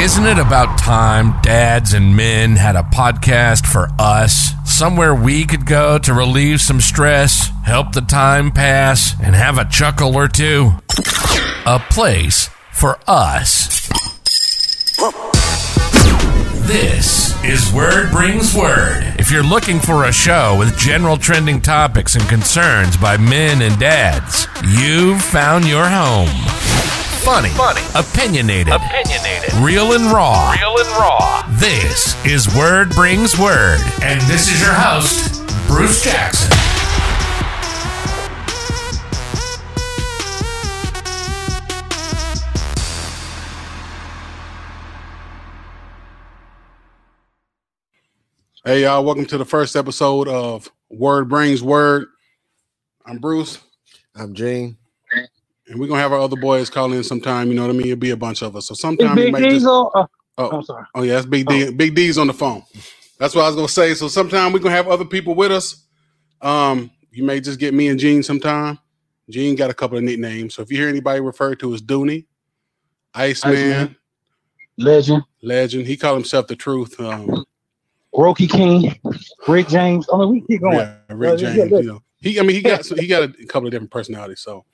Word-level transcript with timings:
Isn't 0.00 0.24
it 0.24 0.38
about 0.38 0.78
time 0.78 1.38
dads 1.42 1.92
and 1.92 2.16
men 2.16 2.56
had 2.56 2.74
a 2.74 2.82
podcast 2.82 3.66
for 3.66 3.90
us? 3.98 4.52
Somewhere 4.64 5.14
we 5.14 5.44
could 5.44 5.66
go 5.66 5.98
to 5.98 6.14
relieve 6.14 6.62
some 6.62 6.80
stress, 6.80 7.50
help 7.66 7.92
the 7.92 8.00
time 8.00 8.50
pass, 8.50 9.14
and 9.22 9.34
have 9.36 9.58
a 9.58 9.66
chuckle 9.66 10.16
or 10.16 10.26
two? 10.26 10.72
A 11.66 11.78
place 11.90 12.48
for 12.72 12.98
us. 13.06 13.88
This 16.66 17.44
is 17.44 17.70
Word 17.70 18.10
Brings 18.10 18.54
Word. 18.54 19.16
If 19.18 19.30
you're 19.30 19.42
looking 19.42 19.80
for 19.80 20.04
a 20.04 20.12
show 20.12 20.56
with 20.58 20.78
general 20.78 21.18
trending 21.18 21.60
topics 21.60 22.14
and 22.14 22.26
concerns 22.26 22.96
by 22.96 23.18
men 23.18 23.60
and 23.60 23.78
dads, 23.78 24.46
you've 24.66 25.20
found 25.20 25.66
your 25.66 25.86
home. 25.86 26.99
Funny, 27.24 27.50
Funny. 27.50 27.82
opinionated, 27.94 28.72
Opinionated. 28.72 29.52
real 29.62 29.92
and 29.92 30.04
raw. 30.06 30.52
Real 30.52 30.78
and 30.78 30.88
raw. 30.98 31.42
This 31.60 32.14
is 32.24 32.48
Word 32.56 32.90
Brings 32.90 33.38
Word, 33.38 33.78
and 34.02 34.20
this 34.22 34.50
is 34.50 34.60
your 34.60 34.72
host, 34.72 35.42
Bruce 35.68 36.02
Jackson. 36.02 36.50
Hey 48.64 48.82
y'all, 48.82 49.04
welcome 49.04 49.26
to 49.26 49.38
the 49.38 49.44
first 49.44 49.74
episode 49.74 50.28
of 50.28 50.70
Word 50.90 51.28
Brings 51.28 51.62
Word. 51.62 52.06
I'm 53.06 53.18
Bruce, 53.18 53.58
I'm 54.14 54.34
Gene. 54.34 54.76
And 55.70 55.78
we're 55.78 55.86
gonna 55.86 56.00
have 56.00 56.12
our 56.12 56.18
other 56.18 56.36
boys 56.36 56.68
call 56.68 56.92
in 56.92 57.04
sometime. 57.04 57.48
You 57.48 57.54
know 57.54 57.62
what 57.62 57.70
I 57.70 57.74
mean? 57.74 57.86
It'll 57.86 57.96
be 57.96 58.10
a 58.10 58.16
bunch 58.16 58.42
of 58.42 58.56
us. 58.56 58.66
So 58.66 58.74
sometime 58.74 59.14
Big 59.14 59.32
might 59.32 59.40
just. 59.42 59.50
Diesel? 59.54 59.90
Uh, 59.94 60.06
Oh, 60.38 60.48
I'm 60.50 60.62
sorry. 60.62 60.84
oh 60.94 61.02
yeah, 61.02 61.14
that's 61.14 61.26
Big 61.26 61.46
D. 61.46 61.70
Big 61.70 61.94
D's 61.94 62.16
on 62.16 62.26
the 62.26 62.32
phone. 62.32 62.62
That's 63.18 63.34
what 63.34 63.42
I 63.44 63.46
was 63.48 63.56
gonna 63.56 63.68
say. 63.68 63.92
So 63.94 64.08
sometime 64.08 64.52
we're 64.52 64.58
gonna 64.60 64.74
have 64.74 64.88
other 64.88 65.04
people 65.04 65.34
with 65.34 65.52
us. 65.52 65.84
Um, 66.40 66.90
you 67.12 67.24
may 67.24 67.40
just 67.40 67.60
get 67.60 67.74
me 67.74 67.88
and 67.88 68.00
Gene 68.00 68.22
sometime. 68.22 68.78
Gene 69.28 69.54
got 69.54 69.68
a 69.70 69.74
couple 69.74 69.98
of 69.98 70.04
nicknames. 70.04 70.54
So 70.54 70.62
if 70.62 70.70
you 70.72 70.78
hear 70.78 70.88
anybody 70.88 71.20
referred 71.20 71.60
to 71.60 71.74
as 71.74 71.82
Doony, 71.82 72.24
Iceman, 73.14 73.54
Iceman. 73.54 73.96
Legend, 74.78 75.22
Legend, 75.42 75.86
he 75.86 75.96
called 75.96 76.16
himself 76.16 76.46
the 76.46 76.56
truth. 76.56 76.98
Um, 76.98 77.44
Roki 78.14 78.48
King, 78.50 78.98
Rick 79.46 79.68
James. 79.68 80.06
I 80.12 80.16
mean, 80.18 80.30
we 80.30 80.40
keep 80.40 80.62
going. 80.62 80.78
Yeah, 80.78 80.96
Rick 81.10 81.32
Uh, 81.34 81.36
James. 81.36 81.70
You 81.70 81.82
know, 81.82 82.02
he. 82.20 82.40
I 82.40 82.42
mean, 82.42 82.56
he 82.56 82.62
got 82.70 82.86
he 82.86 83.06
got 83.06 83.24
a 83.24 83.46
couple 83.46 83.66
of 83.66 83.72
different 83.72 83.90
personalities. 83.90 84.40
So 84.40 84.64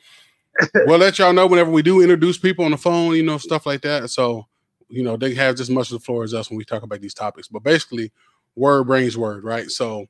we'll 0.86 0.98
let 0.98 1.18
y'all 1.18 1.32
know 1.32 1.46
whenever 1.46 1.70
we 1.70 1.82
do 1.82 2.00
introduce 2.00 2.38
people 2.38 2.64
on 2.64 2.70
the 2.70 2.76
phone. 2.76 3.14
You 3.14 3.22
know, 3.22 3.38
stuff 3.38 3.66
like 3.66 3.82
that. 3.82 4.10
So 4.10 4.46
you 4.88 5.02
know, 5.02 5.16
they 5.16 5.34
have 5.34 5.58
as 5.60 5.70
much 5.70 5.90
of 5.90 5.98
the 5.98 6.04
floor 6.04 6.24
as 6.24 6.34
us 6.34 6.50
when 6.50 6.56
we 6.56 6.64
talk 6.64 6.82
about 6.82 7.00
these 7.00 7.14
topics. 7.14 7.48
But 7.48 7.62
basically, 7.62 8.12
word 8.54 8.84
brings 8.84 9.16
word, 9.16 9.44
right? 9.44 9.70
So 9.70 10.06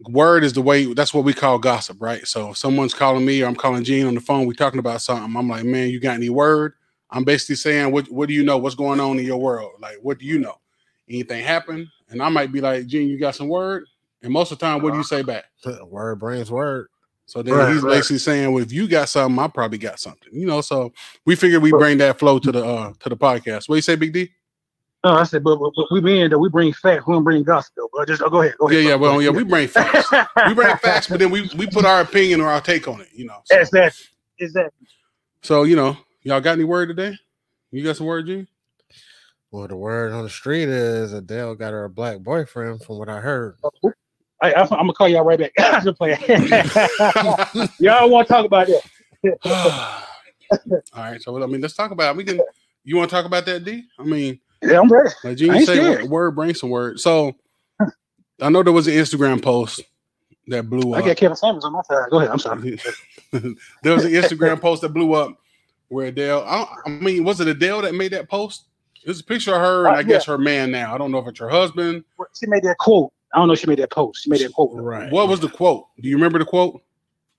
word 0.00 0.44
is 0.44 0.52
the 0.52 0.62
way. 0.62 0.92
That's 0.92 1.14
what 1.14 1.24
we 1.24 1.32
call 1.32 1.58
gossip, 1.58 1.96
right? 2.00 2.26
So 2.26 2.50
if 2.50 2.56
someone's 2.56 2.94
calling 2.94 3.24
me 3.24 3.42
or 3.42 3.46
I'm 3.46 3.56
calling 3.56 3.84
Gene 3.84 4.06
on 4.06 4.14
the 4.14 4.20
phone. 4.20 4.46
We 4.46 4.54
talking 4.54 4.78
about 4.78 5.00
something. 5.00 5.34
I'm 5.36 5.48
like, 5.48 5.64
man, 5.64 5.88
you 5.88 6.00
got 6.00 6.14
any 6.14 6.30
word? 6.30 6.74
I'm 7.10 7.24
basically 7.24 7.56
saying, 7.56 7.92
what 7.92 8.10
What 8.10 8.28
do 8.28 8.34
you 8.34 8.44
know? 8.44 8.58
What's 8.58 8.74
going 8.74 9.00
on 9.00 9.18
in 9.18 9.24
your 9.24 9.38
world? 9.38 9.72
Like, 9.80 9.96
what 10.02 10.18
do 10.18 10.26
you 10.26 10.38
know? 10.38 10.56
Anything 11.08 11.44
happen? 11.44 11.90
And 12.08 12.22
I 12.22 12.28
might 12.28 12.52
be 12.52 12.60
like, 12.60 12.86
Gene, 12.86 13.08
you 13.08 13.18
got 13.18 13.34
some 13.34 13.48
word? 13.48 13.84
And 14.22 14.32
most 14.32 14.50
of 14.50 14.58
the 14.58 14.66
time, 14.66 14.82
what 14.82 14.90
do 14.90 14.96
you 14.96 15.00
uh-huh. 15.00 15.16
say 15.16 15.22
back? 15.22 15.44
Word 15.86 16.18
brings 16.18 16.50
word. 16.50 16.88
So 17.26 17.42
then 17.42 17.54
Right, 17.54 17.72
he's 17.72 17.82
right. 17.82 17.94
basically 17.94 18.18
saying, 18.18 18.52
"Well, 18.52 18.62
if 18.62 18.72
you 18.72 18.86
got 18.88 19.08
something, 19.08 19.38
I 19.38 19.48
probably 19.48 19.78
got 19.78 19.98
something." 19.98 20.28
You 20.32 20.46
know, 20.46 20.60
so 20.60 20.92
we 21.24 21.34
figured 21.36 21.62
we 21.62 21.70
bring 21.72 21.98
that 21.98 22.18
flow 22.18 22.38
to 22.38 22.52
the 22.52 22.64
uh 22.64 22.92
to 23.00 23.08
the 23.08 23.16
podcast. 23.16 23.68
What 23.68 23.76
you 23.76 23.82
say, 23.82 23.96
Big 23.96 24.12
D? 24.12 24.30
No, 25.04 25.12
I 25.12 25.22
said, 25.24 25.44
but, 25.44 25.56
but, 25.58 25.72
but 25.76 25.86
we 25.92 26.00
mean 26.00 26.30
that 26.30 26.38
we 26.38 26.48
bring 26.48 26.72
facts. 26.72 27.06
We 27.06 27.14
don't 27.14 27.22
bring 27.22 27.42
gospel. 27.44 27.88
But 27.92 28.08
just 28.08 28.22
oh, 28.22 28.30
go 28.30 28.42
ahead. 28.42 28.54
Go 28.58 28.70
Yeah, 28.70 28.78
ahead. 28.78 28.90
yeah. 28.90 28.96
bro. 28.96 29.12
Well, 29.12 29.22
yeah, 29.22 29.30
we 29.30 29.44
bring 29.44 29.68
facts. 29.68 30.10
we 30.48 30.54
bring 30.54 30.76
facts, 30.78 31.08
but 31.08 31.18
then 31.18 31.30
we 31.30 31.48
we 31.56 31.66
put 31.66 31.84
our 31.84 32.00
opinion 32.00 32.40
or 32.40 32.48
our 32.48 32.60
take 32.60 32.88
on 32.88 33.00
it. 33.00 33.08
You 33.12 33.26
know. 33.26 33.38
So, 33.44 33.58
Exactly. 33.58 34.04
Exactly. 34.38 34.86
so 35.42 35.62
you 35.64 35.76
know, 35.76 35.96
y'all 36.22 36.40
got 36.40 36.52
any 36.52 36.64
word 36.64 36.88
today? 36.88 37.16
You 37.72 37.82
got 37.84 37.96
some 37.96 38.06
word, 38.06 38.26
G? 38.26 38.46
Well, 39.50 39.66
the 39.68 39.76
word 39.76 40.12
on 40.12 40.22
the 40.24 40.30
street 40.30 40.68
is 40.68 41.12
Adele 41.12 41.54
got 41.56 41.72
her 41.72 41.84
a 41.84 41.90
black 41.90 42.18
boyfriend, 42.20 42.82
from 42.82 42.98
what 42.98 43.08
I 43.08 43.20
heard. 43.20 43.56
I, 44.42 44.52
I'm 44.52 44.68
gonna 44.68 44.92
call 44.92 45.08
y'all 45.08 45.24
right 45.24 45.38
back. 45.38 45.52
I'm 45.58 45.84
just 45.84 45.96
playing. 45.98 46.18
y'all 47.80 48.10
want 48.10 48.28
to 48.28 48.32
talk 48.32 48.44
about 48.44 48.66
that? 48.66 48.82
All 50.92 51.02
right. 51.02 51.20
So 51.22 51.42
I 51.42 51.46
mean, 51.46 51.60
let's 51.60 51.74
talk 51.74 51.90
about. 51.90 52.14
It. 52.14 52.16
We 52.18 52.24
can. 52.24 52.40
You 52.84 52.96
want 52.96 53.10
to 53.10 53.16
talk 53.16 53.24
about 53.26 53.46
that, 53.46 53.64
D? 53.64 53.84
I 53.98 54.04
mean, 54.04 54.38
Yeah, 54.62 54.80
I'm 54.80 54.88
ready. 54.88 55.10
like 55.24 55.38
say, 55.38 55.64
scared. 55.64 56.04
word, 56.04 56.36
brings 56.36 56.60
some 56.60 56.70
word. 56.70 57.00
So 57.00 57.34
I 58.40 58.48
know 58.48 58.62
there 58.62 58.72
was 58.72 58.86
an 58.86 58.94
Instagram 58.94 59.42
post 59.42 59.82
that 60.48 60.68
blew 60.70 60.92
up. 60.94 61.02
I 61.02 61.06
got 61.08 61.16
Kevin 61.16 61.36
Samuels 61.36 61.64
on 61.64 61.72
my 61.72 61.82
side. 61.82 62.10
Go 62.10 62.18
ahead. 62.18 62.30
I'm 62.30 62.38
sorry. 62.38 62.78
there 63.32 63.94
was 63.94 64.04
an 64.04 64.12
Instagram 64.12 64.60
post 64.60 64.82
that 64.82 64.90
blew 64.90 65.14
up 65.14 65.36
where 65.88 66.06
Adele. 66.06 66.44
I, 66.46 66.66
I 66.84 66.88
mean, 66.90 67.24
was 67.24 67.40
it 67.40 67.48
Adele 67.48 67.82
that 67.82 67.94
made 67.94 68.12
that 68.12 68.28
post? 68.28 68.66
It 69.04 69.08
was 69.08 69.20
a 69.20 69.24
picture 69.24 69.54
of 69.54 69.60
her 69.60 69.86
and 69.86 69.96
Uh, 69.96 69.98
I 69.98 70.02
guess 70.02 70.24
her 70.26 70.38
man 70.38 70.70
now. 70.70 70.94
I 70.94 70.98
don't 70.98 71.10
know 71.10 71.18
if 71.18 71.28
it's 71.28 71.38
her 71.40 71.48
husband. 71.48 72.04
She 72.38 72.46
made 72.46 72.62
that 72.64 72.76
quote. 72.78 73.12
I 73.36 73.40
don't 73.40 73.48
know. 73.48 73.52
if 73.52 73.60
She 73.60 73.66
made 73.66 73.78
that 73.80 73.90
post. 73.90 74.24
She 74.24 74.30
made 74.30 74.40
that 74.40 74.52
quote. 74.54 74.70
Right. 74.72 75.12
What 75.12 75.28
was 75.28 75.40
the 75.40 75.48
quote? 75.50 75.88
Do 76.00 76.08
you 76.08 76.16
remember 76.16 76.38
the 76.38 76.46
quote? 76.46 76.82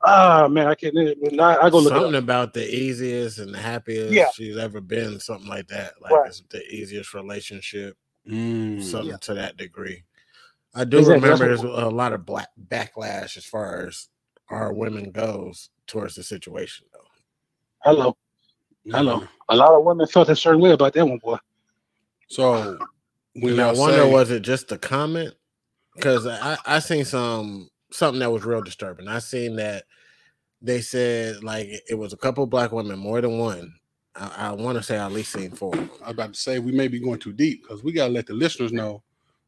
Ah 0.03 0.47
man, 0.47 0.67
I 0.67 0.75
can't. 0.75 0.95
I, 0.95 1.57
I 1.57 1.69
go 1.71 1.79
look. 1.79 1.91
it 1.91 1.95
Something 1.95 2.15
up. 2.15 2.23
about 2.23 2.53
the 2.53 2.63
easiest 2.73 3.39
and 3.39 3.51
the 3.51 3.57
happiest 3.57 4.13
Yeah. 4.13 4.29
she's 4.31 4.55
ever 4.55 4.79
been, 4.79 5.19
something 5.19 5.49
like 5.49 5.67
that. 5.69 5.93
Like 5.99 6.11
Right. 6.11 6.27
it's 6.27 6.43
the 6.49 6.63
easiest 6.67 7.15
relationship, 7.15 7.97
Mm. 8.29 8.83
something 8.83 9.17
to 9.17 9.33
that 9.33 9.57
degree. 9.57 10.03
I 10.75 10.83
do 10.83 10.99
Exactly, 10.99 11.23
remember 11.23 11.45
what- 11.45 11.61
there's 11.61 11.83
a 11.83 11.89
lot 11.89 12.13
of 12.13 12.27
black 12.27 12.49
backlash 12.69 13.37
as 13.37 13.45
far 13.45 13.87
as 13.87 14.07
our 14.51 14.71
women 14.71 15.09
goes 15.11 15.71
towards 15.87 16.13
the 16.13 16.21
situation, 16.23 16.85
though. 16.93 16.99
Hello. 17.83 18.15
Hello. 18.85 19.23
A 19.49 19.55
lot 19.55 19.71
of 19.73 19.83
women 19.83 20.05
felt 20.05 20.29
a 20.29 20.35
certain 20.35 20.61
way 20.61 20.71
about 20.71 20.93
that 20.93 21.05
one, 21.07 21.17
boy. 21.17 21.37
So 22.29 22.77
when 23.33 23.53
And 23.53 23.61
I 23.61 23.71
y'all 23.71 23.79
wonder, 23.79 23.97
say, 24.03 24.11
was 24.11 24.29
it 24.29 24.41
just 24.41 24.67
the 24.67 24.77
comment? 24.77 25.33
Because 25.97 26.25
I 26.25 26.57
I 26.65 26.79
seen 26.79 27.03
some 27.05 27.69
something 27.91 28.19
that 28.19 28.31
was 28.31 28.45
real 28.45 28.61
disturbing. 28.61 29.07
I 29.07 29.19
seen 29.19 29.57
that 29.57 29.83
they 30.61 30.81
said 30.81 31.43
like 31.43 31.67
it 31.89 31.95
was 31.95 32.13
a 32.13 32.17
couple 32.17 32.45
black 32.47 32.71
women, 32.71 32.97
more 32.97 33.19
than 33.21 33.37
one. 33.37 33.73
I, 34.15 34.49
I 34.49 34.51
want 34.53 34.77
to 34.77 34.83
say 34.83 34.97
I 34.97 35.05
at 35.05 35.11
least 35.11 35.33
seen 35.33 35.51
four. 35.51 35.75
I 35.75 35.79
was 35.79 36.11
about 36.11 36.33
to 36.33 36.39
say 36.39 36.59
we 36.59 36.71
may 36.71 36.87
be 36.87 36.99
going 36.99 37.19
too 37.19 37.33
deep 37.33 37.63
because 37.63 37.83
we 37.83 37.91
gotta 37.91 38.13
let 38.13 38.25
the 38.27 38.33
listeners 38.33 38.71
know. 38.71 39.03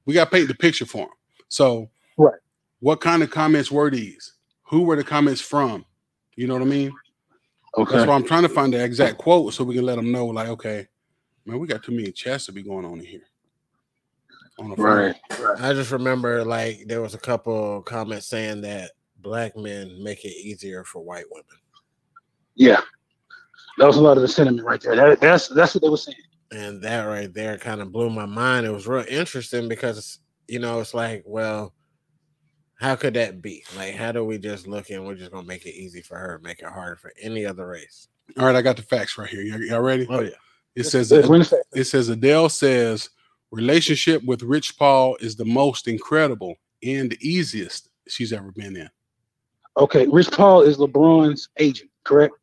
We 0.05 0.13
gotta 0.13 0.29
paint 0.29 0.47
the 0.47 0.55
picture 0.55 0.85
for 0.85 1.07
them. 1.07 1.15
So, 1.47 1.89
Right. 2.17 2.39
What 2.81 3.01
kind 3.01 3.23
of 3.23 3.31
comments 3.31 3.71
were 3.71 3.89
these? 3.89 4.33
Who 4.63 4.83
were 4.83 4.95
the 4.95 5.03
comments 5.03 5.41
from? 5.41 5.85
You 6.35 6.47
know 6.47 6.53
what 6.53 6.63
I 6.63 6.65
mean? 6.65 6.91
Okay. 7.77 7.95
That's 7.95 8.07
why 8.07 8.15
I'm 8.15 8.25
trying 8.25 8.43
to 8.43 8.49
find 8.49 8.73
the 8.73 8.83
exact 8.83 9.17
quote 9.17 9.53
so 9.53 9.63
we 9.63 9.75
can 9.75 9.85
let 9.85 9.95
them 9.95 10.11
know, 10.11 10.25
like, 10.27 10.49
okay, 10.49 10.87
man, 11.45 11.59
we 11.59 11.67
got 11.67 11.83
too 11.83 11.91
many 11.91 12.11
chats 12.11 12.45
to 12.45 12.51
be 12.51 12.63
going 12.63 12.85
on 12.85 12.99
in 12.99 13.05
here. 13.05 13.28
On 14.59 14.69
the 14.69 14.75
phone. 14.75 14.85
Right. 14.85 15.15
I 15.61 15.73
just 15.73 15.91
remember 15.91 16.43
like 16.43 16.83
there 16.87 17.01
was 17.01 17.13
a 17.13 17.19
couple 17.19 17.81
comments 17.83 18.27
saying 18.27 18.61
that 18.61 18.91
black 19.21 19.55
men 19.55 20.01
make 20.03 20.25
it 20.25 20.35
easier 20.35 20.83
for 20.83 21.01
white 21.01 21.25
women. 21.31 21.45
Yeah. 22.55 22.81
That 23.77 23.87
was 23.87 23.97
a 23.97 24.01
lot 24.01 24.17
of 24.17 24.21
the 24.21 24.27
sentiment 24.27 24.67
right 24.67 24.81
there. 24.81 24.95
That, 24.95 25.21
that's 25.21 25.47
that's 25.47 25.73
what 25.75 25.81
they 25.83 25.89
were 25.89 25.97
saying. 25.97 26.17
and 26.51 26.81
that 26.81 27.03
right 27.03 27.33
there 27.33 27.57
kind 27.57 27.81
of 27.81 27.91
blew 27.91 28.09
my 28.09 28.25
mind. 28.25 28.65
It 28.65 28.71
was 28.71 28.87
real 28.87 29.05
interesting 29.07 29.69
because 29.69 30.19
you 30.47 30.59
know 30.59 30.79
it's 30.81 30.93
like, 30.93 31.23
well, 31.25 31.73
how 32.75 32.95
could 32.95 33.13
that 33.13 33.41
be? 33.41 33.63
Like, 33.77 33.95
how 33.95 34.11
do 34.11 34.25
we 34.25 34.37
just 34.37 34.67
look 34.67 34.89
and 34.89 35.05
we're 35.05 35.15
just 35.15 35.31
gonna 35.31 35.47
make 35.47 35.65
it 35.65 35.75
easy 35.75 36.01
for 36.01 36.17
her, 36.17 36.39
make 36.43 36.59
it 36.59 36.65
harder 36.67 36.97
for 36.97 37.13
any 37.21 37.45
other 37.45 37.67
race? 37.67 38.09
All 38.37 38.45
right, 38.45 38.55
I 38.55 38.61
got 38.61 38.75
the 38.75 38.83
facts 38.83 39.17
right 39.17 39.29
here. 39.29 39.41
Y'all, 39.41 39.61
y'all 39.61 39.81
ready? 39.81 40.05
Oh 40.09 40.21
yeah, 40.21 40.31
It 40.75 40.83
says 40.83 41.11
We're 41.11 41.35
in 41.35 41.41
effect. 41.41 41.63
it 41.73 41.85
says 41.85 42.09
Adele 42.09 42.49
says 42.49 43.09
relationship 43.51 44.23
with 44.25 44.43
Rich 44.43 44.77
Paul 44.77 45.15
is 45.21 45.35
the 45.35 45.45
most 45.45 45.87
incredible 45.87 46.55
and 46.83 47.11
the 47.11 47.17
easiest 47.27 47.89
she's 48.07 48.31
ever 48.33 48.51
been 48.51 48.75
in. 48.75 48.89
Okay. 49.77 50.07
Rich 50.07 50.31
Paul 50.31 50.61
is 50.61 50.77
LeBron's 50.77 51.49
agent, 51.57 51.89
correct? 52.03 52.33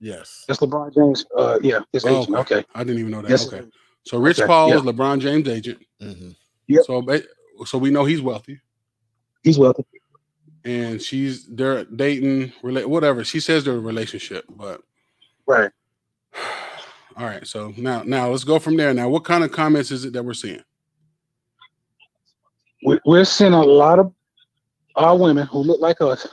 yes. 0.00 0.44
That's 0.48 0.60
LeBron 0.60 0.94
James. 0.94 1.24
Uh, 1.36 1.58
yeah, 1.62 1.80
his 1.92 2.04
Oh, 2.04 2.22
agent. 2.22 2.36
Okay. 2.36 2.64
I 2.74 2.84
didn't 2.84 3.00
even 3.00 3.10
know 3.12 3.22
that. 3.22 3.30
Yes. 3.30 3.46
okay. 3.52 3.66
So 4.06 4.18
Rich 4.18 4.38
Okay, 4.40 4.46
Paul 4.46 4.68
yeah. 4.68 4.76
is 4.76 4.82
LeBron 4.82 5.20
James' 5.20 5.48
agent. 5.48 5.78
hmm 6.00 6.30
Yep. 6.68 6.84
So 6.86 7.20
so 7.66 7.78
we 7.78 7.90
know 7.90 8.04
he's 8.04 8.20
wealthy. 8.22 8.60
He's 9.42 9.58
wealthy. 9.58 9.84
And 10.64 11.00
she's 11.00 11.46
they're 11.46 11.84
dating, 11.84 12.52
whatever. 12.62 13.22
She 13.24 13.40
says 13.40 13.64
they're 13.64 13.74
a 13.74 13.80
relationship, 13.80 14.44
but 14.48 14.80
Right. 15.46 15.70
all 17.16 17.26
right. 17.26 17.46
So 17.46 17.72
now 17.76 18.02
now 18.02 18.28
let's 18.30 18.44
go 18.44 18.58
from 18.58 18.76
there. 18.76 18.92
Now, 18.94 19.08
what 19.08 19.24
kind 19.24 19.44
of 19.44 19.52
comments 19.52 19.90
is 19.90 20.04
it 20.04 20.12
that 20.14 20.22
we're 20.24 20.34
seeing? 20.34 20.62
We- 22.84 23.00
We're 23.06 23.24
seeing 23.24 23.52
a 23.54 23.62
lot 23.62 23.98
of 23.98 24.12
our 24.96 25.16
women 25.16 25.46
who 25.46 25.58
look 25.58 25.80
like 25.80 26.00
us, 26.00 26.26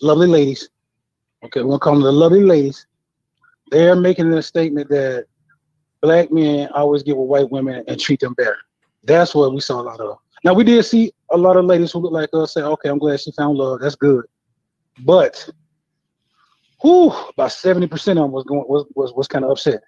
lovely 0.00 0.26
ladies. 0.28 0.68
Okay, 1.44 1.62
we'll 1.62 1.78
call 1.78 1.94
them 1.94 2.02
the 2.02 2.12
lovely 2.12 2.42
ladies. 2.44 2.86
They're 3.70 3.96
making 3.96 4.32
a 4.32 4.42
statement 4.42 4.88
that 4.90 5.26
black 6.00 6.30
men 6.32 6.68
always 6.74 7.02
get 7.02 7.16
with 7.16 7.28
white 7.28 7.50
women 7.50 7.84
and 7.86 8.00
treat 8.00 8.20
them 8.20 8.34
better. 8.34 8.56
That's 9.04 9.34
what 9.34 9.52
we 9.52 9.60
saw 9.60 9.80
a 9.80 9.82
lot 9.82 10.00
of. 10.00 10.18
Now 10.44 10.54
we 10.54 10.64
did 10.64 10.84
see 10.84 11.12
a 11.30 11.36
lot 11.36 11.56
of 11.56 11.64
ladies 11.64 11.92
who 11.92 11.98
look 11.98 12.12
like 12.12 12.30
us 12.32 12.54
say, 12.54 12.62
"Okay, 12.62 12.88
I'm 12.88 12.98
glad 12.98 13.20
she 13.20 13.32
found 13.32 13.56
love. 13.58 13.80
That's 13.80 13.96
good." 13.96 14.24
But, 15.00 15.48
who 16.80 17.10
about 17.28 17.52
seventy 17.52 17.86
percent 17.88 18.18
of 18.18 18.24
them 18.24 18.32
was 18.32 18.44
going 18.44 18.64
was 18.68 18.86
was, 18.94 19.12
was 19.12 19.26
kind 19.28 19.44
of 19.44 19.50
upset 19.50 19.82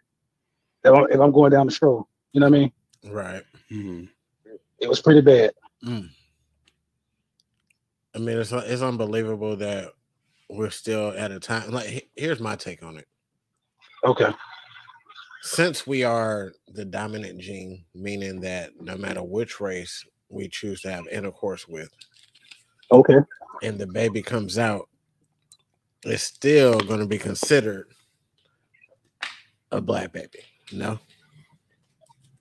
if 0.84 0.92
I'm, 0.92 1.06
if 1.10 1.20
I'm 1.20 1.32
going 1.32 1.52
down 1.52 1.66
the 1.66 1.72
stroll. 1.72 2.08
You 2.32 2.40
know 2.40 2.48
what 2.48 2.56
I 2.56 2.60
mean? 2.60 2.72
Right. 3.12 3.42
Mhm. 3.70 4.08
It 4.78 4.88
was 4.88 5.00
pretty 5.00 5.20
bad. 5.20 5.52
I 5.84 5.88
mean, 8.18 8.38
it's 8.38 8.52
it's 8.52 8.82
unbelievable 8.82 9.56
that 9.56 9.92
we're 10.48 10.70
still 10.70 11.12
at 11.16 11.30
a 11.30 11.40
time. 11.40 11.70
Like, 11.70 12.08
here's 12.16 12.40
my 12.40 12.56
take 12.56 12.82
on 12.82 12.96
it. 12.96 13.06
Okay. 14.04 14.30
Since 15.42 15.86
we 15.86 16.04
are 16.04 16.52
the 16.68 16.84
dominant 16.84 17.40
gene, 17.40 17.84
meaning 17.94 18.40
that 18.40 18.72
no 18.80 18.96
matter 18.96 19.22
which 19.22 19.60
race 19.60 20.04
we 20.28 20.48
choose 20.48 20.80
to 20.82 20.90
have 20.90 21.06
intercourse 21.08 21.66
with, 21.68 21.90
Okay. 22.92 23.18
and 23.62 23.78
the 23.78 23.86
baby 23.86 24.22
comes 24.22 24.58
out, 24.58 24.88
it's 26.04 26.22
still 26.24 26.78
going 26.80 27.00
to 27.00 27.06
be 27.06 27.18
considered 27.18 27.86
a 29.70 29.80
black 29.80 30.12
baby. 30.12 30.40
No. 30.72 30.98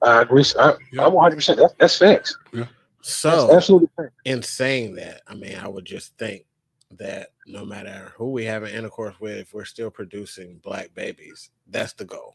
I 0.02 0.22
agree. 0.22 0.44
I, 0.58 0.76
Yeah. 0.94 1.06
I'm 1.06 1.14
100. 1.14 1.36
percent 1.36 1.60
That's 1.60 1.74
that's 1.78 1.98
facts. 1.98 2.38
That's 2.54 2.70
So, 3.02 3.54
absolutely 3.56 3.90
facts. 3.98 4.14
in 4.26 4.42
saying 4.42 4.96
that, 4.96 5.22
I 5.28 5.36
mean, 5.36 5.56
I 5.58 5.68
would 5.68 5.86
just 5.86 6.18
think 6.18 6.46
that 6.92 7.30
no 7.46 7.66
matter 7.66 8.14
who 8.18 8.32
we 8.32 8.46
have 8.46 8.64
an 8.64 8.74
intercourse 8.74 9.20
with, 9.20 9.38
if 9.38 9.54
we're 9.54 9.66
still 9.66 9.92
producing 9.92 10.60
black 10.64 10.94
babies, 10.96 11.50
that's 11.68 11.94
the 11.94 12.06
goal. 12.06 12.34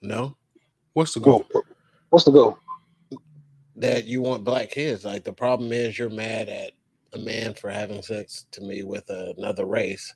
No, 0.00 0.36
What's 0.94 1.14
the 1.14 1.20
goal? 1.20 1.44
What's 2.10 2.24
the 2.24 2.30
goal? 2.32 2.58
that 3.76 4.06
you 4.06 4.20
want 4.22 4.42
black 4.42 4.70
kids. 4.70 5.04
Like 5.04 5.22
the 5.22 5.32
problem 5.32 5.70
is, 5.72 5.96
you're 5.98 6.10
mad 6.10 6.48
at 6.48 6.72
a 7.12 7.18
man 7.18 7.54
for 7.54 7.70
having 7.70 8.02
sex 8.02 8.46
to 8.50 8.60
me 8.60 8.82
with 8.82 9.08
another 9.08 9.66
race 9.66 10.14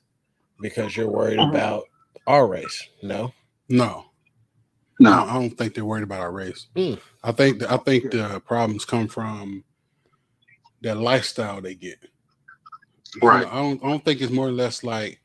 because 0.59 0.97
you're 0.97 1.07
worried 1.09 1.39
Mhm. 1.39 1.49
about 1.49 1.83
our 2.27 2.45
race. 2.47 2.89
No, 3.01 3.33
No, 3.69 4.05
No. 5.03 5.11
I 5.11 5.31
I 5.31 5.33
don't 5.33 5.57
think 5.57 5.73
they're 5.73 5.85
worried 5.85 6.03
about 6.03 6.21
our 6.21 6.31
race. 6.31 6.67
Mm. 6.75 6.99
I 7.23 7.31
think 7.31 7.59
the, 7.59 7.71
I 7.71 7.77
think 7.77 8.11
the 8.11 8.41
problems 8.45 8.85
come 8.85 9.07
from 9.07 9.63
that 10.81 10.97
lifestyle 10.97 11.61
they 11.61 11.75
get. 11.75 11.97
You 13.15 13.27
Right. 13.27 13.45
I 13.47 13.55
don't 13.61 13.83
I 13.83 13.87
don't 13.89 14.03
think 14.03 14.21
it's 14.21 14.31
more 14.31 14.47
or 14.47 14.51
less 14.51 14.83
like, 14.83 15.21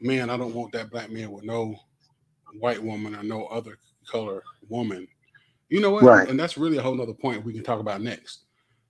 man, 0.00 0.30
I 0.30 0.36
don't 0.36 0.54
want 0.54 0.72
that 0.72 0.90
black 0.90 1.10
man 1.10 1.30
with 1.30 1.44
no 1.44 1.76
white 2.58 2.82
woman 2.82 3.14
or 3.14 3.22
no 3.22 3.46
other 3.46 3.78
color 4.10 4.42
woman. 4.68 5.08
You 5.68 5.80
know 5.80 5.90
what? 5.90 6.04
Right. 6.04 6.28
And 6.28 6.38
that's 6.38 6.56
really 6.56 6.76
a 6.76 6.82
whole 6.82 6.94
nother 6.94 7.12
point 7.12 7.44
we 7.44 7.52
can 7.52 7.64
talk 7.64 7.80
about 7.80 8.00
next. 8.00 8.44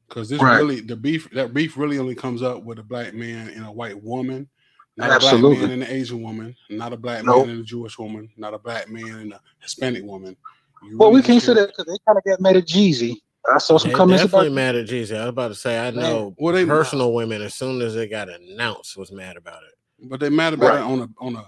Because 0.08 0.28
this 0.28 0.40
Right. 0.40 0.56
really 0.56 0.80
the 0.80 0.96
beef 0.96 1.28
that 1.30 1.54
beef 1.54 1.76
really 1.76 1.98
only 1.98 2.14
comes 2.14 2.42
up 2.42 2.62
with 2.62 2.78
a 2.78 2.82
black 2.82 3.14
man 3.14 3.48
and 3.48 3.64
a 3.66 3.72
white 3.72 4.00
woman, 4.00 4.48
not 4.96 5.16
a 5.16 5.20
black 5.20 5.42
man 5.42 5.70
and 5.70 5.82
an 5.82 5.90
Asian 5.90 6.22
woman, 6.22 6.56
not 6.70 6.92
a 6.92 6.96
black 6.96 7.24
Nope. 7.24 7.46
man 7.46 7.50
and 7.56 7.60
a 7.60 7.64
Jewish 7.64 7.98
woman, 7.98 8.30
not 8.36 8.54
a 8.54 8.58
black 8.58 8.88
man 8.88 9.18
and 9.18 9.32
a 9.34 9.40
Hispanic 9.60 10.04
woman. 10.04 10.36
You 10.82 10.98
Well, 10.98 11.12
we 11.12 11.22
can't 11.22 11.42
say 11.42 11.54
that 11.54 11.68
because 11.68 11.86
they 11.86 11.98
kind 12.06 12.18
of 12.18 12.24
got 12.24 12.40
mad 12.40 12.56
at 12.56 12.66
Jeezy. 12.66 13.20
I 13.52 13.58
saw 13.58 13.78
some 13.78 13.90
they 13.90 13.96
comments 13.96 14.22
definitely 14.24 14.48
about 14.48 14.54
mad 14.56 14.74
at 14.76 14.86
Jesus. 14.86 15.16
I 15.16 15.20
was 15.22 15.28
about 15.30 15.48
to 15.48 15.54
say, 15.54 15.78
I 15.86 15.90
know 15.90 16.34
Well, 16.38 16.54
they 16.54 16.64
personal 16.64 17.12
women 17.12 17.42
as 17.42 17.54
soon 17.54 17.80
as 17.80 17.94
it 17.94 18.10
got 18.10 18.28
announced 18.28 18.96
was 18.96 19.12
mad 19.12 19.36
about 19.36 19.62
it. 19.62 20.08
But 20.08 20.20
they 20.20 20.30
mad 20.30 20.54
about 20.54 20.70
Right. 20.70 20.80
it 20.80 20.84
on 20.84 21.00
a 21.02 21.08
on 21.18 21.36
a. 21.36 21.44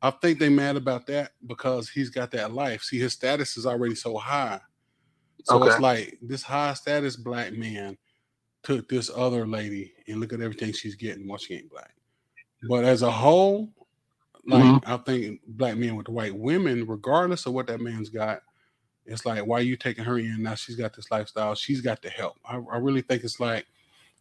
I 0.00 0.10
think 0.10 0.38
they 0.38 0.48
mad 0.48 0.76
about 0.76 1.06
that 1.08 1.32
because 1.46 1.88
he's 1.88 2.10
got 2.10 2.30
that 2.32 2.52
life. 2.52 2.82
See, 2.82 2.98
his 2.98 3.12
status 3.12 3.56
is 3.56 3.66
already 3.66 3.94
so 3.94 4.16
high. 4.16 4.60
So 5.44 5.64
it's 5.64 5.80
like 5.80 6.18
this 6.22 6.42
high 6.42 6.74
status 6.74 7.16
black 7.16 7.52
man 7.52 7.96
took 8.62 8.88
this 8.88 9.10
other 9.14 9.46
lady 9.46 9.92
and 10.06 10.20
look 10.20 10.32
at 10.32 10.40
everything 10.40 10.72
she's 10.72 10.94
getting 10.94 11.26
while 11.26 11.38
she 11.38 11.54
ain't 11.54 11.70
black. 11.70 11.94
But 12.62 12.84
as 12.84 13.02
a 13.02 13.10
whole, 13.10 13.70
like 14.46 14.64
Mhm. 14.64 14.82
I 14.86 14.96
think 14.98 15.40
black 15.46 15.76
men 15.76 15.96
with 15.96 16.08
white 16.08 16.34
women, 16.34 16.86
regardless 16.86 17.46
of 17.46 17.52
what 17.52 17.66
that 17.68 17.80
man's 17.80 18.08
got, 18.08 18.42
it's 19.06 19.24
like 19.24 19.46
why 19.46 19.58
are 19.58 19.62
you 19.62 19.76
taking 19.76 20.04
her 20.04 20.18
in 20.18 20.42
now? 20.42 20.54
She's 20.54 20.76
got 20.76 20.94
this 20.94 21.10
lifestyle. 21.10 21.54
She's 21.54 21.80
got 21.80 22.02
the 22.02 22.10
help. 22.10 22.36
I, 22.44 22.56
I 22.56 22.78
really 22.78 23.02
think 23.02 23.24
it's 23.24 23.40
like 23.40 23.66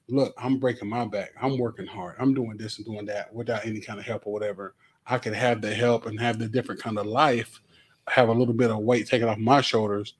look, 0.10 0.34
I'm 0.38 0.58
breaking 0.58 0.90
my 0.90 1.06
back. 1.06 1.34
I'm 1.42 1.58
working 1.58 1.86
hard. 1.86 2.16
I'm 2.20 2.34
doing 2.34 2.58
this 2.58 2.78
and 2.78 2.86
doing 2.86 3.06
that 3.08 3.34
without 3.34 3.66
any 3.66 3.80
kind 3.82 4.00
of 4.00 4.06
help 4.06 4.26
or 4.26 4.34
whatever. 4.34 4.76
I 5.06 5.18
could 5.18 5.34
have 5.34 5.62
the 5.62 5.74
help 5.74 6.06
and 6.06 6.20
have 6.20 6.40
the 6.40 6.48
different 6.48 6.82
kind 6.82 6.98
of 6.98 7.06
life, 7.06 7.62
have 8.08 8.30
a 8.30 8.34
little 8.34 8.54
bit 8.54 8.72
of 8.72 8.80
weight 8.80 9.08
taken 9.08 9.28
off 9.28 9.38
my 9.38 9.62
shoulders 9.62 10.14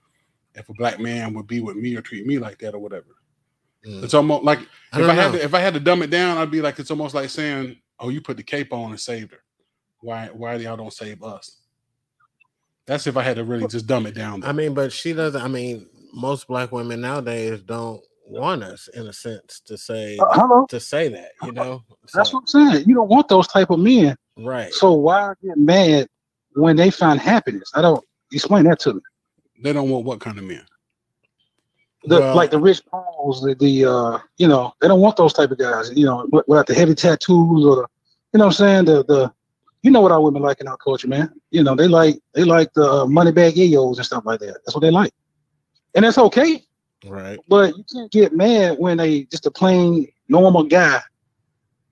if 0.56 0.68
a 0.70 0.74
black 0.74 1.00
man 1.00 1.34
would 1.34 1.48
be 1.48 1.62
with 1.62 1.76
me 1.78 1.96
or 1.96 2.02
treat 2.02 2.26
me 2.26 2.40
like 2.40 2.60
that 2.60 2.74
or 2.74 2.80
whatever. 2.80 3.16
Mm. 3.86 4.04
It's 4.04 4.14
almost 4.14 4.44
like 4.44 4.60
I 4.92 5.00
if 5.00 5.08
don't 5.08 5.10
I 5.10 5.14
had 5.14 5.32
to, 5.34 5.44
if 5.44 5.54
I 5.54 5.60
had 5.60 5.74
to 5.76 5.80
dumb 5.80 6.02
it 6.02 6.10
down, 6.10 6.38
I'd 6.38 6.52
be 6.52 6.62
like 6.62 6.80
it's 6.80 6.92
almost 6.92 7.16
like 7.16 7.30
saying, 7.30 7.78
"Oh, 8.00 8.10
you 8.10 8.22
put 8.22 8.38
the 8.38 8.44
cape 8.44 8.74
on 8.74 8.92
and 8.92 9.00
saved 9.00 9.32
her. 9.32 9.44
Why 10.02 10.28
why 10.28 10.56
y'all 10.56 10.78
don't 10.78 10.94
save 10.94 11.24
us?" 11.24 11.58
That's 12.86 13.06
if 13.08 13.18
I 13.18 13.24
had 13.24 13.36
to 13.36 13.44
really 13.44 13.68
just 13.68 13.86
dumb 13.88 14.06
it 14.06 14.16
down. 14.16 14.44
I 14.46 14.54
mean, 14.54 14.74
but 14.74 14.94
she 14.94 15.12
doesn't. 15.14 15.42
I 15.42 15.48
mean, 15.50 15.88
most 16.14 16.48
black 16.48 16.72
women 16.72 17.02
nowadays 17.02 17.62
don't 17.62 18.02
want 18.26 18.64
us, 18.64 18.88
in 18.90 19.08
a 19.08 19.14
sense, 19.14 19.60
to 19.66 19.78
say 19.78 20.18
Uh, 20.18 20.26
hello. 20.32 20.66
to 20.68 20.80
say 20.80 21.10
that. 21.10 21.32
You 21.44 21.52
know, 21.52 21.84
That's 22.14 22.34
what 22.34 22.42
I'm 22.42 22.48
saying. 22.48 22.86
You 22.88 22.96
don't 22.96 23.10
want 23.10 23.28
those 23.28 23.48
type 23.48 23.70
of 23.72 23.80
men. 23.80 24.16
right. 24.38 24.74
So 24.74 24.94
why 24.94 25.34
get 25.44 25.58
mad 25.58 26.08
when 26.54 26.76
they 26.78 26.90
find 26.90 27.20
happiness? 27.20 27.70
I 27.74 27.82
don't 27.82 28.04
explain 28.32 28.64
that 28.66 28.80
to 28.82 28.94
me. 28.96 29.02
they 29.64 29.74
don't 29.74 29.90
want 29.90 30.06
what 30.06 30.20
kind 30.22 30.38
of 30.38 30.44
men? 30.46 30.66
The, 32.04 32.20
Well- 32.20 32.36
like 32.36 32.52
the 32.52 32.60
rich 32.60 32.86
Pauls, 32.86 33.42
the, 33.42 33.56
the 33.56 33.86
uh, 33.86 34.20
you 34.38 34.48
know, 34.48 34.74
they 34.82 34.88
don't 34.88 35.02
want 35.02 35.18
those 35.18 35.34
type 35.34 35.52
of 35.52 35.58
guys. 35.58 35.92
You 35.96 36.06
know, 36.06 36.28
without 36.48 36.68
the 36.68 36.74
heavy 36.76 36.96
tattoos 36.96 37.66
or 37.66 37.76
the, 37.76 37.88
you 38.34 38.40
know, 38.40 38.46
what 38.46 38.46
I'm 38.46 38.52
saying 38.54 38.86
the 38.86 39.04
the, 39.04 39.32
you 39.84 39.92
know 39.92 40.02
what 40.02 40.12
our 40.12 40.22
women 40.22 40.42
like 40.42 40.62
in 40.62 40.68
our 40.68 40.78
culture, 40.78 41.08
man. 41.08 41.32
You 41.52 41.64
know, 41.64 41.76
they 41.76 41.88
like 41.88 42.20
they 42.34 42.44
like 42.44 42.74
the 42.74 42.90
uh, 42.90 43.06
money 43.06 43.32
bag 43.32 43.56
yayos 43.56 43.98
and 43.98 44.06
stuff 44.06 44.26
like 44.26 44.40
that. 44.42 44.60
That's 44.66 44.76
what 44.76 44.82
they 44.82 44.92
like, 44.92 45.12
and 45.96 46.06
that's 46.06 46.18
okay. 46.18 46.64
Right. 47.06 47.40
But 47.48 47.76
you 47.78 47.84
can't 47.92 48.12
get 48.12 48.34
mad 48.34 48.78
when 48.80 48.98
they 48.98 49.24
just 49.26 49.46
a 49.46 49.52
plain 49.52 50.08
normal 50.28 50.64
guy, 50.64 51.00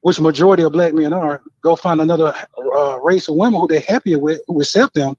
which 0.01 0.19
majority 0.19 0.63
of 0.63 0.71
black 0.71 0.93
men 0.93 1.13
are, 1.13 1.41
go 1.61 1.75
find 1.75 2.01
another 2.01 2.33
uh, 2.75 2.99
race 3.01 3.27
of 3.27 3.35
women 3.35 3.59
who 3.59 3.67
they're 3.67 3.79
happier 3.81 4.19
with, 4.19 4.41
who 4.47 4.59
accept 4.61 4.95
them. 4.95 5.15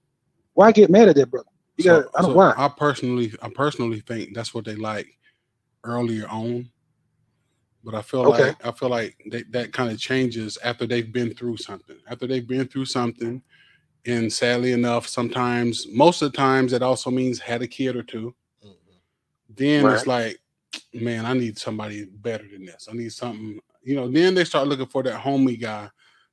Why 0.54 0.72
get 0.72 0.90
mad 0.90 1.08
at 1.08 1.16
that 1.16 1.30
brother? 1.30 1.48
You 1.76 1.84
So- 1.84 2.08
I 2.14 2.22
don't 2.22 2.30
so 2.30 2.36
why. 2.36 2.54
I 2.56 2.68
personally, 2.68 3.32
I 3.42 3.48
personally 3.50 4.00
think 4.00 4.34
that's 4.34 4.54
what 4.54 4.64
they 4.64 4.74
like 4.76 5.08
earlier 5.84 6.26
on. 6.28 6.70
But 7.84 7.94
I 7.94 8.02
feel 8.02 8.26
Okay. 8.32 8.48
like 8.48 8.66
I 8.66 8.72
feel 8.72 8.88
like 8.88 9.16
they, 9.30 9.42
that 9.50 9.72
kind 9.72 9.90
of 9.92 9.98
changes 9.98 10.58
after 10.64 10.86
they've 10.86 11.12
been 11.12 11.34
through 11.34 11.58
something. 11.58 11.96
After 12.08 12.26
they've 12.26 12.46
been 12.46 12.66
through 12.66 12.86
something, 12.86 13.42
and 14.06 14.32
sadly 14.32 14.72
enough, 14.72 15.06
sometimes, 15.06 15.86
most 15.88 16.22
of 16.22 16.32
the 16.32 16.36
times, 16.36 16.72
it 16.72 16.82
also 16.82 17.10
means 17.10 17.38
had 17.38 17.62
a 17.62 17.66
kid 17.68 17.94
or 17.94 18.02
two. 18.02 18.34
Mhm. 18.64 18.74
Then 19.50 19.86
it's 19.86 20.06
like, 20.06 20.40
man, 20.94 21.26
I 21.26 21.34
need 21.34 21.58
somebody 21.58 22.06
better 22.06 22.48
than 22.48 22.64
this. 22.64 22.88
I 22.90 22.94
need 22.94 23.12
something, 23.12 23.60
you 23.82 23.94
know. 23.96 24.08
Then 24.08 24.34
they 24.34 24.44
start 24.44 24.66
looking 24.66 24.86
for 24.86 25.02
that 25.04 25.20
homie 25.22 25.60
guy, 25.60 25.88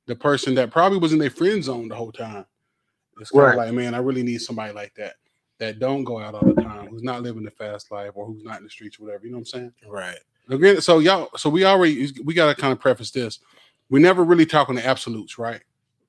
the 0.06 0.16
person 0.16 0.54
that 0.56 0.70
probably 0.72 0.98
was 0.98 1.12
in 1.12 1.18
their 1.18 1.30
friend 1.30 1.62
zone 1.62 1.88
the 1.88 1.94
whole 1.94 2.12
time. 2.12 2.46
It's 3.20 3.30
kind 3.30 3.44
Right. 3.44 3.52
of 3.52 3.56
like, 3.58 3.72
man, 3.74 3.94
I 3.94 3.98
really 3.98 4.24
need 4.24 4.40
somebody 4.42 4.72
like 4.72 4.94
that 4.96 5.14
that 5.58 5.78
don't 5.78 6.04
go 6.04 6.18
out 6.20 6.34
all 6.34 6.46
the 6.52 6.60
time, 6.60 6.88
who's 6.88 7.02
not 7.02 7.22
living 7.22 7.44
the 7.44 7.50
fast 7.50 7.90
life, 7.90 8.12
or 8.14 8.26
who's 8.26 8.42
not 8.44 8.58
in 8.58 8.64
the 8.64 8.70
streets, 8.70 8.98
or 8.98 9.04
whatever. 9.04 9.24
You 9.26 9.32
know 9.32 9.38
what 9.38 9.42
I'm 9.54 9.60
saying? 9.60 9.72
Right. 9.88 10.18
Again, 10.50 10.80
so 10.80 10.98
y'all, 10.98 11.30
so 11.36 11.48
we 11.48 11.64
already 11.64 12.10
we 12.24 12.34
got 12.34 12.54
to 12.54 12.60
kind 12.60 12.72
of 12.72 12.80
preface 12.80 13.10
this. 13.10 13.38
We 13.88 14.00
never 14.00 14.24
really 14.24 14.46
talk 14.46 14.68
on 14.68 14.74
the 14.74 14.86
absolutes, 14.86 15.38
right? 15.38 15.62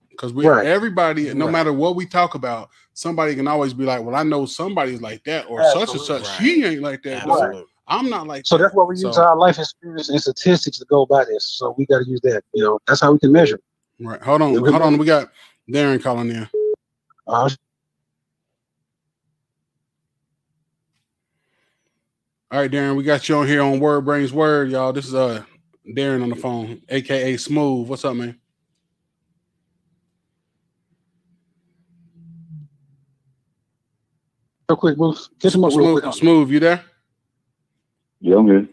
Because 0.10 0.34
we 0.34 0.48
Right. 0.48 0.66
everybody, 0.66 1.34
no 1.34 1.46
Right. 1.46 1.52
matter 1.52 1.74
what 1.74 1.96
we 1.96 2.06
talk 2.06 2.36
about, 2.36 2.70
somebody 2.94 3.36
can 3.36 3.48
always 3.48 3.74
be 3.74 3.84
like, 3.86 4.04
"Well, 4.04 4.16
I 4.16 4.24
know 4.24 4.46
somebody's 4.46 5.02
like 5.02 5.24
that," 5.26 5.46
or 5.50 5.62
such 5.64 5.74
and 5.74 5.82
Absolutely. 6.00 6.26
such. 6.26 6.38
She 6.40 6.64
ain't 6.66 6.82
like 6.82 7.04
that. 7.04 7.24
Absolutely. 7.24 7.66
I'm 7.88 8.10
not 8.10 8.26
like. 8.28 8.46
So 8.46 8.58
that. 8.58 8.64
that's 8.64 8.76
why 8.76 8.84
we 8.86 8.96
use 8.96 9.16
So- 9.16 9.24
our 9.24 9.38
life 9.38 9.60
experience 9.60 10.10
and 10.10 10.20
statistics 10.20 10.80
to 10.80 10.86
go 10.86 11.06
by 11.06 11.24
this. 11.26 11.46
So 11.58 11.76
we 11.78 11.86
got 11.86 12.00
to 12.00 12.10
use 12.10 12.22
that. 12.22 12.44
You 12.54 12.64
know, 12.64 12.80
that's 12.88 13.02
how 13.02 13.12
we 13.14 13.20
can 13.20 13.32
measure. 13.32 13.60
Right. 14.00 14.22
Hold 14.22 14.42
on. 14.42 14.56
Hold 14.56 14.82
on. 14.82 14.98
We 14.98 15.06
got 15.06 15.32
Darren 15.72 16.02
calling 16.02 16.30
in. 16.32 16.50
Uh, 17.28 17.50
All 22.56 22.62
right, 22.62 22.72
Darren, 22.72 22.96
we 22.96 23.04
got 23.04 23.28
you 23.28 23.36
on 23.36 23.48
here 23.48 23.62
on 23.62 23.82
Word 23.82 24.06
Brings 24.06 24.32
Word, 24.32 24.72
y'all. 24.72 24.94
This 24.94 25.08
is 25.08 25.14
uh 25.14 25.44
Darren 25.90 26.24
on 26.24 26.30
the 26.30 26.38
phone, 26.38 26.82
aka 26.88 27.36
Smooth. 27.36 27.90
What's 27.90 28.06
up, 28.06 28.16
man? 28.16 28.40
real 34.70 34.78
quick, 34.78 34.96
we'll 34.98 35.20
catch 35.42 35.52
them 35.52 35.66
up 35.66 35.72
real 35.72 35.98
Smooth, 35.98 36.04
quick. 36.04 36.14
Smooth, 36.14 36.50
you 36.50 36.62
there? 36.62 36.82
Yeah, 38.22 38.38
I'm 38.38 38.48
good. 38.48 38.70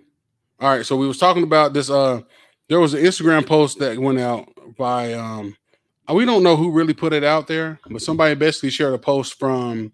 All 0.60 0.76
right, 0.76 0.86
so 0.86 0.96
we 0.96 1.08
was 1.08 1.18
talking 1.18 1.42
about 1.42 1.72
this. 1.72 1.90
Uh, 1.90 2.20
there 2.68 2.78
was 2.78 2.94
an 2.94 3.02
Instagram 3.02 3.44
post 3.44 3.80
that 3.80 3.98
went 3.98 4.20
out 4.20 4.48
by 4.78 5.14
um, 5.14 5.56
we 6.14 6.24
don't 6.24 6.44
know 6.44 6.54
who 6.54 6.70
really 6.70 6.94
put 6.94 7.12
it 7.12 7.24
out 7.24 7.48
there, 7.48 7.80
but 7.90 8.00
somebody 8.00 8.36
basically 8.36 8.70
shared 8.70 8.94
a 8.94 8.98
post 8.98 9.40
from 9.40 9.90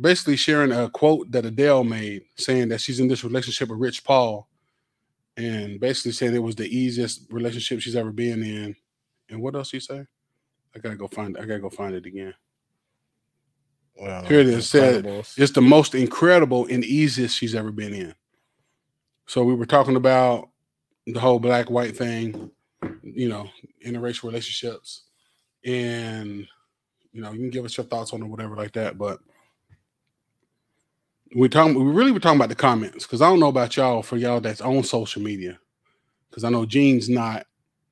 basically 0.00 0.36
sharing 0.36 0.72
a 0.72 0.88
quote 0.90 1.30
that 1.32 1.44
Adele 1.46 1.84
made 1.84 2.22
saying 2.36 2.68
that 2.68 2.80
she's 2.80 3.00
in 3.00 3.08
this 3.08 3.24
relationship 3.24 3.68
with 3.68 3.78
Rich 3.80 4.04
Paul 4.04 4.48
and 5.36 5.80
basically 5.80 6.12
saying 6.12 6.34
it 6.34 6.42
was 6.42 6.56
the 6.56 6.66
easiest 6.68 7.30
relationship 7.32 7.80
she's 7.80 7.96
ever 7.96 8.12
been 8.12 8.42
in. 8.42 8.76
And 9.30 9.40
what 9.42 9.54
else 9.54 9.72
you 9.72 9.80
say? 9.80 10.04
I 10.74 10.78
gotta 10.78 10.96
go 10.96 11.08
find 11.08 11.36
I 11.36 11.40
gotta 11.42 11.60
go 11.60 11.70
find 11.70 11.94
it 11.94 12.06
again. 12.06 12.34
Well, 13.96 14.24
Here 14.26 14.40
it 14.40 14.46
is, 14.46 14.68
said- 14.70 15.04
It's 15.36 15.52
the 15.52 15.60
most 15.62 15.94
incredible 15.94 16.66
and 16.70 16.84
easiest 16.84 17.36
she's 17.36 17.54
ever 17.54 17.72
been 17.72 17.92
in. 17.94 18.14
So 19.26 19.42
we 19.44 19.54
were 19.54 19.66
talking 19.66 19.96
about 19.96 20.48
the 21.06 21.18
whole 21.20 21.40
black 21.40 21.68
white 21.70 21.96
thing, 21.96 22.50
you 23.02 23.28
know, 23.28 23.48
interracial 23.84 24.24
relationships, 24.24 25.02
and 25.64 26.46
you 27.12 27.22
know, 27.22 27.32
you 27.32 27.38
can 27.38 27.50
give 27.50 27.64
us 27.64 27.76
your 27.76 27.86
thoughts 27.86 28.12
on 28.12 28.22
it, 28.22 28.26
whatever 28.26 28.54
like 28.54 28.72
that. 28.74 28.96
But 28.98 29.18
we're 31.34 31.48
talking, 31.48 31.74
we 31.74 31.92
really 31.92 32.12
were 32.12 32.20
talking 32.20 32.38
about 32.38 32.48
the 32.48 32.54
comments 32.54 33.04
because 33.06 33.22
I 33.22 33.28
don't 33.28 33.40
know 33.40 33.48
about 33.48 33.76
y'all 33.76 34.02
for 34.02 34.16
y'all 34.16 34.40
that's 34.40 34.60
on 34.60 34.82
social 34.84 35.22
media, 35.22 35.58
because 36.30 36.44
I 36.44 36.50
know 36.50 36.64
Gene's 36.66 37.08
not, 37.08 37.46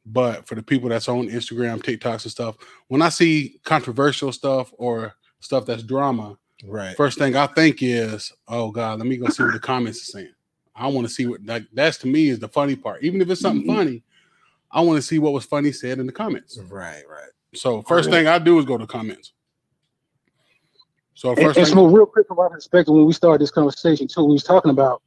but 0.06 0.46
for 0.46 0.54
the 0.54 0.62
people 0.62 0.88
that's 0.88 1.08
on 1.08 1.28
Instagram, 1.28 1.82
TikToks, 1.82 2.22
and 2.24 2.32
stuff, 2.32 2.56
when 2.88 3.02
I 3.02 3.08
see 3.08 3.60
controversial 3.64 4.32
stuff 4.32 4.72
or 4.78 5.14
stuff 5.40 5.66
that's 5.66 5.82
drama, 5.82 6.38
right. 6.64 6.96
first 6.96 7.18
thing 7.18 7.36
I 7.36 7.46
think 7.48 7.78
is, 7.82 8.32
oh 8.48 8.70
God, 8.70 8.98
let 8.98 9.06
me 9.06 9.16
go 9.16 9.28
see 9.28 9.42
what 9.42 9.52
the 9.52 9.58
comments 9.58 10.00
are 10.02 10.12
saying. 10.12 10.32
I 10.74 10.88
want 10.88 11.06
to 11.06 11.12
see 11.12 11.26
what 11.26 11.44
that 11.46 11.62
that's 11.72 11.98
to 11.98 12.06
me 12.06 12.28
is 12.28 12.38
the 12.38 12.48
funny 12.48 12.76
part. 12.76 13.02
Even 13.02 13.20
if 13.20 13.30
it's 13.30 13.40
something 13.40 13.66
Mhm. 13.66 13.76
funny, 13.76 14.02
I 14.70 14.82
want 14.82 14.96
to 14.98 15.02
see 15.02 15.18
what 15.18 15.32
was 15.32 15.44
funny 15.44 15.72
said 15.72 15.98
in 15.98 16.06
the 16.06 16.12
comments. 16.12 16.58
Right, 16.58 17.02
right. 17.08 17.30
So 17.54 17.82
first 17.82 18.08
yeah. 18.08 18.16
thing 18.16 18.26
I 18.26 18.38
do 18.38 18.58
is 18.58 18.66
go 18.66 18.76
to 18.76 18.86
comments. 18.86 19.32
So 21.16 21.34
first 21.34 21.58
and 21.58 21.66
thing, 21.66 21.92
real 21.92 22.04
quick 22.04 22.28
from 22.28 22.36
my 22.36 22.48
perspective, 22.50 22.94
when 22.94 23.06
we 23.06 23.12
started 23.14 23.40
this 23.40 23.50
conversation 23.50 24.06
too, 24.06 24.22
we 24.24 24.34
was 24.34 24.44
talking 24.44 24.70
about 24.70 25.02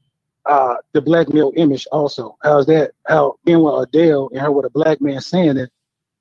uh 0.47 0.75
the 0.93 1.01
black 1.01 1.29
male 1.29 1.53
image 1.55 1.87
also. 1.91 2.35
How's 2.41 2.65
that? 2.65 2.91
How 3.07 3.35
being 3.45 3.61
with 3.61 3.75
Adele 3.75 4.29
and 4.31 4.41
her 4.41 4.51
with 4.51 4.65
a 4.65 4.71
black 4.71 5.01
man 5.01 5.21
saying 5.21 5.57
it, 5.57 5.69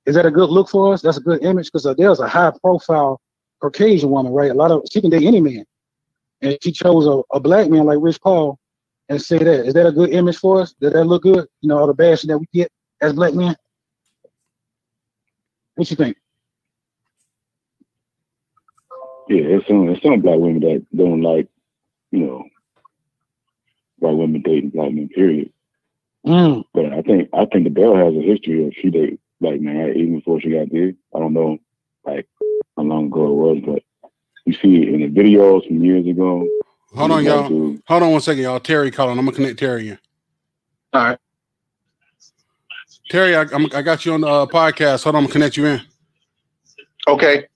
is 0.04 0.14
that 0.14 0.26
a 0.26 0.30
good 0.30 0.50
look 0.50 0.68
for 0.68 0.92
us? 0.92 1.00
That's 1.00 1.16
a 1.16 1.23
good 1.23 1.42
image 1.42 1.66
because 1.66 1.87
Adele's 1.87 2.21
a 2.21 2.28
high 2.28 2.52
profile 2.61 3.18
Caucasian 3.61 4.11
woman, 4.11 4.33
right? 4.33 4.50
A 4.50 4.54
lot 4.54 4.71
of 4.71 4.83
she 4.92 5.00
can 5.00 5.09
date 5.09 5.23
any 5.25 5.40
man. 5.40 5.64
And 6.42 6.59
she 6.62 6.71
chose 6.71 7.07
a, 7.07 7.23
a 7.35 7.40
black 7.40 7.71
man 7.71 7.87
like 7.87 7.99
Rich 8.00 8.21
Paul 8.21 8.59
and 9.09 9.21
say 9.21 9.38
that. 9.38 9.66
Is 9.66 9.73
that 9.73 9.87
a 9.87 9.92
good 9.92 10.11
image 10.11 10.37
for 10.37 10.61
us? 10.61 10.75
Does 10.75 10.92
that 10.92 11.04
look 11.04 11.23
good? 11.23 11.47
You 11.62 11.71
know, 11.71 11.78
all 11.78 11.87
the 11.87 11.95
bashing 11.95 12.28
that 12.28 12.38
we 12.38 12.47
get 12.52 12.71
as 13.00 13.14
black 13.14 13.33
men? 13.33 13.57
What 15.76 15.90
you 15.90 15.97
think? 15.97 16.18
Yeah, 19.28 19.42
it's 19.58 19.66
some 19.66 19.88
it's 19.88 20.02
some 20.02 20.20
black 20.20 20.38
women 20.38 20.61
that 20.61 20.87
don't 20.97 21.20
like, 21.23 21.49
you 22.11 22.20
know, 22.20 22.44
white 23.99 24.16
women 24.16 24.42
dating 24.42 24.70
black 24.70 24.92
men. 24.92 25.08
Period. 25.08 25.52
Mm, 26.26 26.64
But 26.75 26.87
I 26.87 27.02
think 27.02 27.28
I 27.32 27.44
think 27.47 27.66
Adele 27.66 27.97
has 27.97 28.14
a 28.14 28.23
history 28.23 28.66
of 28.66 28.73
she 28.80 28.90
date 28.90 29.20
black 29.40 29.61
men 29.61 29.76
even 29.97 30.16
before 30.16 30.40
she 30.40 30.50
got 30.50 30.70
there. 30.70 30.92
I 31.14 31.18
don't 31.18 31.32
know 31.32 31.58
like 32.04 32.26
how 32.76 32.82
long 32.82 33.06
ago 33.06 33.25
it 33.26 33.35
was, 33.35 33.62
but 33.64 34.11
you 34.44 34.52
see 34.54 34.82
it 34.82 34.88
in 34.88 35.00
the 35.00 35.08
videos 35.20 35.66
from 35.66 35.85
years 35.85 36.06
ago. 36.06 36.49
hold 36.94 37.11
on, 37.11 37.25
y'all. 37.25 37.49
dude. 37.49 37.82
Hold 37.87 38.02
on 38.02 38.12
one 38.12 38.20
second, 38.20 38.42
y'all. 38.42 38.61
Terry 38.61 38.90
calling. 38.90 39.18
I'm 39.18 39.25
gonna 39.26 39.37
connect 39.37 39.58
Terry 39.58 39.90
in. 39.90 39.99
all 40.92 41.04
right. 41.04 41.18
Terry, 43.11 43.37
I, 43.37 43.42
I'm, 43.52 43.66
I 43.75 43.80
got 43.82 44.04
you 44.04 44.12
on 44.14 44.20
the 44.23 44.26
uh, 44.28 44.47
podcast. 44.47 45.04
Hold 45.04 45.14
on, 45.16 45.20
I'm 45.20 45.25
gonna 45.25 45.32
connect 45.32 45.56
you 45.56 45.66
in. 45.66 45.80
Okay. 47.06 47.37
Okay. 47.38 47.47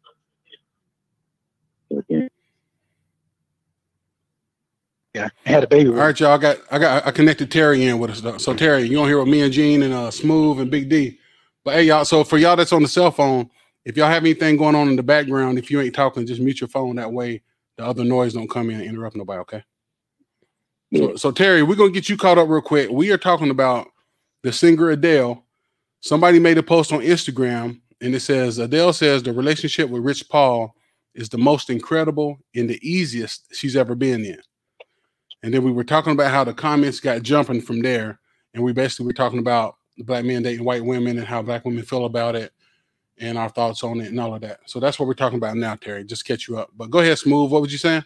Yeah, 5.15 5.29
I 5.45 5.49
had 5.49 5.65
a 5.65 5.67
baby. 5.67 5.91
All 5.91 5.97
right, 5.97 6.19
y'all. 6.19 6.33
I 6.33 6.39
got 6.39 6.59
I 6.71 6.79
got 6.79 7.07
I 7.07 7.11
connected 7.11 7.51
Terry 7.51 7.85
in 7.85 7.99
with 7.99 8.11
us. 8.11 8.21
though. 8.23 8.39
So 8.39 8.55
Terry, 8.55 8.85
you 8.85 8.97
gonna 8.97 9.09
hear 9.09 9.19
with 9.19 9.29
me 9.29 9.43
and 9.43 9.53
Gene 9.53 9.83
and 9.83 9.93
uh 9.93 10.11
Smooth 10.11 10.61
and 10.61 10.71
Big 10.71 10.89
D. 10.89 11.19
But 11.65 11.75
hey, 11.75 11.85
y'all. 11.85 12.05
So 12.05 12.25
for 12.25 12.39
y'all 12.39 12.57
that's 12.57 12.73
on 12.73 12.83
the 12.83 12.89
cell 12.89 13.11
phone, 13.11 13.51
if 13.85 13.97
y'all 13.97 14.09
have 14.09 14.23
anything 14.23 14.57
going 14.57 14.75
on 14.75 14.89
in 14.89 14.97
the 14.97 15.03
background, 15.03 15.59
if 15.59 15.71
you 15.71 15.81
ain't 15.81 15.95
talking, 15.95 16.27
just 16.27 16.41
mute 16.41 16.61
your 16.61 16.69
phone. 16.69 16.97
That 16.97 17.13
way, 17.13 17.43
the 17.77 17.85
other 17.85 18.05
noise 18.05 18.33
don't 18.33 18.49
come 18.49 18.71
in 18.71 18.81
and 18.81 18.89
interrupt 18.89 19.17
nobody. 19.17 19.41
Okay. 19.41 19.65
So, 20.95 21.17
so 21.17 21.31
Terry, 21.31 21.63
we're 21.63 21.77
gonna 21.77 21.91
get 21.91 22.09
you 22.09 22.17
caught 22.17 22.39
up 22.39 22.49
real 22.49 22.63
quick. 22.63 22.91
We 22.91 23.11
are 23.13 23.19
talking 23.19 23.51
about 23.51 23.89
the 24.43 24.53
singer 24.53 24.91
Adele. 24.91 25.45
Somebody 26.01 26.39
made 26.39 26.59
a 26.59 26.63
post 26.63 26.93
on 26.93 27.01
Instagram 27.01 27.81
and 28.01 28.15
it 28.15 28.21
says 28.21 28.59
Adele 28.59 28.93
says 28.93 29.23
the 29.23 29.33
relationship 29.33 29.89
with 29.89 30.05
Rich 30.05 30.29
Paul 30.29 30.75
is 31.15 31.29
the 31.29 31.39
most 31.39 31.71
incredible 31.71 32.39
and 32.55 32.69
the 32.69 32.81
easiest 32.83 33.55
she's 33.55 33.77
ever 33.77 33.95
been 33.95 34.25
in. 34.25 34.41
And 35.43 35.53
then 35.53 35.63
we 35.65 35.73
were 35.73 35.85
talking 35.85 36.13
about 36.13 36.31
how 36.31 36.45
the 36.45 36.55
comments 36.55 37.01
got 37.01 37.23
jumping 37.23 37.61
from 37.61 37.81
there. 37.81 38.21
And 38.55 38.63
we 38.63 38.73
basically 38.73 39.07
were 39.07 39.13
talking 39.13 39.39
about 39.39 39.77
the 39.97 40.05
black 40.05 40.25
men 40.25 40.43
dating 40.43 40.65
white 40.65 40.85
women 40.85 41.19
and 41.19 41.27
how 41.27 41.43
black 41.43 41.65
women 41.65 41.83
feel 41.83 42.05
about 42.05 42.37
it 42.37 42.53
and 43.19 43.37
our 43.37 43.49
thoughts 43.49 43.83
on 43.83 44.01
it 44.01 44.09
and 44.09 44.21
all 44.21 44.35
of 44.35 44.41
that. 44.43 44.61
So 44.67 44.81
that's 44.81 44.99
what 44.99 45.07
we're 45.07 45.15
talking 45.15 45.39
about 45.39 45.57
now, 45.57 45.75
Terry. 45.75 46.05
Just 46.05 46.25
catch 46.25 46.49
you 46.49 46.59
up. 46.59 46.71
But 46.77 46.91
go 46.91 47.01
ahead, 47.01 47.19
Smooth. 47.19 47.51
What 47.51 47.63
was 47.63 47.73
you 47.73 47.79
saying? 47.79 48.05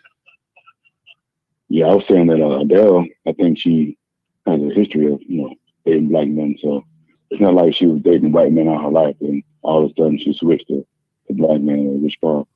Yeah, 1.69 1.87
I 1.87 1.95
was 1.95 2.05
saying 2.09 2.29
that 2.29 2.41
uh, 2.41 2.61
Adele, 2.61 3.07
I 3.27 3.33
think 3.33 3.59
she 3.59 3.99
has 4.47 4.61
a 4.61 4.75
history 4.75 5.13
of, 5.13 5.21
you 5.23 5.43
know, 5.43 5.55
dating 5.85 6.09
black 6.09 6.29
men. 6.29 6.57
So 6.63 6.85
it's 7.31 7.41
not 7.41 7.55
like 7.55 7.75
she 7.75 7.87
was 7.87 8.03
dating 8.03 8.33
white 8.33 8.53
men 8.53 8.69
all 8.69 8.81
her 8.81 8.89
life 8.89 9.17
and 9.21 9.43
all 9.63 9.85
of 9.85 9.91
a 9.91 9.95
sudden 9.95 10.19
she 10.19 10.33
switched 10.33 10.69
to, 10.69 10.87
to 11.27 11.35
black 11.35 11.61
men 11.61 11.87
or 11.87 11.99
Rich 11.99 12.19
Paul. 12.21 12.49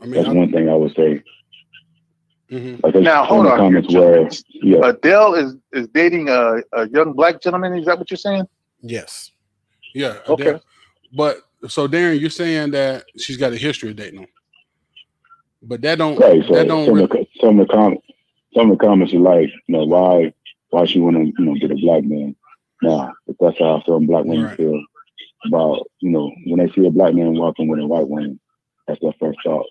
I 0.00 0.04
mean, 0.04 0.14
That's 0.14 0.28
I, 0.28 0.32
one 0.32 0.52
thing 0.52 0.68
I 0.68 0.74
would 0.74 0.94
say. 0.94 1.22
Mhm. 2.50 2.82
Like 2.82 2.94
Now, 2.96 3.24
hold 3.24 3.46
on 3.46 3.58
here, 3.72 3.82
comments 3.82 3.94
where, 3.94 4.28
yeah, 4.62 4.88
Adele 4.88 5.34
is 5.34 5.56
is 5.72 5.88
dating 5.88 6.28
a, 6.28 6.58
a 6.72 6.88
young 6.88 7.12
black 7.12 7.40
gentleman. 7.40 7.76
Is 7.76 7.86
that 7.86 7.98
what 7.98 8.10
you're 8.10 8.18
saying? 8.18 8.48
Yes. 8.80 9.32
yeah. 9.94 10.18
Okay. 10.28 10.60
But 11.14 11.38
so 11.68 11.88
Darren, 11.88 12.20
you're 12.20 12.30
saying 12.30 12.70
that 12.72 13.04
she's 13.18 13.36
got 13.36 13.52
a 13.52 13.56
history 13.56 13.90
of 13.90 13.96
dating 13.96 14.20
them. 14.20 14.28
But 15.62 15.82
that 15.82 15.98
don't 15.98 16.16
right. 16.18 16.44
So 16.46 16.54
that 16.54 16.68
don't 16.68 16.86
some, 16.86 16.94
really, 16.94 17.04
of 17.04 17.10
the, 17.10 17.26
some 17.40 17.58
of 17.58 17.66
the 17.66 17.72
comments, 17.72 18.06
some 18.54 18.70
of 18.70 18.78
the 18.78 18.84
comments 18.84 19.12
are 19.12 19.18
like, 19.18 19.50
you 19.66 19.76
know, 19.76 19.84
why, 19.84 20.32
why 20.70 20.84
she 20.86 21.00
want 21.00 21.16
to, 21.16 21.24
you 21.24 21.44
know, 21.44 21.54
get 21.54 21.72
a 21.72 21.76
black 21.76 22.04
man. 22.04 22.36
Now, 22.82 23.12
if 23.26 23.36
that's 23.40 23.58
how 23.58 23.82
some 23.86 24.06
black 24.06 24.24
women 24.24 24.44
Right. 24.44 24.56
feel 24.56 24.80
about, 25.46 25.90
you 26.00 26.10
know, 26.10 26.30
when 26.46 26.58
they 26.64 26.72
see 26.72 26.86
a 26.86 26.90
black 26.90 27.14
man 27.14 27.34
walking 27.34 27.68
with 27.68 27.80
a 27.80 27.86
white 27.86 28.08
woman, 28.08 28.38
that's 28.86 29.00
their 29.00 29.12
first 29.18 29.38
thought. 29.44 29.66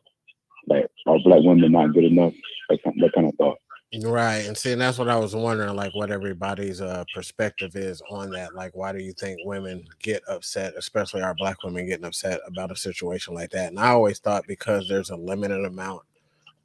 Like, 0.67 0.85
are 1.05 1.19
black 1.19 1.41
women 1.43 1.71
not 1.71 1.93
good 1.93 2.03
enough? 2.03 2.33
That 2.69 2.83
kind, 2.83 3.01
that 3.01 3.13
kind 3.13 3.27
of 3.27 3.35
thought. 3.35 3.57
Right. 4.03 4.45
And 4.45 4.57
see, 4.57 4.73
and 4.73 4.81
that's 4.81 4.97
what 4.97 5.07
I 5.07 5.15
was 5.17 5.33
wondering, 5.33 5.73
like 5.75 5.95
what 5.95 6.11
everybody's 6.11 6.81
uh 6.81 7.05
perspective 7.15 7.77
is 7.77 8.01
on 8.09 8.29
that. 8.31 8.53
Like, 8.53 8.75
why 8.75 8.91
do 8.91 9.01
you 9.01 9.13
think 9.13 9.39
women 9.45 9.85
get 10.01 10.23
upset, 10.27 10.73
especially 10.77 11.21
our 11.21 11.33
black 11.35 11.63
women 11.63 11.87
getting 11.87 12.05
upset 12.05 12.41
about 12.45 12.71
a 12.71 12.75
situation 12.75 13.33
like 13.33 13.51
that? 13.51 13.69
And 13.69 13.79
I 13.79 13.89
always 13.89 14.19
thought 14.19 14.43
because 14.45 14.89
there's 14.89 15.09
a 15.09 15.15
limited 15.15 15.63
amount 15.63 16.01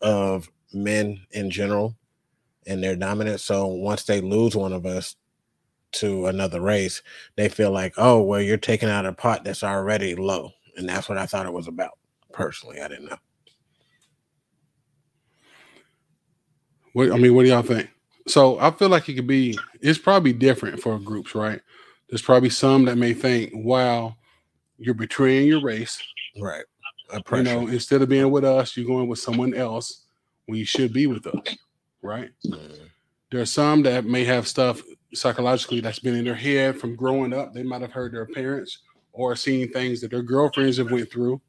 of 0.01 0.51
men 0.75 1.21
in 1.31 1.49
general 1.49 1.95
and 2.67 2.83
they're 2.83 2.97
dominant. 2.97 3.41
So 3.41 3.67
once 3.67 4.03
they 4.03 4.21
lose 4.21 4.57
one 4.57 4.73
of 4.73 4.85
us 4.85 5.15
to 5.93 6.27
another 6.27 6.61
race, 6.61 7.03
they 7.37 7.49
feel 7.49 7.71
like, 7.71 7.95
oh, 7.99 8.21
well, 8.21 8.41
you're 8.41 8.57
taking 8.57 8.89
out 8.89 9.07
a 9.07 9.13
pot 9.13 9.45
that's 9.45 9.63
already 9.63 10.17
low. 10.17 10.51
And 10.77 10.89
that's 10.89 11.09
what 11.09 11.19
I 11.19 11.27
thought 11.27 11.47
it 11.47 11.53
was 11.53 11.69
about. 11.69 11.99
Personally, 12.33 12.81
I 12.81 12.89
didn't 12.89 13.11
know. 13.11 13.19
What 16.93 17.13
I 17.13 17.17
mean, 17.17 17.35
what 17.35 17.45
do 17.45 17.49
y'all 17.49 17.63
think? 17.63 17.91
So 18.27 18.59
I 18.59 18.71
feel 18.71 18.89
like 18.89 19.09
it 19.09 19.15
could 19.15 19.27
be. 19.27 19.59
It's 19.81 19.99
probably 19.99 20.33
different 20.33 20.81
for 20.81 20.99
groups, 20.99 21.35
right? 21.35 21.61
There's 22.09 22.23
probably 22.23 22.51
some 22.51 22.85
that 22.85 22.97
may 22.97 23.15
think, 23.15 23.53
"Wow, 23.55 24.17
you're 24.79 24.95
betraying 24.95 25.49
your 25.49 25.63
race." 25.63 26.01
Right. 26.41 26.65
You 27.31 27.43
know, 27.43 27.67
instead 27.67 28.01
of 28.01 28.09
being 28.09 28.31
with 28.31 28.45
us, 28.45 28.77
you're 28.77 28.87
going 28.87 29.09
with 29.09 29.19
someone 29.19 29.55
else 29.55 30.05
when 30.47 30.59
you 30.59 30.65
should 30.65 30.93
be 30.93 31.07
with 31.07 31.27
us, 31.27 31.57
right? 32.01 32.31
Mm. 32.47 32.89
There 33.31 33.41
are 33.41 33.47
some 33.47 33.83
that 33.83 34.07
may 34.07 34.25
have 34.25 34.49
stuff 34.49 34.83
psychologically 35.13 35.81
that's 35.81 35.99
been 35.99 36.15
in 36.15 36.25
their 36.25 36.35
head 36.35 36.79
from 36.81 36.97
growing 36.97 37.35
up. 37.35 37.53
They 37.53 37.63
might 37.63 37.83
have 37.83 37.93
heard 37.93 38.13
their 38.15 38.27
parents 38.27 38.79
or 39.13 39.37
seen 39.37 39.71
things 39.71 40.01
that 40.01 40.11
their 40.11 40.23
girlfriends 40.23 40.79
have 40.79 40.91
went 40.91 41.11
through, 41.11 41.41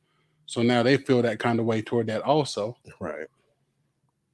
so 0.47 0.61
now 0.61 0.83
they 0.83 0.97
feel 0.97 1.21
that 1.21 1.39
kind 1.39 1.59
of 1.59 1.65
way 1.65 1.81
toward 1.81 2.07
that 2.07 2.23
also. 2.23 2.77
Right. 2.99 3.27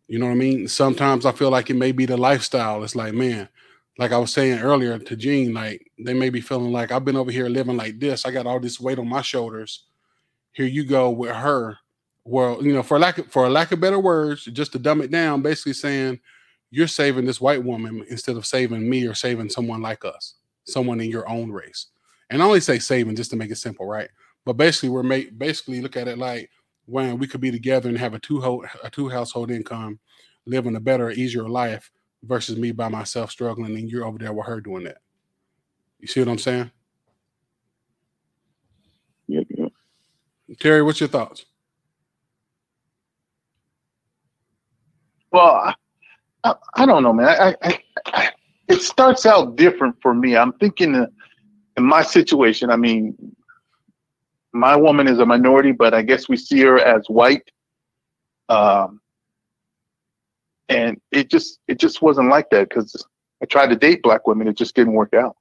You 0.10 0.18
know 0.18 0.26
what 0.26 0.32
I 0.32 0.36
mean? 0.36 0.68
Sometimes 0.68 1.24
I 1.28 1.32
feel 1.32 1.52
like 1.52 1.70
it 1.70 1.76
may 1.76 1.92
be 1.92 2.08
the 2.08 2.18
lifestyle. 2.18 2.84
It's 2.84 2.96
like, 2.96 3.14
man, 3.14 3.48
like 4.00 4.12
I 4.12 4.18
was 4.18 4.34
saying 4.34 4.58
earlier 4.60 4.98
to 4.98 5.16
Gene, 5.16 5.54
like 5.54 5.92
they 6.00 6.16
may 6.16 6.32
be 6.32 6.42
feeling 6.42 6.72
like 6.72 6.92
I've 6.92 7.06
been 7.06 7.16
over 7.16 7.30
here 7.30 7.48
living 7.48 7.78
like 7.78 8.00
this. 8.00 8.26
I 8.26 8.32
got 8.32 8.48
all 8.48 8.60
this 8.60 8.80
weight 8.80 8.98
on 8.98 9.08
my 9.08 9.22
shoulders. 9.22 9.84
Here 10.52 10.66
you 10.66 10.84
go 10.84 11.12
with 11.12 11.36
her. 11.36 11.78
Well, 12.26 12.58
you 12.66 12.74
know, 12.74 12.82
for 12.82 12.98
lack 12.98 13.20
of, 13.20 13.32
for 13.32 13.46
a 13.46 13.52
lack 13.52 13.72
of 13.72 13.82
better 13.82 14.00
words, 14.00 14.46
just 14.46 14.72
to 14.72 14.80
dumb 14.80 15.02
it 15.02 15.12
down, 15.12 15.44
basically 15.44 15.74
saying 15.74 16.20
you're 16.72 16.88
saving 16.88 17.26
this 17.26 17.40
white 17.40 17.64
woman 17.64 18.04
instead 18.10 18.36
of 18.36 18.48
saving 18.48 18.90
me 18.90 19.06
or 19.06 19.14
saving 19.14 19.50
someone 19.50 19.84
like 19.84 20.04
us, 20.06 20.36
someone 20.66 21.00
in 21.02 21.12
your 21.12 21.30
own 21.30 21.52
race. 21.52 21.88
And 22.32 22.42
I 22.42 22.46
only 22.46 22.62
say 22.62 22.80
saving 22.80 23.16
just 23.16 23.30
to 23.30 23.38
make 23.38 23.52
it 23.52 23.58
simple, 23.58 23.86
right? 23.86 24.10
But 24.44 24.54
basically, 24.54 24.90
we're 24.90 25.04
basically 25.38 25.82
look 25.82 25.98
at 25.98 26.08
it 26.08 26.18
like 26.18 26.50
when 26.90 27.20
we 27.20 27.28
could 27.28 27.42
be 27.42 27.52
together 27.52 27.88
and 27.90 27.98
have 27.98 28.14
a 28.14 28.20
two 28.20 28.42
ho- 28.42 28.66
a 28.84 28.90
two 28.90 29.10
household 29.10 29.52
income, 29.52 30.00
living 30.46 30.76
a 30.76 30.80
better, 30.80 31.12
easier 31.12 31.48
life 31.48 31.92
versus 32.24 32.58
me 32.58 32.72
by 32.72 32.88
myself 32.88 33.32
struggling 33.32 33.78
and 33.78 33.90
you're 33.90 34.06
over 34.06 34.18
there 34.18 34.34
with 34.34 34.48
her 34.48 34.60
doing 34.60 34.84
that. 34.84 34.98
You 36.00 36.08
see 36.08 36.20
what 36.20 36.30
I'm 36.30 36.38
saying? 36.38 36.72
Yep, 39.28 39.48
yep. 39.50 39.72
Terry, 40.60 40.82
what's 40.82 41.00
your 41.00 41.10
thoughts? 41.10 41.46
Well, 45.32 45.76
I, 46.44 46.56
I, 46.76 46.86
don't 46.88 47.04
know, 47.04 47.14
man. 47.14 47.28
I, 47.28 47.56
I, 47.62 47.80
I, 48.08 48.30
it 48.68 48.82
starts 48.82 49.28
out 49.28 49.56
different 49.56 49.96
for 50.02 50.16
me. 50.16 50.36
I'm 50.36 50.54
thinking 50.54 51.06
in 51.78 51.84
my 51.84 52.02
situation. 52.02 52.72
I 52.72 52.78
mean, 52.78 53.16
my 54.54 54.76
woman 54.76 55.08
is 55.08 55.20
a 55.20 55.26
minority, 55.26 55.72
but 55.72 55.94
I 55.94 56.02
guess 56.02 56.28
we 56.28 56.38
see 56.38 56.62
her 56.62 56.80
as 56.80 57.06
white. 57.08 57.50
Um, 58.48 59.02
and 60.70 61.00
it 61.12 61.30
just 61.30 61.60
it 61.68 61.80
just 61.80 62.02
wasn't 62.02 62.30
like 62.30 62.50
that 62.52 62.70
because 62.70 63.06
I 63.42 63.46
tried 63.46 63.68
to 63.68 63.76
date 63.76 64.02
black 64.04 64.28
women, 64.28 64.48
it 64.48 64.58
just 64.58 64.76
didn't 64.76 64.94
work 64.94 65.14
out. 65.14 65.36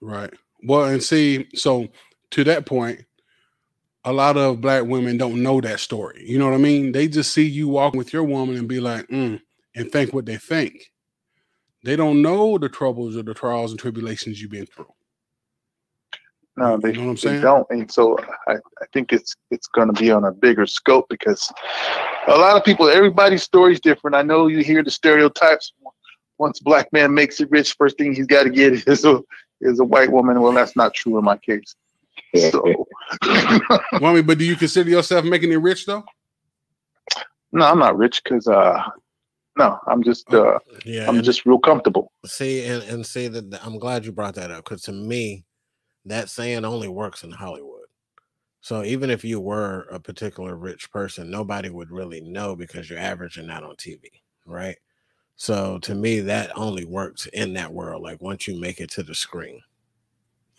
Right. 0.00 0.32
Well, 0.62 0.84
and 0.84 1.02
see, 1.02 1.46
so 1.54 1.88
to 2.30 2.44
that 2.44 2.66
point, 2.66 3.04
a 4.04 4.12
lot 4.12 4.36
of 4.36 4.60
black 4.60 4.84
women 4.84 5.16
don't 5.16 5.42
know 5.42 5.60
that 5.60 5.80
story. 5.80 6.24
You 6.26 6.38
know 6.38 6.46
what 6.46 6.54
I 6.54 6.58
mean? 6.58 6.92
They 6.92 7.08
just 7.08 7.32
see 7.32 7.46
you 7.46 7.68
walking 7.68 7.98
with 7.98 8.12
your 8.12 8.24
woman 8.24 8.56
and 8.56 8.68
be 8.68 8.80
like, 8.80 9.06
mm, 9.08 9.40
and 9.74 9.92
think 9.92 10.12
what 10.12 10.26
they 10.26 10.36
think. 10.36 10.90
They 11.84 11.96
don't 11.96 12.22
know 12.22 12.58
the 12.58 12.68
troubles 12.68 13.16
or 13.16 13.22
the 13.22 13.34
trials 13.34 13.70
and 13.70 13.80
tribulations 13.80 14.40
you've 14.40 14.50
been 14.50 14.66
through. 14.66 14.92
No, 16.56 16.76
they, 16.76 16.90
You 16.90 16.94
know 16.94 17.00
what 17.02 17.08
I'm 17.10 17.14
they 17.16 17.20
saying? 17.20 17.40
don't, 17.42 17.66
and 17.70 17.90
so 17.90 18.16
I, 18.46 18.52
I 18.54 18.86
think 18.92 19.12
it's 19.12 19.34
it's 19.50 19.66
going 19.66 19.92
to 19.92 20.00
be 20.00 20.10
on 20.12 20.24
a 20.24 20.30
bigger 20.32 20.66
scope 20.66 21.06
because 21.08 21.52
a 22.28 22.36
lot 22.36 22.56
of 22.56 22.64
people, 22.64 22.88
everybody's 22.88 23.42
story 23.42 23.72
is 23.72 23.80
different. 23.80 24.14
I 24.14 24.22
know 24.22 24.46
you 24.46 24.62
hear 24.62 24.82
the 24.82 24.90
stereotypes. 24.90 25.72
Once 26.38 26.60
a 26.60 26.64
black 26.64 26.92
man 26.92 27.12
makes 27.14 27.40
it 27.40 27.50
rich, 27.50 27.74
first 27.78 27.96
thing 27.98 28.14
he's 28.14 28.26
got 28.26 28.44
to 28.44 28.50
get 28.50 28.72
is 28.88 29.04
a 29.04 29.20
is 29.60 29.80
a 29.80 29.84
white 29.84 30.10
woman. 30.12 30.40
Well, 30.40 30.52
that's 30.52 30.76
not 30.76 30.94
true 30.94 31.18
in 31.18 31.24
my 31.24 31.36
case. 31.38 31.74
So 32.50 32.62
Well, 33.22 34.06
I 34.06 34.14
mean, 34.14 34.26
but 34.26 34.38
do 34.38 34.44
you 34.44 34.56
consider 34.56 34.90
yourself 34.90 35.24
making 35.24 35.50
it 35.52 35.56
rich 35.56 35.86
though? 35.86 36.04
no, 37.52 37.64
I'm 37.66 37.78
not 37.78 37.96
rich 37.96 38.20
because 38.24 38.48
uh, 38.48 38.82
no, 39.56 39.78
I'm 39.86 40.02
just 40.02 40.32
uh, 40.34 40.58
Yeah, 40.84 41.08
I'm 41.08 41.16
and- 41.16 41.24
just 41.24 41.46
real 41.46 41.58
comfortable. 41.58 42.10
see 42.26 42.64
and, 42.64 42.82
and 42.84 43.06
see 43.06 43.28
that 43.28 43.50
that- 43.50 43.64
I'm 43.64 43.78
glad 43.78 44.04
you 44.04 44.12
brought 44.12 44.34
that 44.34 44.50
up 44.50 44.64
because 44.64 44.82
to 44.82 44.92
me, 44.92 45.44
that 46.04 46.28
saying 46.28 46.64
only 46.64 46.88
works 46.88 47.22
in 47.22 47.30
Hollywood. 47.30 47.86
So 48.60 48.82
even 48.82 49.10
if 49.10 49.24
you 49.24 49.40
were 49.40 49.86
a 49.90 50.00
particular 50.00 50.56
rich 50.56 50.90
person, 50.90 51.30
nobody 51.30 51.68
would 51.68 51.90
really 51.90 52.20
know 52.22 52.56
because 52.56 52.88
you're 52.88 52.98
averaging 52.98 53.48
that 53.48 53.62
on 53.62 53.76
TV, 53.76 54.04
right? 54.46 54.76
So 55.36 55.78
to 55.80 55.94
me, 55.94 56.20
that 56.20 56.56
only 56.56 56.84
works 56.84 57.26
in 57.26 57.52
that 57.54 57.72
world. 57.72 58.02
Like 58.02 58.22
once 58.22 58.48
you 58.48 58.58
make 58.58 58.80
it 58.80 58.90
to 58.92 59.02
the 59.02 59.14
screen. 59.14 59.60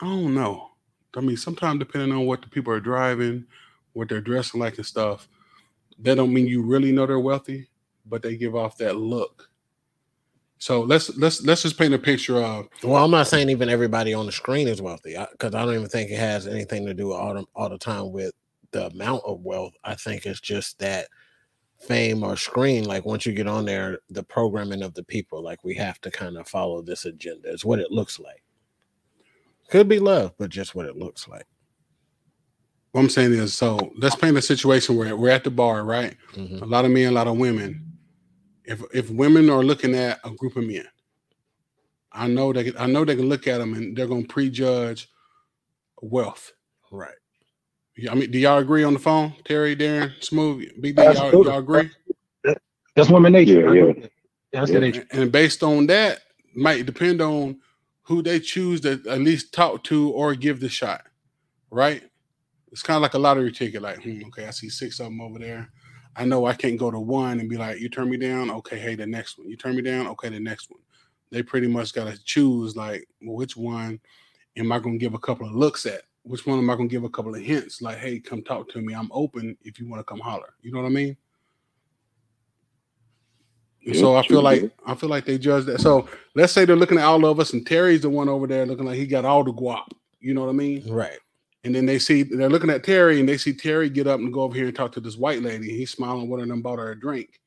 I 0.01 0.05
don't 0.05 0.35
know. 0.35 0.71
I 1.15 1.21
mean, 1.21 1.37
sometimes 1.37 1.79
depending 1.79 2.11
on 2.11 2.25
what 2.25 2.41
the 2.41 2.49
people 2.49 2.73
are 2.73 2.81
driving, 2.81 3.45
what 3.93 4.09
they're 4.09 4.21
dressing 4.21 4.59
like 4.59 4.77
and 4.77 4.85
stuff, 4.85 5.27
that 5.99 6.15
don't 6.15 6.33
mean 6.33 6.47
you 6.47 6.61
really 6.61 6.91
know 6.91 7.05
they're 7.05 7.19
wealthy, 7.19 7.69
but 8.05 8.21
they 8.21 8.35
give 8.35 8.55
off 8.55 8.77
that 8.77 8.97
look. 8.97 9.49
So 10.57 10.81
let's 10.81 11.15
let's 11.17 11.43
let's 11.43 11.63
just 11.63 11.77
paint 11.77 11.93
a 11.93 11.99
picture 11.99 12.41
of 12.41 12.67
Well, 12.83 13.03
I'm 13.03 13.11
not 13.11 13.27
saying 13.27 13.49
even 13.49 13.69
everybody 13.69 14.13
on 14.13 14.25
the 14.25 14.31
screen 14.31 14.67
is 14.67 14.81
wealthy 14.81 15.15
because 15.31 15.53
I, 15.53 15.65
don't 15.65 15.75
even 15.75 15.89
think 15.89 16.09
it 16.11 16.17
has 16.19 16.47
anything 16.47 16.85
to 16.85 16.93
do 16.93 17.11
all 17.11 17.33
the, 17.33 17.45
all 17.55 17.69
the 17.69 17.77
time 17.77 18.11
with 18.11 18.31
the 18.71 18.87
amount 18.87 19.23
of 19.25 19.41
wealth. 19.41 19.73
I 19.83 19.95
think 19.95 20.25
it's 20.25 20.39
just 20.39 20.79
that 20.79 21.07
fame 21.79 22.23
or 22.23 22.37
screen. 22.37 22.85
Like 22.85 23.05
once 23.05 23.25
you 23.25 23.33
get 23.33 23.47
on 23.47 23.65
there, 23.65 23.99
the 24.09 24.23
programming 24.23 24.81
of 24.81 24.93
the 24.93 25.03
people, 25.03 25.43
like 25.43 25.63
we 25.63 25.75
have 25.75 25.99
to 26.01 26.09
kind 26.11 26.37
of 26.37 26.47
follow 26.47 26.81
this 26.81 27.05
agenda. 27.05 27.51
It's 27.51 27.65
what 27.65 27.79
it 27.79 27.91
looks 27.91 28.17
like. 28.19 28.41
Could 29.69 29.89
be 29.89 29.99
love, 29.99 30.33
but 30.37 30.49
just 30.49 30.73
what 30.73 30.85
it 30.85 30.95
looks 30.97 31.27
like. 31.27 31.45
what 32.91 33.01
I'm 33.01 33.09
saying 33.09 33.33
is 33.33 33.53
so 33.53 33.91
let's 33.97 34.15
paint 34.15 34.37
a 34.37 34.41
situation 34.41 34.95
where 34.95 35.17
we're 35.17 35.29
at 35.29 35.43
the 35.43 35.51
bar, 35.51 35.83
right? 35.83 36.15
Mhm. 36.33 36.61
A 36.61 36.65
lot 36.65 36.85
of 36.85 36.91
men, 36.91 37.09
a 37.09 37.11
lot 37.11 37.27
of 37.27 37.37
women. 37.37 37.94
If 38.67 38.83
if 38.93 39.09
women 39.11 39.49
are 39.49 39.63
looking 39.63 39.95
at 39.95 40.19
a 40.23 40.31
group 40.31 40.55
of 40.57 40.65
men, 40.65 40.87
I 42.11 42.27
know 42.27 42.53
they 42.53 42.65
can, 42.65 42.77
I 42.77 42.87
know 42.87 43.05
they 43.05 43.15
can 43.15 43.29
look 43.29 43.47
at 43.47 43.59
them 43.59 43.73
and 43.75 43.97
they're 43.97 44.07
gonna 44.07 44.25
prejudge 44.27 45.09
wealth. 46.01 46.53
Right. 46.91 47.15
Yeah, 47.97 48.11
I 48.11 48.15
mean, 48.15 48.31
do 48.31 48.39
y'all 48.39 48.59
agree 48.59 48.83
on 48.83 48.93
the 48.93 48.99
phone, 48.99 49.35
Terry, 49.45 49.75
Darren, 49.75 50.13
Smooth, 50.23 50.69
Big 50.81 50.97
D? 50.97 51.03
Y'all, 51.03 51.35
y'all 51.43 51.59
agree? 51.59 51.91
That's 52.95 53.09
women 53.09 53.33
nature. 53.33 53.75
Yeah, 53.75 53.85
yeah. 53.85 53.93
Yeah, 54.53 54.61
that's 54.61 54.71
Yeah. 54.71 54.79
nature. 54.79 55.07
And 55.11 55.31
based 55.31 55.63
on 55.63 55.87
that, 55.87 56.21
might 56.55 56.85
depend 56.85 57.21
on 57.21 57.59
who 58.03 58.21
they 58.23 58.39
choose 58.39 58.81
to 58.81 59.01
at 59.09 59.21
least 59.21 59.53
talk 59.53 59.83
to 59.85 60.11
or 60.11 60.35
give 60.35 60.59
the 60.61 60.69
shot, 60.69 61.03
right? 61.71 62.03
It's 62.71 62.83
kind 62.83 62.97
of 62.97 63.03
like 63.03 63.15
a 63.15 63.19
lottery 63.19 63.51
ticket. 63.51 63.81
Like, 63.81 64.03
hmm, 64.03 64.25
okay, 64.27 64.47
I 64.47 64.51
see 64.51 64.69
six 64.69 64.99
of 64.99 65.07
them 65.07 65.21
over 65.21 65.39
there. 65.39 65.69
I 66.15 66.25
know 66.25 66.45
I 66.45 66.53
can't 66.53 66.77
go 66.77 66.91
to 66.91 66.99
one 66.99 67.39
and 67.39 67.49
be 67.49 67.57
like, 67.57 67.79
"You 67.79 67.89
turn 67.89 68.09
me 68.09 68.17
down, 68.17 68.49
okay? 68.49 68.79
Hey, 68.79 68.95
the 68.95 69.05
next 69.05 69.37
one. 69.37 69.49
You 69.49 69.57
turn 69.57 69.75
me 69.75 69.81
down, 69.81 70.07
okay? 70.07 70.29
The 70.29 70.39
next 70.39 70.69
one." 70.71 70.79
They 71.31 71.43
pretty 71.43 71.67
much 71.67 71.93
got 71.93 72.05
to 72.11 72.23
choose 72.23 72.75
like, 72.75 73.07
well, 73.21 73.35
which 73.35 73.57
one 73.57 73.99
am 74.55 74.71
I 74.71 74.79
going 74.79 74.97
to 74.97 75.03
give 75.03 75.15
a 75.15 75.19
couple 75.19 75.47
of 75.47 75.53
looks 75.53 75.85
at? 75.85 76.03
Which 76.23 76.45
one 76.45 76.57
am 76.59 76.69
I 76.69 76.75
going 76.75 76.87
to 76.87 76.93
give 76.93 77.03
a 77.03 77.09
couple 77.09 77.35
of 77.35 77.41
hints? 77.41 77.81
Like, 77.81 77.97
hey, 77.97 78.19
come 78.19 78.41
talk 78.41 78.69
to 78.69 78.81
me. 78.81 78.93
I'm 78.93 79.09
open 79.11 79.57
if 79.61 79.79
you 79.79 79.87
want 79.89 79.99
to 79.99 80.03
come 80.03 80.19
holler. 80.19 80.53
You 80.61 80.71
know 80.71 80.81
what 80.81 80.87
I 80.87 80.91
mean? 80.91 81.17
And 83.85 83.95
Yeah, 83.95 84.01
so 84.01 84.15
I 84.15 84.25
feel 84.25 84.41
like. 84.41 84.71
I 84.85 84.95
feel 84.95 85.09
like 85.09 85.25
they 85.25 85.37
judge 85.37 85.65
that. 85.65 85.81
So 85.81 86.07
let's 86.33 86.53
say 86.53 86.65
they're 86.65 86.75
looking 86.75 86.97
at 86.97 87.05
all 87.05 87.23
of 87.25 87.39
us, 87.39 87.53
and 87.53 87.65
Terry's 87.65 88.01
the 88.01 88.09
one 88.09 88.29
over 88.29 88.47
there 88.47 88.65
looking 88.65 88.85
like 88.85 88.97
he 88.97 89.05
got 89.05 89.25
all 89.25 89.43
the 89.43 89.53
guap. 89.53 89.87
You 90.19 90.33
know 90.33 90.41
what 90.41 90.49
I 90.49 90.53
mean? 90.53 90.87
Right. 90.89 91.19
And 91.65 91.73
then 91.73 91.87
they 91.87 91.97
see 91.97 92.23
they're 92.23 92.47
looking 92.47 92.69
at 92.69 92.83
Terry, 92.83 93.19
and 93.19 93.27
they 93.27 93.37
see 93.37 93.51
Terry 93.51 93.89
get 93.89 94.07
up 94.07 94.19
and 94.19 94.31
go 94.31 94.41
over 94.41 94.55
here 94.55 94.67
and 94.67 94.75
talk 94.75 94.91
to 94.93 95.01
this 95.01 95.17
white 95.17 95.41
lady. 95.41 95.75
He's 95.75 95.91
smiling. 95.91 96.29
One 96.29 96.39
of 96.39 96.47
them 96.47 96.61
bought 96.61 96.79
her 96.79 96.91
a 96.91 96.99
drink. 96.99 97.41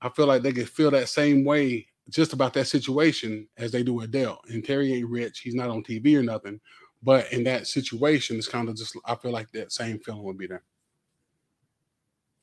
I 0.00 0.08
feel 0.08 0.26
like 0.26 0.42
they 0.42 0.52
could 0.52 0.68
feel 0.68 0.92
that 0.92 1.08
same 1.08 1.44
way 1.44 1.88
just 2.08 2.32
about 2.32 2.54
that 2.54 2.68
situation 2.68 3.48
as 3.56 3.72
they 3.72 3.82
do 3.82 4.00
Adele. 4.00 4.40
And 4.48 4.64
Terry 4.64 4.94
ain't 4.94 5.10
rich. 5.10 5.40
He's 5.40 5.56
not 5.56 5.70
on 5.70 5.82
TV 5.82 6.16
or 6.16 6.22
nothing. 6.22 6.60
But 7.02 7.32
in 7.32 7.42
that 7.44 7.66
situation, 7.66 8.36
it's 8.36 8.46
kind 8.46 8.68
of 8.68 8.76
just 8.76 8.96
I 9.04 9.16
feel 9.16 9.32
like 9.32 9.50
that 9.52 9.72
same 9.72 9.98
feeling 9.98 10.22
would 10.22 10.38
be 10.38 10.46
there. 10.46 10.62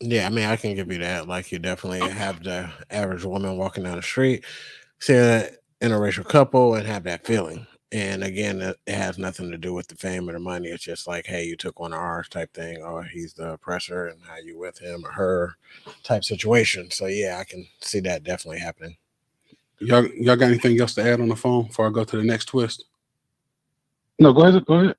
Yeah, 0.01 0.25
I 0.25 0.29
mean, 0.29 0.45
I 0.45 0.57
can 0.57 0.75
give 0.75 0.91
you 0.91 0.99
that. 0.99 1.29
Like, 1.29 1.49
you 1.49 1.59
definitely 1.59 2.09
have 2.09 2.43
the 2.43 2.69
average 2.89 3.23
woman 3.23 3.57
walking 3.57 3.85
down 3.85 3.95
the 3.95 4.01
street, 4.01 4.43
see 4.99 5.15
an 5.15 5.47
interracial 5.81 6.27
couple, 6.27 6.75
and 6.75 6.85
have 6.85 7.03
that 7.03 7.25
feeling. 7.25 7.65
And 7.93 8.25
again, 8.25 8.61
it 8.61 8.77
it 8.87 8.95
has 8.95 9.19
nothing 9.19 9.51
to 9.51 9.59
do 9.59 9.73
with 9.73 9.87
the 9.89 9.95
fame 9.95 10.29
or 10.29 10.33
the 10.33 10.39
money. 10.39 10.69
It's 10.69 10.83
just 10.85 11.07
like, 11.07 11.27
hey, 11.27 11.45
you 11.45 11.57
took 11.57 11.79
one 11.79 11.93
of 11.93 11.99
ours 12.01 12.29
type 12.29 12.53
thing, 12.53 12.83
or 12.83 13.05
he's 13.05 13.35
the 13.35 13.53
oppressor, 13.53 14.07
and 14.07 14.21
how 14.27 14.37
you 14.43 14.59
with 14.59 14.79
him 14.79 15.05
or 15.05 15.13
her 15.13 15.55
type 16.03 16.25
situation. 16.25 16.91
So 16.91 17.07
yeah, 17.07 17.39
I 17.39 17.45
can 17.45 17.67
see 17.81 18.01
that 18.01 18.25
definitely 18.25 18.61
happening. 18.61 18.97
Y'all, 19.79 20.05
y'all 20.07 20.37
got 20.37 20.47
anything 20.47 20.79
else 20.81 20.95
to 20.95 21.03
add 21.03 21.21
on 21.21 21.29
the 21.29 21.37
phone 21.37 21.67
before 21.67 21.87
I 21.87 21.91
go 21.91 22.03
to 22.05 22.17
the 22.17 22.23
next 22.23 22.47
twist? 22.47 22.85
No, 24.19 24.33
go 24.33 24.43
ahead. 24.47 24.65
Go 24.65 24.75
ahead. 24.75 24.95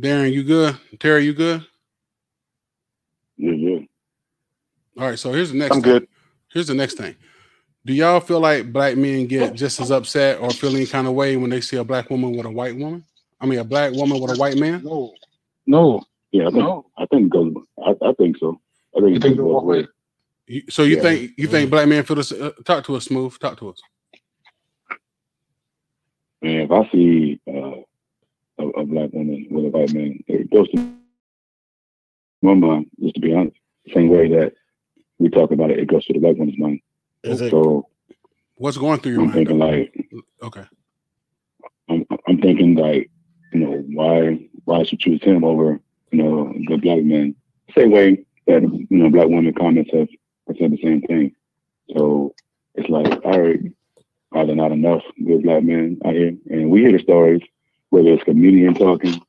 Darren, 0.00 0.32
you 0.32 0.44
good? 0.44 0.78
Terry, 1.00 1.24
you 1.26 1.34
good? 1.34 1.66
Yeah, 3.38 3.52
yeah. 3.54 3.78
All 4.98 5.06
right, 5.08 5.18
so 5.18 5.32
here's 5.32 5.52
the 5.52 5.58
next 5.58 5.76
I'm 5.76 5.80
thing. 5.80 6.00
good. 6.00 6.08
Here's 6.52 6.68
the 6.68 6.74
next 6.74 6.96
thing. 6.98 7.16
Do 7.84 7.92
y'all 7.92 8.20
feel 8.20 8.38
like 8.40 8.72
black 8.72 8.96
men 8.96 9.26
get 9.26 9.54
just 9.54 9.80
as 9.80 9.90
upset 9.90 10.40
or 10.40 10.50
feel 10.52 10.74
any 10.74 10.86
kind 10.86 11.06
of 11.08 11.14
way 11.14 11.36
when 11.36 11.50
they 11.50 11.60
see 11.60 11.76
a 11.76 11.84
black 11.84 12.10
woman 12.10 12.36
with 12.36 12.46
a 12.46 12.50
white 12.50 12.76
woman? 12.76 13.04
I 13.40 13.46
mean, 13.46 13.58
a 13.58 13.64
black 13.64 13.92
woman 13.92 14.20
with 14.20 14.30
a 14.30 14.38
white 14.38 14.56
man? 14.56 14.82
No, 14.84 15.12
no, 15.66 16.02
Yeah, 16.30 16.42
I 16.48 16.50
think 16.52 16.56
no. 16.64 16.86
I 16.96 17.06
think 17.06 17.32
goes. 17.32 17.54
I, 17.84 17.90
I 18.02 18.12
think 18.12 18.36
so. 18.38 18.60
I 18.96 19.00
think 19.00 19.10
You 19.10 19.16
it 19.16 19.22
think 19.22 19.36
goes 19.36 19.38
it'll 19.38 19.44
both 19.46 19.54
walk 19.54 19.62
away? 19.64 19.76
ways. 19.78 19.86
You- 20.46 20.62
So 20.70 20.82
you 20.84 20.96
Yeah. 20.96 21.02
think 21.02 21.32
you 21.36 21.48
think 21.48 21.70
black 21.70 21.88
men 21.88 22.04
feel 22.04 22.16
this? 22.16 22.30
Uh, 22.30 22.52
talk 22.64 22.84
to 22.86 22.94
us, 22.94 23.04
smooth. 23.06 23.36
Talk 23.40 23.58
to 23.58 23.70
us. 23.70 23.80
And 26.42 26.62
if 26.62 26.70
I 26.70 26.88
see 26.90 27.40
uh, 27.48 27.80
a, 28.58 28.68
a 28.80 28.84
black 28.86 29.12
woman 29.12 29.46
with 29.50 29.64
a 29.66 29.68
white 29.68 29.92
man, 29.92 30.20
it 30.28 30.50
goes 30.50 30.68
to 30.70 30.94
my 32.42 32.54
mind. 32.54 32.86
Just 33.00 33.14
to 33.16 33.20
be 33.20 33.34
honest, 33.34 33.56
same 33.92 34.08
way 34.08 34.28
that 34.28 34.52
we 35.18 35.30
talk 35.30 35.50
about 35.50 35.70
it, 35.72 35.78
it 35.80 35.88
goes 35.88 36.04
to 36.06 36.12
the 36.12 36.18
black 36.20 36.36
woman's 36.36 36.58
mind. 36.58 36.80
Is 37.24 37.40
it 37.40 37.50
So 37.50 37.88
What's 38.56 38.76
going 38.78 39.00
through 39.00 39.12
your 39.12 39.22
I'm 39.22 39.30
mind? 39.30 39.48
thinking 39.48 39.58
though? 39.58 39.66
like 39.66 39.94
Okay. 40.42 40.64
I'm, 41.88 42.06
I'm 42.28 42.40
thinking 42.40 42.74
like, 42.76 43.10
you 43.52 43.60
know, 43.60 43.84
why 43.92 44.48
why 44.64 44.80
I 44.80 44.82
should 44.84 45.00
choose 45.00 45.22
him 45.22 45.44
over, 45.44 45.80
you 46.10 46.22
know, 46.22 46.52
the 46.68 46.76
black 46.76 47.02
man. 47.02 47.34
Same 47.76 47.90
way 47.90 48.24
that 48.46 48.62
you 48.62 48.96
know 48.98 49.10
black 49.10 49.28
women 49.28 49.54
comments 49.54 49.90
have, 49.92 50.08
have 50.48 50.56
said 50.58 50.72
the 50.72 50.78
same 50.82 51.02
thing. 51.02 51.32
So 51.96 52.34
it's 52.74 52.88
like, 52.88 53.24
all 53.24 53.40
right, 53.40 53.60
are 54.32 54.46
there 54.46 54.56
not 54.56 54.72
enough 54.72 55.02
good 55.24 55.42
black 55.42 55.62
men 55.62 55.98
out 56.04 56.14
here? 56.14 56.34
And 56.50 56.70
we 56.70 56.80
hear 56.80 56.92
the 56.92 56.98
stories, 57.02 57.42
whether 57.90 58.08
it's 58.08 58.24
comedian 58.24 58.74
talking 58.74 59.20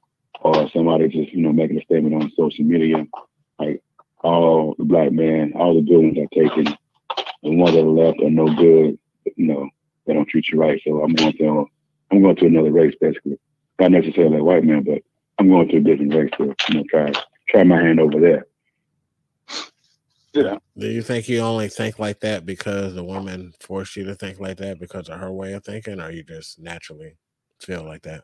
or 0.42 0.70
somebody 0.70 1.08
just 1.08 1.32
you 1.34 1.42
know 1.42 1.54
making 1.54 1.78
a 1.80 1.84
statement 1.84 2.16
on 2.22 2.32
social 2.38 2.66
media, 2.66 3.06
like 3.60 3.82
all 4.24 4.76
the 4.78 4.86
black 4.86 5.12
men, 5.12 5.54
all 5.56 5.74
the 5.76 5.82
good 5.82 6.00
ones 6.00 6.18
are 6.18 6.28
taken, 6.50 6.76
the 7.44 7.52
ones 7.52 7.76
that 7.76 7.84
are 7.84 7.90
left 7.90 8.22
are 8.22 8.30
no 8.30 8.46
good. 8.56 8.98
You 9.36 9.48
know, 9.48 9.70
they 10.06 10.14
don't 10.14 10.28
treat 10.28 10.48
you 10.50 10.60
right. 10.60 10.82
So 10.86 11.04
I'm 11.04 11.14
going 11.14 11.34
to 11.34 11.66
I'm 12.12 12.22
going 12.22 12.36
to 12.38 12.46
another 12.46 12.72
race 12.72 12.96
basically. 13.00 13.40
Not 13.80 13.92
necessarily 13.92 14.38
a 14.38 14.44
white 14.44 14.64
man, 14.64 14.84
but 14.84 15.00
I'm 15.40 15.50
going 15.50 15.68
to 15.70 15.78
a 15.78 15.80
different 15.82 16.14
race 16.14 16.32
to 16.38 16.56
you 16.70 16.76
know 16.76 16.84
try 16.90 17.12
try 17.50 17.64
my 17.64 17.82
hand 17.82 18.00
over 18.00 18.20
there. 18.20 18.46
Yeah. 20.34 20.58
Do 20.78 20.88
you 20.88 21.04
think 21.04 21.30
you 21.30 21.42
only 21.42 21.70
think 21.70 22.00
like 22.00 22.20
that 22.22 22.44
because 22.44 22.96
the 22.96 23.04
woman 23.04 23.54
forced 23.60 23.96
you 23.96 24.04
to 24.06 24.16
think 24.16 24.40
like 24.40 24.58
that 24.58 24.80
because 24.80 25.08
of 25.08 25.20
her 25.20 25.32
way 25.32 25.54
of 25.54 25.64
thinking, 25.64 26.02
or 26.02 26.12
you 26.12 26.24
just 26.24 26.60
naturally 26.60 27.18
feel 27.60 27.84
like 27.84 28.02
that? 28.04 28.24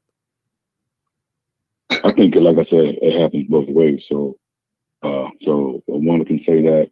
I 1.92 2.12
think, 2.14 2.36
like 2.36 2.58
I 2.58 2.70
said, 2.70 2.98
it 3.02 3.20
happens 3.20 3.48
both 3.48 3.70
ways. 3.70 4.04
So, 4.10 4.38
uh, 5.04 5.28
so 5.44 5.84
a 5.88 5.98
woman 5.98 6.26
can 6.26 6.40
say 6.40 6.62
that, 6.64 6.90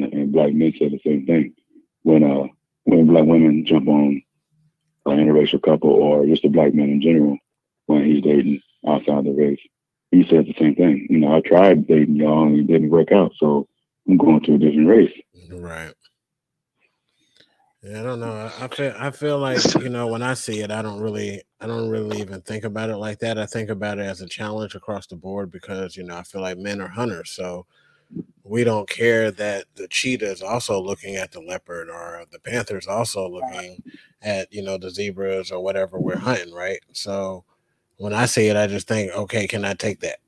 and, 0.00 0.12
and 0.12 0.32
black 0.32 0.52
men 0.52 0.72
say 0.78 0.88
the 0.88 1.00
same 1.04 1.26
thing. 1.26 1.54
When 2.02 2.24
uh, 2.24 2.48
when 2.84 3.06
black 3.06 3.24
women 3.24 3.64
jump 3.66 3.88
on 3.88 4.22
an 5.06 5.18
interracial 5.18 5.62
couple 5.62 5.90
or 5.90 6.26
just 6.26 6.44
a 6.44 6.48
black 6.48 6.74
man 6.74 6.90
in 6.90 7.02
general, 7.02 7.38
when 7.86 8.04
he's 8.04 8.22
dating 8.22 8.60
outside 8.86 9.24
the 9.24 9.32
race, 9.32 9.60
he 10.10 10.22
says 10.22 10.46
the 10.46 10.54
same 10.58 10.74
thing. 10.74 11.06
You 11.10 11.18
know, 11.18 11.36
I 11.36 11.40
tried 11.40 11.86
dating 11.86 12.16
y'all 12.16 12.46
and 12.46 12.58
it 12.58 12.66
didn't 12.66 12.90
work 12.90 13.12
out, 13.12 13.32
so 13.38 13.68
I'm 14.08 14.16
going 14.16 14.40
to 14.42 14.54
a 14.54 14.58
different 14.58 14.88
race. 14.88 15.12
Right. 15.50 15.94
Yeah, 17.82 17.98
I 17.98 18.02
don't 18.04 18.20
know. 18.20 18.50
I, 18.60 18.68
feel 18.68 18.94
I 18.96 19.10
feel 19.10 19.38
like 19.38 19.74
you 19.80 19.88
know 19.88 20.06
when 20.06 20.22
I 20.22 20.34
see 20.34 20.60
it, 20.60 20.70
I 20.70 20.82
don't 20.82 21.00
really 21.00 21.42
I 21.60 21.66
don't 21.66 21.88
really 21.88 22.20
even 22.20 22.40
think 22.42 22.62
about 22.62 22.90
it 22.90 22.96
like 22.96 23.18
that. 23.20 23.38
I 23.38 23.46
think 23.46 23.70
about 23.70 23.98
it 23.98 24.02
as 24.02 24.20
a 24.20 24.28
challenge 24.28 24.76
across 24.76 25.08
the 25.08 25.16
board 25.16 25.50
because 25.50 25.96
you 25.96 26.04
know 26.04 26.16
I 26.16 26.22
feel 26.22 26.42
like 26.42 26.58
men 26.58 26.80
are 26.80 26.88
hunters, 26.88 27.30
so 27.30 27.66
we 28.44 28.64
don't 28.64 28.88
care 28.88 29.30
that 29.30 29.64
the 29.76 29.88
cheetah 29.88 30.30
is 30.30 30.42
also 30.42 30.80
looking 30.80 31.16
at 31.16 31.32
the 31.32 31.40
leopard 31.40 31.88
or 31.88 32.24
the 32.30 32.38
panther's 32.38 32.86
also 32.86 33.28
looking 33.28 33.82
at 34.20 34.52
you 34.52 34.62
know 34.62 34.76
the 34.78 34.90
zebras 34.90 35.50
or 35.50 35.62
whatever 35.62 35.98
we're 35.98 36.18
hunting, 36.18 36.52
right? 36.52 36.80
So 36.92 37.44
when 37.96 38.12
I 38.12 38.26
see 38.26 38.48
it, 38.48 38.56
I 38.56 38.66
just 38.66 38.88
think, 38.88 39.12
okay, 39.12 39.46
can 39.46 39.64
I 39.64 39.74
take 39.74 40.00
that? 40.00 40.18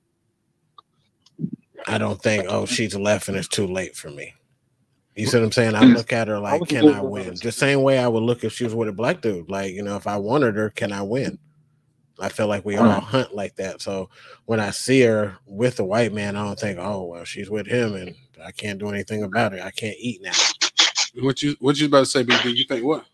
I 1.87 1.99
don't 1.99 2.23
think, 2.23 2.47
oh, 2.49 2.67
she's 2.67 2.95
left 2.95 3.29
and 3.29 3.37
it's 3.37 3.49
too 3.49 3.67
late 3.67 3.95
for 3.95 4.11
me. 4.11 4.33
You 5.17 5.27
see 5.27 5.37
what 5.37 5.45
I'm 5.45 5.53
saying? 5.53 5.75
I 5.75 5.83
look 5.83 6.13
at 6.13 6.29
her 6.29 6.39
like, 6.41 6.67
can 6.69 6.89
I 6.89 7.01
win? 7.01 7.35
The 7.43 7.53
same 7.53 7.83
way 7.83 7.99
I 7.99 8.09
would 8.09 8.23
look 8.23 8.43
if 8.43 8.53
she 8.53 8.65
was 8.65 8.75
with 8.75 8.89
a 8.89 8.93
black 8.93 9.21
dude. 9.21 9.51
Like, 9.51 9.73
you 9.73 9.83
know, 9.83 9.97
if 9.97 10.07
I 10.07 10.17
wanted 10.17 10.57
her, 10.57 10.71
can 10.71 10.93
I 10.93 11.03
win? 11.03 11.39
I 12.21 12.29
feel 12.29 12.47
like 12.47 12.65
we 12.65 12.77
all 12.77 12.85
Right. 12.85 12.97
Uh-huh. 12.99 13.19
hunt 13.19 13.35
like 13.35 13.57
that. 13.57 13.81
So 13.83 14.09
when 14.47 14.61
I 14.61 14.71
see 14.71 15.01
her 15.03 15.37
with 15.47 15.81
a 15.81 15.85
white 15.85 16.13
man, 16.13 16.37
I 16.37 16.45
don't 16.45 16.59
think, 16.59 16.79
oh 16.79 17.05
well, 17.07 17.25
she's 17.25 17.51
with 17.51 17.67
him 17.67 17.95
and 17.95 18.15
I 18.45 18.53
can't 18.53 18.79
do 18.79 18.89
anything 18.89 19.23
about 19.23 19.53
it. 19.55 19.63
I 19.63 19.71
can't 19.71 19.97
eat 19.99 20.23
now. 20.23 20.33
What 21.23 21.43
you 21.43 21.57
what 21.61 21.79
you 21.79 21.87
about 21.87 22.01
to 22.01 22.07
say, 22.07 22.25
BB? 22.25 22.55
You 22.57 22.65
think 22.65 22.85
what? 22.85 23.05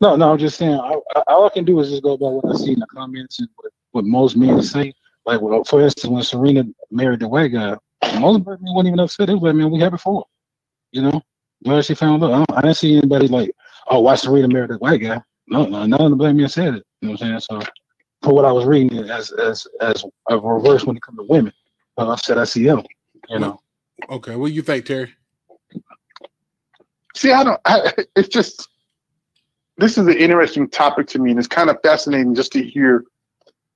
No, 0.00 0.14
no, 0.16 0.30
I'm 0.32 0.38
just 0.38 0.58
saying. 0.58 0.74
I, 0.78 0.94
I, 1.16 1.22
all 1.28 1.46
I 1.46 1.50
can 1.50 1.64
do 1.64 1.78
is 1.80 1.90
just 1.90 2.02
go 2.04 2.16
by 2.16 2.26
what 2.28 2.54
I 2.54 2.56
see 2.56 2.72
in 2.72 2.78
the 2.78 2.86
comments 2.86 3.40
and 3.40 3.48
what, 3.56 3.72
what 3.92 4.04
most 4.04 4.36
men 4.36 4.62
say. 4.62 4.94
Like, 5.26 5.40
well, 5.40 5.64
for 5.64 5.82
instance, 5.82 6.08
when 6.10 6.22
Serena 6.22 6.64
married 6.92 7.20
the 7.20 7.28
white 7.28 7.48
guy, 7.48 7.76
most 8.20 8.44
black 8.44 8.60
men 8.62 8.74
weren't 8.74 8.86
even 8.86 9.00
upset. 9.00 9.26
They 9.26 9.34
was 9.34 9.42
like, 9.42 9.56
man, 9.56 9.70
we 9.72 9.80
happy 9.80 9.96
for 9.98 10.20
her. 10.20 10.24
You 10.92 11.02
know, 11.02 11.20
glad 11.64 11.84
she 11.84 11.94
found 11.94 12.22
love. 12.22 12.30
I, 12.32 12.36
don't- 12.36 12.58
I 12.58 12.60
didn't 12.62 12.76
see 12.76 12.96
anybody 12.96 13.26
like, 13.28 13.50
oh, 13.90 14.00
why 14.00 14.14
Serena 14.14 14.48
married 14.48 14.70
that 14.70 14.80
white 14.80 15.00
guy? 15.00 15.20
No, 15.48 15.64
no, 15.66 15.84
none 15.84 16.00
of 16.00 16.10
the 16.10 16.16
black 16.16 16.34
men 16.36 16.48
said 16.48 16.74
it. 16.74 16.84
You 17.02 17.08
know 17.08 17.12
what 17.14 17.22
I'm 17.22 17.40
saying? 17.40 17.60
So, 17.62 17.68
for 18.22 18.34
what 18.34 18.44
I 18.44 18.52
was 18.52 18.64
reading, 18.64 18.98
as 19.10 19.32
as 19.32 19.66
as 19.80 20.04
a 20.28 20.38
reverse 20.38 20.84
when 20.84 20.96
it 20.96 21.02
comes 21.02 21.18
to 21.18 21.26
women, 21.28 21.52
uh, 21.96 22.10
I 22.10 22.16
said 22.16 22.38
I 22.38 22.44
see 22.44 22.64
them. 22.64 22.82
You 23.28 23.38
know, 23.38 23.60
Okay, 24.10 24.36
what 24.36 24.48
do 24.48 24.54
you 24.54 24.62
think, 24.62 24.86
Terry? 24.86 25.12
See, 27.14 27.32
I 27.32 27.44
don't. 27.44 27.60
I, 27.64 27.92
it's 28.16 28.28
just 28.28 28.68
this 29.76 29.98
is 29.98 30.06
an 30.06 30.16
interesting 30.16 30.68
topic 30.68 31.06
to 31.08 31.18
me, 31.18 31.30
and 31.30 31.38
it's 31.38 31.48
kind 31.48 31.70
of 31.70 31.78
fascinating 31.82 32.34
just 32.34 32.52
to 32.52 32.62
hear 32.62 33.04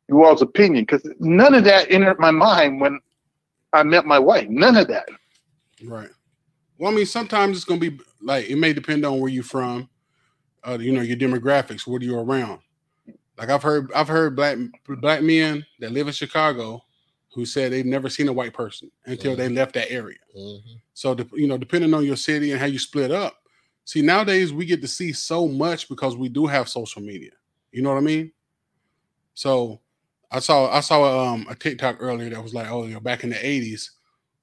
you 0.09 0.25
all's 0.25 0.43
opinion 0.43 0.85
because 0.85 1.03
none 1.19 1.55
of 1.55 1.65
that 1.65 1.91
entered 1.91 2.19
my 2.19 2.31
mind 2.31 2.81
when 2.81 3.01
I 3.73 3.83
met 3.83 4.05
my 4.07 4.19
wife. 4.19 4.49
None 4.49 4.77
of 4.77 4.89
that. 4.89 5.09
Right. 5.85 6.11
Well, 6.79 6.93
I 6.93 6.95
mean, 6.95 7.07
sometimes 7.07 7.57
it's 7.57 7.65
gonna 7.65 7.81
be 7.81 7.99
like 8.21 8.49
it 8.49 8.57
may 8.57 8.73
depend 8.73 9.05
on 9.05 9.21
where 9.21 9.31
you're 9.31 9.43
from, 9.43 9.89
uh, 10.65 10.79
you 10.81 10.93
know, 10.93 11.03
your 11.03 11.17
demographics, 11.17 11.87
what 11.87 12.03
are 12.03 12.05
you 12.05 12.19
around. 12.19 12.61
Like 13.39 13.49
I've 13.51 13.63
heard, 13.63 13.91
I've 13.93 14.09
heard 14.09 14.37
black 14.37 14.59
black 15.01 15.23
men 15.23 15.65
that 15.81 15.93
live 15.93 16.07
in 16.07 16.13
Chicago 16.13 16.83
who 17.35 17.47
said 17.47 17.73
they've 17.73 17.87
never 17.87 18.11
seen 18.11 18.29
a 18.29 18.33
white 18.33 18.53
person 18.53 18.91
until 19.07 19.35
they 19.35 19.49
left 19.49 19.73
that 19.75 19.91
area. 19.91 20.19
Mhm. 20.37 20.61
So, 20.93 21.17
you 21.33 21.47
know, 21.47 21.57
depending 21.57 21.95
on 21.95 22.05
your 22.05 22.17
city 22.17 22.51
and 22.53 22.61
how 22.61 22.67
you 22.67 22.79
split 22.79 23.11
up. 23.11 23.39
See, 23.85 24.03
nowadays 24.03 24.53
we 24.53 24.67
get 24.67 24.83
to 24.83 24.89
see 24.89 25.13
so 25.13 25.49
much 25.49 25.89
because 25.89 26.15
we 26.15 26.29
do 26.29 26.47
have 26.47 26.69
social 26.69 27.01
media. 27.03 27.33
You 27.73 27.83
know 27.83 27.89
what 27.91 27.99
I 27.99 28.03
mean? 28.03 28.33
So, 29.35 29.81
I 30.31 30.39
saw 30.41 30.71
I 30.71 30.81
saw 30.81 31.33
um, 31.33 31.47
a 31.49 31.55
TikTok 31.55 31.97
earlier 32.01 32.31
that 32.31 32.43
was 32.43 32.55
like, 32.55 32.71
oh, 32.71 32.85
you 32.87 32.95
know, 32.95 33.01
back 33.01 33.23
in 33.25 33.31
the 33.31 33.37
'80s, 33.37 33.91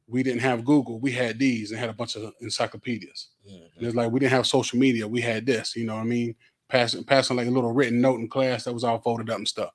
we 0.08 0.24
didn't 0.24 0.42
have 0.42 0.66
Google, 0.66 1.00
we 1.00 1.12
had 1.12 1.40
these 1.40 1.72
and 1.72 1.80
had 1.80 1.90
a 1.90 1.94
bunch 1.94 2.16
of 2.16 2.34
encyclopedias. 2.42 3.30
Mhm. 3.48 3.70
And 3.78 3.88
it's 3.88 3.96
like 3.96 4.12
we 4.12 4.20
didn't 4.20 4.32
have 4.34 4.48
social 4.48 4.78
media, 4.80 5.08
we 5.08 5.22
had 5.22 5.46
this. 5.46 5.76
You 5.76 5.86
know 5.86 5.96
what 5.96 6.02
I 6.02 6.06
mean? 6.06 6.36
Passing 6.70 7.04
passing 7.04 7.36
like 7.36 7.48
a 7.48 7.52
little 7.52 7.74
written 7.74 8.00
note 8.00 8.20
in 8.20 8.30
class 8.30 8.64
that 8.64 8.74
was 8.74 8.84
all 8.84 9.00
folded 9.00 9.30
up 9.30 9.38
and 9.38 9.48
stuff. 9.48 9.72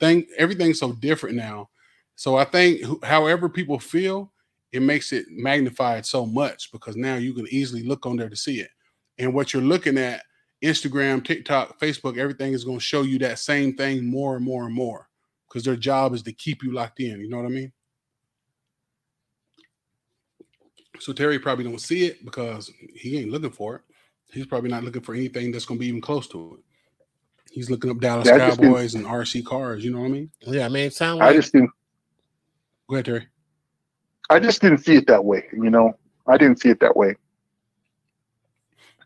Thing 0.00 0.26
everything's 0.36 0.80
so 0.80 0.92
different 0.92 1.36
now. 1.36 1.68
So 2.16 2.36
I 2.36 2.44
think 2.44 3.04
however 3.04 3.48
people 3.48 3.78
feel, 3.78 4.32
it 4.72 4.82
makes 4.82 5.12
it 5.12 5.26
magnified 5.30 6.04
so 6.04 6.26
much 6.26 6.72
because 6.72 6.96
now 6.96 7.16
you 7.16 7.32
can 7.32 7.46
easily 7.50 7.82
look 7.82 8.06
on 8.06 8.16
there 8.16 8.28
to 8.28 8.36
see 8.36 8.60
it. 8.60 8.70
And 9.18 9.34
what 9.34 9.52
you're 9.52 9.62
looking 9.62 9.98
at, 9.98 10.22
Instagram, 10.62 11.24
TikTok, 11.24 11.78
Facebook, 11.78 12.18
everything 12.18 12.52
is 12.52 12.64
going 12.64 12.78
to 12.78 12.84
show 12.84 13.02
you 13.02 13.18
that 13.20 13.38
same 13.38 13.74
thing 13.74 14.04
more 14.04 14.36
and 14.36 14.44
more 14.44 14.64
and 14.64 14.74
more 14.74 15.08
because 15.48 15.64
their 15.64 15.76
job 15.76 16.14
is 16.14 16.22
to 16.22 16.32
keep 16.32 16.62
you 16.62 16.72
locked 16.72 17.00
in. 17.00 17.20
You 17.20 17.28
know 17.28 17.36
what 17.36 17.46
I 17.46 17.50
mean? 17.50 17.72
So 20.98 21.12
Terry 21.12 21.38
probably 21.38 21.64
don't 21.64 21.80
see 21.80 22.06
it 22.06 22.24
because 22.24 22.70
he 22.94 23.18
ain't 23.18 23.30
looking 23.30 23.50
for 23.50 23.76
it. 23.76 23.82
He's 24.30 24.46
probably 24.46 24.70
not 24.70 24.84
looking 24.84 25.02
for 25.02 25.14
anything 25.14 25.52
that's 25.52 25.64
going 25.64 25.78
to 25.78 25.80
be 25.80 25.88
even 25.88 26.00
close 26.00 26.28
to 26.28 26.54
it. 26.54 26.64
He's 27.50 27.70
looking 27.70 27.90
up 27.90 27.98
Dallas 27.98 28.26
Yeah, 28.26 28.34
I 28.34 28.38
just 28.38 28.60
didn't- 28.60 28.74
Cowboys 28.74 28.94
and 28.94 29.06
RC 29.06 29.44
cars. 29.44 29.84
You 29.84 29.92
know 29.92 30.00
what 30.00 30.06
I 30.06 30.10
mean? 30.10 30.30
Yeah, 30.42 30.66
I 30.66 30.68
mean, 30.68 30.84
it 30.84 30.94
sounds 30.94 31.20
I 31.20 31.26
like 31.26 31.36
just 31.36 31.52
didn't. 31.52 31.70
Go 32.88 32.96
ahead, 32.96 33.06
Terry. 33.06 33.26
I 34.30 34.38
just 34.38 34.60
didn't 34.60 34.78
see 34.78 34.96
it 34.96 35.06
that 35.06 35.24
way. 35.24 35.44
You 35.52 35.70
know, 35.70 35.94
I 36.26 36.36
didn't 36.36 36.60
see 36.60 36.68
it 36.68 36.80
that 36.80 36.96
way. 36.96 37.16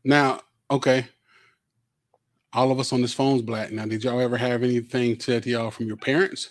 Now, 0.05 0.41
okay. 0.71 1.07
All 2.53 2.71
of 2.71 2.81
us 2.81 2.93
on 2.93 3.01
this 3.01 3.15
phone's 3.15 3.43
black. 3.43 3.71
Now, 3.73 3.87
did 3.87 4.05
y'all 4.05 4.21
ever 4.21 4.37
have 4.37 4.63
anything 4.63 5.19
said 5.19 5.45
to 5.45 5.51
y'all 5.51 5.71
from 5.71 5.87
your 5.87 5.97
parents? 5.97 6.51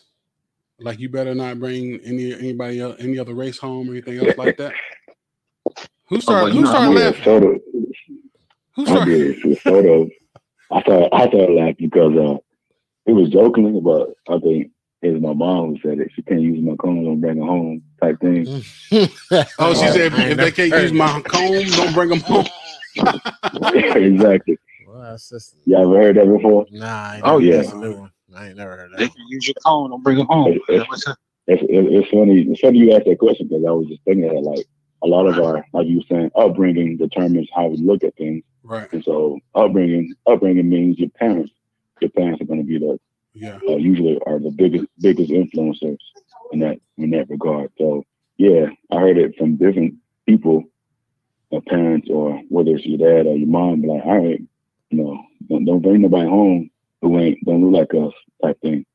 Like 0.80 1.00
you 1.00 1.10
better 1.10 1.36
not 1.36 1.60
bring 1.60 2.00
any 2.04 2.34
anybody 2.34 2.80
else, 2.80 2.96
any 3.00 3.20
other 3.20 3.36
race 3.36 3.60
home 3.60 3.88
or 3.90 3.92
anything 3.92 4.18
else 4.18 4.38
like 4.38 4.58
that? 4.58 4.74
Who 6.08 6.18
oh, 6.18 6.20
started? 6.20 6.56
well, 6.56 6.64
Who 6.64 6.66
started 6.66 6.92
laughing? 6.92 7.62
Sort 8.88 8.98
of. 9.00 9.04
Who 9.06 9.12
I 9.14 9.18
did. 9.18 9.46
It 9.46 9.62
sort 9.62 9.86
of. 9.86 10.10
I 10.72 10.82
thought 10.84 11.10
I 11.14 11.28
thought 11.30 11.52
laughing 11.52 11.76
because 11.90 12.14
uh, 12.18 12.38
it 13.06 13.12
was 13.14 13.30
jokingly, 13.30 13.82
but 13.82 14.10
I 14.34 14.40
think 14.40 14.72
it 15.02 15.10
was 15.14 15.22
my 15.22 15.34
mom 15.34 15.76
who 15.76 15.80
said 15.90 16.00
it. 16.00 16.12
She 16.16 16.22
can't 16.22 16.42
use 16.42 16.64
my 16.64 16.76
comb, 16.76 17.04
don't 17.04 17.20
bring 17.20 17.38
her 17.40 17.46
home, 17.46 17.82
type 18.02 18.20
thing. 18.22 18.46
Oh, 19.60 19.74
she 19.74 19.86
Uh, 19.88 19.92
said 19.94 20.02
if, 20.08 20.14
I 20.14 20.24
ain't 20.24 20.32
if 20.34 20.38
they 20.38 20.52
can't 20.52 20.82
use 20.84 20.94
my 20.94 21.22
comb, 21.22 21.64
don't 21.72 21.94
bring 21.94 22.10
them 22.10 22.20
home. 22.22 22.46
exactly. 23.74 24.58
Well, 24.88 25.02
that's 25.02 25.30
just, 25.30 25.56
You 25.66 25.78
ever 25.78 25.98
heard 26.02 26.18
that 26.18 26.28
before? 26.28 26.66
nah, 26.72 27.20
Oh, 27.24 27.38
yeah. 27.40 27.58
that's 27.58 27.72
a 27.72 27.78
new 27.78 27.96
one. 27.98 28.12
I 28.36 28.48
ain't 28.48 28.58
never 28.58 28.76
heard 28.78 28.92
that. 28.92 28.98
they 28.98 29.06
that. 29.06 29.16
can 29.16 29.28
use 29.28 29.48
your 29.48 29.56
phone, 29.64 29.90
don't 29.92 30.04
bring 30.04 30.18
them 30.18 30.28
home. 30.28 30.54
It- 30.54 30.62
it- 30.68 30.88
What's 30.90 31.06
that? 31.06 31.18
It's, 31.48 31.64
it's 31.68 32.10
funny. 32.12 32.42
It's 32.42 32.60
funny 32.62 32.80
you 32.80 32.94
asked 32.96 33.06
that 33.06 33.18
question 33.20 33.48
because 33.48 33.66
I 33.68 33.72
was 33.72 33.88
just 33.88 34.02
thinking 34.04 34.28
that 34.28 34.42
like 34.42 34.66
a 35.04 35.08
lot 35.08 35.26
of 35.26 35.40
our, 35.40 35.66
like 35.74 35.88
you 35.88 35.98
were 35.98 36.04
saying, 36.10 36.32
upbringing 36.36 36.98
determines 36.98 37.50
how 37.56 37.68
we 37.68 37.78
look 37.78 38.04
at 38.04 38.16
things. 38.16 38.44
Right. 38.64 38.92
And 38.94 39.04
so 39.04 39.40
upbringing, 39.56 40.14
upbringing 40.28 40.70
means 40.70 41.00
your 41.00 41.10
parents. 41.10 41.52
Your 42.00 42.12
parents 42.12 42.42
are 42.42 42.46
going 42.46 42.60
to 42.60 42.66
be 42.66 42.80
the 42.80 43.00
Yeah. 43.34 43.60
uh, 43.68 43.76
usually 43.78 44.20
are 44.26 44.40
the 44.40 44.52
biggest 44.52 44.86
biggest 45.00 45.32
influencers 45.32 45.98
in 46.52 46.60
that 46.60 46.80
in 46.98 47.12
that 47.12 47.30
regard. 47.30 47.72
So 47.78 48.04
yeah, 48.38 48.68
I 48.92 49.00
heard 49.00 49.18
it 49.18 49.36
from 49.38 49.56
different 49.58 49.96
people, 50.26 50.64
uh, 51.52 51.60
parents 51.68 52.08
or 52.10 52.42
whether 52.50 52.72
it's 52.76 52.86
your 52.86 52.98
dad 52.98 53.28
or 53.28 53.36
your 53.36 53.48
mom, 53.48 53.84
like, 53.84 54.04
all 54.04 54.18
right, 54.18 54.42
you 54.90 54.98
know, 54.98 55.24
don't, 55.48 55.66
don't 55.66 55.82
bring 55.82 56.02
nobody 56.02 56.28
home 56.28 56.70
who 57.02 57.20
ain't 57.20 57.44
don't 57.46 57.64
look 57.64 57.90
like 57.92 58.04
us 58.04 58.14
type 58.44 58.60
thing. 58.62 58.86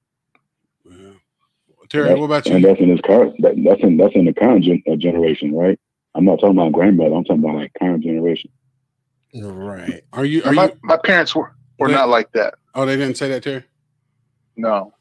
Terry, 1.89 2.15
what 2.15 2.27
about 2.27 2.47
you? 2.47 2.57
And 2.57 2.65
that's 2.65 2.81
in 2.81 2.89
this 2.91 3.01
current 3.03 3.35
that, 3.43 3.55
that's 3.65 3.83
in 3.83 3.97
that's 3.97 4.15
in 4.15 4.25
the 4.25 4.33
current 4.33 4.65
gen, 4.65 4.83
uh, 4.91 4.97
generation, 4.97 5.55
right? 5.55 5.79
I'm 6.17 6.25
not 6.25 6.41
talking 6.41 6.57
about 6.57 6.73
grandmother. 6.73 7.15
I'm 7.15 7.25
talking 7.25 7.45
about 7.45 7.57
like 7.57 7.73
current 7.79 8.03
generation. 8.03 8.51
Right. 9.35 10.03
Are 10.15 10.25
you? 10.25 10.43
Are 10.45 10.53
my, 10.53 10.67
you? 10.67 10.79
my 10.83 10.97
parents 10.97 11.35
were, 11.35 11.55
were 11.79 11.89
Wait. 11.89 11.93
not 11.93 12.09
like 12.09 12.33
that. 12.33 12.55
Oh, 12.75 12.87
they 12.87 12.97
didn't 12.97 13.19
say 13.19 13.29
that, 13.29 13.43
to 13.43 13.51
you. 13.51 13.63
No. 14.57 14.95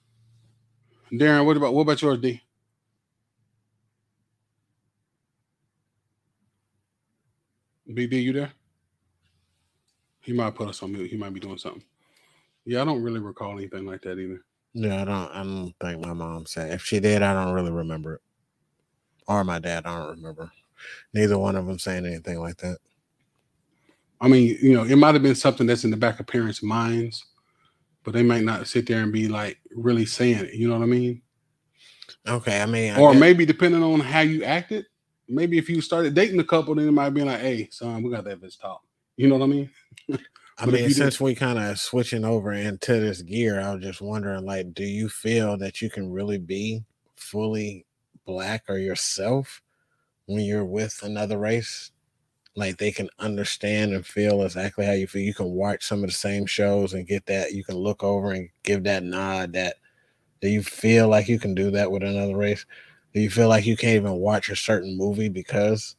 Darren, 1.13 1.45
what 1.45 1.56
about 1.56 1.73
what 1.73 1.84
about 1.84 2.01
yours, 2.01 2.19
D? 2.19 2.41
Big 7.93 8.10
D, 8.10 8.19
you 8.19 8.34
there? 8.34 8.51
He 10.21 10.34
might 10.34 10.56
put 10.56 10.67
us 10.67 10.84
on 10.84 10.91
mute. 10.91 11.10
He 11.10 11.15
might 11.15 11.34
be 11.34 11.39
doing 11.39 11.58
something. 11.58 11.84
Yeah, 12.65 12.82
I 12.82 12.86
don't 12.86 13.04
really 13.04 13.19
recall 13.19 13.54
anything 13.54 13.86
like 13.86 14.01
that 14.01 14.19
either. 14.19 14.43
Yeah, 14.73 15.04
I 15.04 15.06
don't. 15.06 15.32
I 15.32 15.43
don't 15.43 15.73
think 15.80 16.06
my 16.06 16.12
mom 16.12 16.45
said. 16.45 16.73
If 16.73 16.82
she 16.82 16.99
did, 16.99 17.21
I 17.21 17.34
don't 17.34 17.54
really 17.54 17.71
remember 17.71 18.15
it. 18.15 18.21
Or 19.28 19.45
my 19.45 19.60
dad, 19.60 19.86
I 19.86 19.97
don't 19.97 20.17
remember. 20.17 20.51
Neither 21.14 21.38
one 21.38 21.56
of 21.56 21.66
them 21.66 21.80
saying 21.80 22.06
anything 22.06 22.40
like 22.40 22.58
that. 22.58 22.78
I 24.22 24.28
mean, 24.28 24.58
you 24.62 24.74
know, 24.74 24.84
it 24.84 24.96
might 24.96 25.14
have 25.14 25.24
been 25.24 25.36
something 25.36 25.68
that's 25.68 25.84
in 25.84 25.92
the 25.92 25.98
back 25.98 26.20
of 26.20 26.28
parents' 26.28 26.64
minds, 26.64 27.26
but 28.04 28.14
they 28.14 28.24
might 28.24 28.44
not 28.44 28.68
sit 28.68 28.88
there 28.88 29.02
and 29.02 29.12
be 29.12 29.28
like 29.28 29.58
really 29.76 30.06
saying 30.06 30.46
it. 30.46 30.54
You 30.54 30.68
know 30.68 30.76
what 30.78 30.84
I 30.84 30.88
mean? 30.88 31.22
Okay, 32.28 32.62
I 32.62 32.66
mean, 32.66 32.94
I 32.94 33.00
or 33.00 33.12
guess- 33.12 33.20
maybe 33.20 33.46
depending 33.46 33.84
on 33.84 34.00
how 34.00 34.22
you 34.22 34.44
acted, 34.44 34.86
maybe 35.28 35.58
if 35.58 35.70
you 35.70 35.82
started 35.82 36.14
dating 36.14 36.40
a 36.40 36.44
couple, 36.44 36.76
then 36.76 36.88
it 36.88 36.92
might 36.92 37.10
be 37.12 37.24
like, 37.24 37.40
"Hey, 37.40 37.68
son, 37.72 38.04
we 38.04 38.12
got 38.12 38.24
that 38.26 38.42
bitch 38.42 38.60
talk." 38.60 38.82
You 39.18 39.28
know 39.28 39.38
what 39.38 39.46
I 39.46 39.48
mean? 39.48 39.70
I 40.58 40.66
mean, 40.66 40.84
you 40.84 40.88
did- 40.90 40.96
since 40.96 41.20
we 41.20 41.36
kind 41.36 41.60
of 41.60 41.78
switching 41.80 42.24
over 42.24 42.54
into 42.54 43.00
this 43.00 43.22
gear, 43.22 43.60
I 43.60 43.74
was 43.76 43.84
just 43.84 44.02
wondering, 44.02 44.46
like, 44.46 44.74
do 44.74 44.86
you 44.86 45.10
feel 45.10 45.58
that 45.58 45.82
you 45.82 45.90
can 45.90 46.10
really 46.12 46.38
be 46.38 46.84
fully 47.16 47.86
black 48.26 48.64
or 48.70 48.78
yourself 48.78 49.62
when 50.28 50.44
you're 50.44 50.66
with 50.66 51.02
another 51.04 51.38
race? 51.38 51.92
Like 52.56 52.78
they 52.78 52.92
can 52.92 53.10
understand 53.20 53.94
and 53.94 54.06
feel 54.06 54.44
exactly 54.44 54.86
how 54.86 54.94
you 54.94 55.08
feel. 55.08 55.22
You 55.22 55.34
can 55.34 55.52
watch 55.52 55.86
some 55.86 56.04
of 56.04 56.10
the 56.10 56.16
same 56.16 56.46
shows 56.46 56.94
and 56.94 57.08
get 57.08 57.26
that. 57.26 57.52
You 57.52 57.64
can 57.64 57.76
look 57.76 58.04
over 58.04 58.32
and 58.32 58.50
give 58.64 58.84
that 58.86 59.04
nod. 59.04 59.54
That 59.54 59.76
do 60.42 60.48
you 60.48 60.64
feel 60.64 61.10
like 61.10 61.28
you 61.28 61.40
can 61.40 61.54
do 61.54 61.72
that 61.72 61.92
with 61.92 62.04
another 62.04 62.38
race? 62.38 62.66
Do 63.14 63.22
you 63.22 63.30
feel 63.30 63.50
like 63.50 63.66
you 63.66 63.76
can't 63.76 63.96
even 63.96 64.14
watch 64.14 64.50
a 64.50 64.56
certain 64.56 64.98
movie 64.98 65.30
because? 65.30 65.96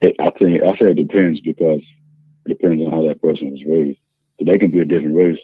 It, 0.00 0.16
I 0.18 0.30
think 0.30 0.62
I 0.62 0.76
say 0.76 0.92
it 0.92 0.94
depends 0.94 1.40
because 1.40 1.80
it 2.46 2.48
depends 2.48 2.84
on 2.84 2.90
how 2.90 3.06
that 3.06 3.20
person 3.20 3.50
was 3.50 3.64
raised. 3.64 3.98
So 4.38 4.44
they 4.46 4.58
can 4.58 4.70
be 4.70 4.80
a 4.80 4.84
different 4.84 5.16
race, 5.16 5.38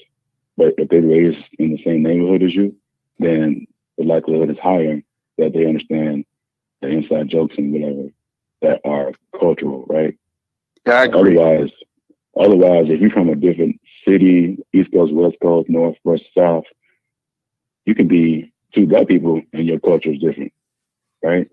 but 0.57 0.75
if 0.79 0.89
they're 0.89 1.03
raised 1.03 1.45
in 1.59 1.73
the 1.73 1.83
same 1.85 2.03
neighborhood 2.03 2.43
as 2.43 2.55
you, 2.55 2.75
then 3.19 3.67
the 3.99 4.05
likelihood 4.05 4.51
is 4.51 4.59
higher 4.59 5.03
that 5.39 5.53
they 5.53 5.67
understand 5.67 6.25
the 6.81 6.89
inside 6.89 7.29
jokes 7.29 7.57
and 7.59 7.73
whatever 7.73 8.09
that 8.63 8.81
are 8.85 9.13
cultural, 9.39 9.85
right? 9.89 10.17
Yeah, 10.87 11.01
I 11.01 11.05
agree. 11.05 11.39
Otherwise, 11.39 11.71
otherwise, 12.39 12.87
if 12.89 13.01
you're 13.01 13.11
from 13.11 13.29
a 13.29 13.35
different 13.35 13.81
city, 14.05 14.59
East 14.73 14.93
Coast, 14.93 15.13
West 15.13 15.37
Coast, 15.43 15.69
North 15.69 15.97
versus 16.05 16.27
South, 16.37 16.65
you 17.85 17.95
can 17.95 18.09
be 18.09 18.53
two 18.75 18.87
black 18.87 19.09
people 19.09 19.41
and 19.53 19.67
your 19.67 19.81
culture 19.81 20.13
is 20.13 20.21
different, 20.21 20.53
right? 21.23 21.49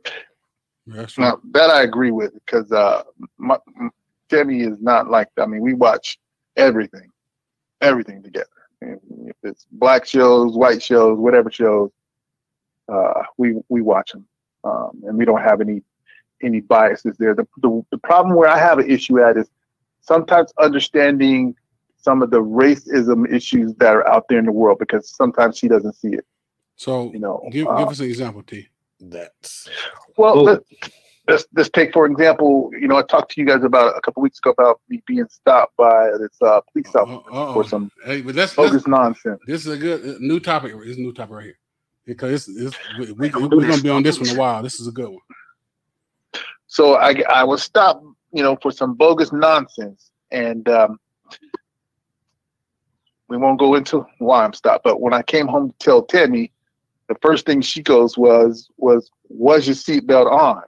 That's 0.85 1.13
true. 1.13 1.23
Now 1.23 1.39
that 1.51 1.69
I 1.69 1.83
agree 1.83 2.11
with 2.11 2.33
because 2.33 2.71
uh, 2.71 3.03
my, 3.37 3.57
m- 3.79 3.91
is 4.31 4.81
not 4.81 5.09
like. 5.11 5.27
I 5.37 5.45
mean, 5.45 5.61
we 5.61 5.75
watch 5.75 6.17
everything, 6.57 7.09
everything 7.81 8.23
together. 8.23 8.47
And 8.81 8.99
if 9.27 9.35
it's 9.43 9.67
black 9.71 10.07
shows, 10.07 10.57
white 10.57 10.81
shows, 10.81 11.19
whatever 11.19 11.51
shows, 11.51 11.91
uh, 12.91 13.23
we 13.37 13.61
we 13.69 13.81
watch 13.81 14.11
them, 14.11 14.27
um, 14.63 15.01
and 15.05 15.17
we 15.17 15.25
don't 15.25 15.41
have 15.41 15.61
any 15.61 15.81
any 16.41 16.59
biases 16.59 17.15
there. 17.17 17.33
The, 17.35 17.47
the 17.61 17.81
the 17.91 17.97
problem 17.97 18.35
where 18.35 18.49
I 18.49 18.57
have 18.57 18.79
an 18.79 18.89
issue 18.89 19.19
at 19.19 19.37
is 19.37 19.49
sometimes 20.01 20.53
understanding 20.59 21.55
some 21.97 22.21
of 22.21 22.31
the 22.31 22.41
racism 22.41 23.31
issues 23.31 23.73
that 23.75 23.95
are 23.95 24.07
out 24.07 24.25
there 24.27 24.39
in 24.39 24.45
the 24.45 24.51
world 24.51 24.77
because 24.79 25.15
sometimes 25.15 25.57
she 25.57 25.67
doesn't 25.67 25.95
see 25.95 26.09
it. 26.09 26.25
So 26.75 27.11
You 27.13 27.19
know, 27.19 27.41
give 27.51 27.67
uh, 27.67 27.77
give 27.77 27.87
us 27.87 27.99
an 27.99 28.07
example, 28.07 28.43
T. 28.43 28.67
That's 28.99 29.69
Well, 30.17 30.43
let, 30.43 30.59
let's 31.27 31.45
let's 31.55 31.69
take 31.69 31.93
for 31.93 32.05
example. 32.05 32.71
You 32.79 32.87
know, 32.87 32.97
I 32.97 33.03
talked 33.03 33.31
to 33.31 33.41
you 33.41 33.47
guys 33.47 33.63
about 33.63 33.97
a 33.97 34.01
couple 34.01 34.21
weeks 34.21 34.39
ago 34.39 34.51
about 34.51 34.81
me 34.89 35.01
being 35.07 35.27
stopped 35.29 35.75
by 35.77 36.11
this 36.19 36.41
uh, 36.41 36.61
police 36.71 36.93
officer 36.95 37.21
Uh-oh. 37.31 37.53
for 37.53 37.63
some 37.63 37.89
Hey, 38.05 38.21
but 38.21 38.35
that's, 38.35 38.55
bogus 38.55 38.73
that's 38.73 38.87
nonsense. 38.87 39.39
this 39.47 39.65
is 39.65 39.73
a 39.73 39.77
good 39.77 40.15
uh, 40.15 40.17
new 40.19 40.39
topic. 40.39 40.73
This 40.73 40.91
is 40.91 40.97
a 40.97 41.01
new 41.01 41.13
topic 41.13 41.35
right 41.35 41.45
here 41.45 41.57
because 42.05 42.45
this, 42.45 42.45
this 42.45 42.73
we, 42.97 43.11
we, 43.13 43.29
we're 43.29 43.67
gonna 43.67 43.81
be 43.81 43.89
on 43.89 44.03
this 44.03 44.19
one 44.19 44.29
a 44.29 44.35
while. 44.35 44.63
This 44.63 44.79
is 44.79 44.87
a 44.87 44.91
good 44.91 45.09
one. 45.09 45.19
So 46.67 46.95
I 46.95 47.21
I 47.29 47.43
was 47.43 47.63
stopped, 47.63 48.03
you 48.31 48.43
know, 48.43 48.57
for 48.61 48.71
some 48.71 48.95
bogus 48.95 49.31
nonsense, 49.31 50.11
and 50.31 50.67
um, 50.69 50.99
we 53.27 53.37
won't 53.37 53.59
go 53.59 53.75
into 53.75 54.05
why 54.19 54.43
I'm 54.43 54.53
stopped. 54.53 54.83
But 54.83 55.01
when 55.01 55.13
I 55.13 55.21
came 55.21 55.47
home 55.47 55.69
to 55.69 55.75
tell 55.79 56.03
Tammy, 56.03 56.51
the 57.07 57.15
first 57.21 57.45
thing 57.45 57.61
she 57.61 57.81
goes 57.81 58.17
was 58.17 58.69
was 58.77 59.09
was 59.29 59.67
your 59.67 59.75
seatbelt 59.75 60.31
on? 60.31 60.63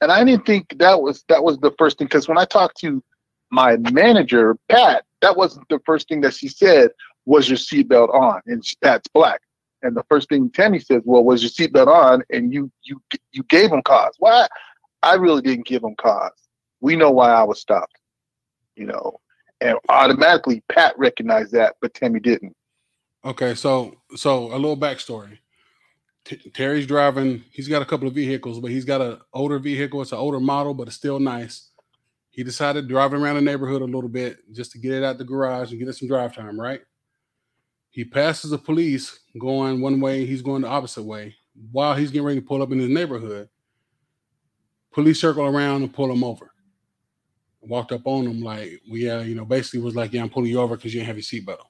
And 0.00 0.10
I 0.10 0.24
didn't 0.24 0.46
think 0.46 0.78
that 0.78 1.00
was 1.00 1.24
that 1.28 1.44
was 1.44 1.58
the 1.58 1.72
first 1.78 1.98
thing 1.98 2.06
because 2.06 2.28
when 2.28 2.38
I 2.38 2.44
talked 2.44 2.78
to 2.78 3.02
my 3.50 3.76
manager 3.92 4.56
Pat, 4.68 5.04
that 5.20 5.36
wasn't 5.36 5.68
the 5.68 5.80
first 5.84 6.08
thing 6.08 6.22
that 6.22 6.34
she 6.34 6.48
said 6.48 6.90
was 7.24 7.48
your 7.48 7.58
seatbelt 7.58 8.12
on, 8.12 8.40
and 8.46 8.64
she, 8.64 8.76
Pat's 8.82 9.08
black. 9.08 9.40
And 9.82 9.96
the 9.96 10.04
first 10.08 10.28
thing 10.28 10.50
Tammy 10.50 10.78
says, 10.78 11.02
well, 11.04 11.24
was 11.24 11.42
your 11.42 11.50
seatbelt 11.50 11.88
on? 11.88 12.22
And 12.30 12.52
you 12.52 12.70
you 12.82 13.00
you 13.32 13.42
gave 13.44 13.70
him 13.70 13.82
cause. 13.82 14.14
Why? 14.18 14.46
I 15.02 15.14
really 15.14 15.42
didn't 15.42 15.66
give 15.66 15.82
him 15.82 15.96
cause. 15.96 16.32
We 16.80 16.96
know 16.96 17.10
why 17.10 17.30
I 17.30 17.42
was 17.42 17.60
stopped, 17.60 17.98
you 18.76 18.86
know, 18.86 19.20
and 19.60 19.78
automatically 19.88 20.62
Pat 20.68 20.96
recognized 20.98 21.52
that, 21.52 21.76
but 21.80 21.94
Tammy 21.94 22.20
didn't. 22.20 22.56
Okay, 23.24 23.54
so 23.54 23.96
so 24.16 24.46
a 24.46 24.56
little 24.56 24.76
backstory. 24.76 25.38
T- 26.24 26.50
Terry's 26.54 26.86
driving. 26.86 27.44
He's 27.50 27.68
got 27.68 27.82
a 27.82 27.84
couple 27.84 28.06
of 28.06 28.14
vehicles, 28.14 28.60
but 28.60 28.70
he's 28.70 28.84
got 28.84 29.00
an 29.00 29.18
older 29.32 29.58
vehicle. 29.58 30.02
It's 30.02 30.12
an 30.12 30.18
older 30.18 30.40
model, 30.40 30.74
but 30.74 30.86
it's 30.86 30.96
still 30.96 31.18
nice. 31.18 31.70
He 32.30 32.42
decided 32.44 32.88
driving 32.88 33.20
around 33.20 33.36
the 33.36 33.42
neighborhood 33.42 33.82
a 33.82 33.86
little 33.86 34.08
bit 34.08 34.38
just 34.52 34.72
to 34.72 34.78
get 34.78 34.92
it 34.92 35.04
out 35.04 35.18
the 35.18 35.24
garage 35.24 35.70
and 35.70 35.78
get 35.78 35.88
it 35.88 35.94
some 35.94 36.08
drive 36.08 36.34
time. 36.34 36.58
Right. 36.58 36.80
He 37.92 38.04
passes 38.04 38.50
the 38.50 38.58
police 38.58 39.20
going 39.38 39.80
one 39.80 40.00
way. 40.00 40.26
He's 40.26 40.42
going 40.42 40.62
the 40.62 40.68
opposite 40.68 41.04
way. 41.04 41.36
While 41.70 41.94
he's 41.94 42.10
getting 42.10 42.26
ready 42.26 42.40
to 42.40 42.46
pull 42.46 42.62
up 42.62 42.72
in 42.72 42.78
his 42.78 42.88
neighborhood, 42.88 43.48
police 44.92 45.20
circle 45.20 45.46
around 45.46 45.82
and 45.82 45.94
pull 45.94 46.10
him 46.10 46.24
over. 46.24 46.50
Walked 47.60 47.92
up 47.92 48.06
on 48.06 48.26
him 48.26 48.40
like, 48.42 48.80
well, 48.88 48.98
yeah, 48.98 49.20
you 49.20 49.34
know, 49.34 49.44
basically 49.44 49.80
was 49.80 49.94
like, 49.94 50.12
yeah, 50.12 50.22
I'm 50.22 50.30
pulling 50.30 50.50
you 50.50 50.60
over 50.60 50.74
because 50.74 50.92
you 50.92 51.00
didn't 51.00 51.14
have 51.14 51.16
your 51.16 51.22
seatbelt 51.22 51.60
on. 51.60 51.66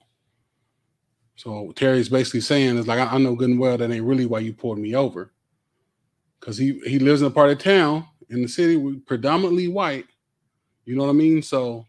So 1.35 1.73
Terry's 1.75 2.09
basically 2.09 2.41
saying 2.41 2.79
is 2.79 2.87
like 2.87 3.01
I, 3.01 3.15
I 3.15 3.19
know 3.19 3.35
good 3.35 3.51
and 3.51 3.59
well 3.59 3.77
that 3.77 3.91
ain't 3.91 4.05
really 4.05 4.27
why 4.27 4.39
you 4.39 4.53
pulled 4.53 4.79
me 4.79 4.95
over, 4.95 5.33
because 6.39 6.57
he 6.57 6.79
he 6.87 6.99
lives 6.99 7.21
in 7.21 7.27
a 7.27 7.31
part 7.31 7.51
of 7.51 7.59
town 7.59 8.07
in 8.31 8.43
the 8.43 8.49
city 8.49 9.01
predominantly 9.07 9.67
white. 9.67 10.07
You 10.85 10.95
know 10.95 11.03
what 11.05 11.11
I 11.11 11.15
mean? 11.15 11.43
So 11.43 11.87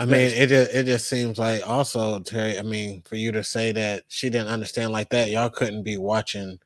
I 0.00 0.04
mean, 0.06 0.14
it 0.32 0.46
just 0.48 0.74
it 0.74 0.86
just 0.86 1.08
seems 1.08 1.38
like 1.38 1.68
also 1.68 2.20
Terry. 2.20 2.58
I 2.58 2.62
mean, 2.62 3.02
for 3.02 3.16
you 3.16 3.32
to 3.32 3.44
say 3.44 3.70
that 3.72 4.04
she 4.08 4.30
didn't 4.30 4.48
understand 4.48 4.92
like 4.92 5.10
that, 5.10 5.28
y'all 5.30 5.50
couldn't 5.50 5.82
be 5.82 5.98
watching 5.98 6.58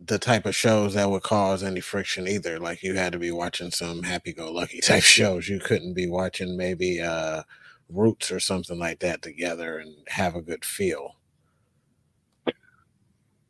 the 0.00 0.20
type 0.20 0.46
of 0.46 0.54
shows 0.54 0.94
that 0.94 1.10
would 1.10 1.24
cause 1.24 1.64
any 1.64 1.80
friction 1.80 2.28
either. 2.28 2.60
Like 2.60 2.84
you 2.84 2.94
had 2.94 3.12
to 3.12 3.18
be 3.18 3.32
watching 3.32 3.72
some 3.72 4.04
happy-go-lucky 4.04 4.80
type 4.82 5.02
shows. 5.02 5.48
You 5.48 5.58
couldn't 5.58 5.94
be 5.94 6.06
watching 6.06 6.56
maybe 6.56 7.00
uh 7.00 7.42
Roots 7.90 8.30
or 8.30 8.38
something 8.38 8.78
like 8.78 9.00
that 9.00 9.22
together 9.22 9.78
and 9.78 9.96
have 10.08 10.36
a 10.36 10.42
good 10.42 10.64
feel. 10.64 11.16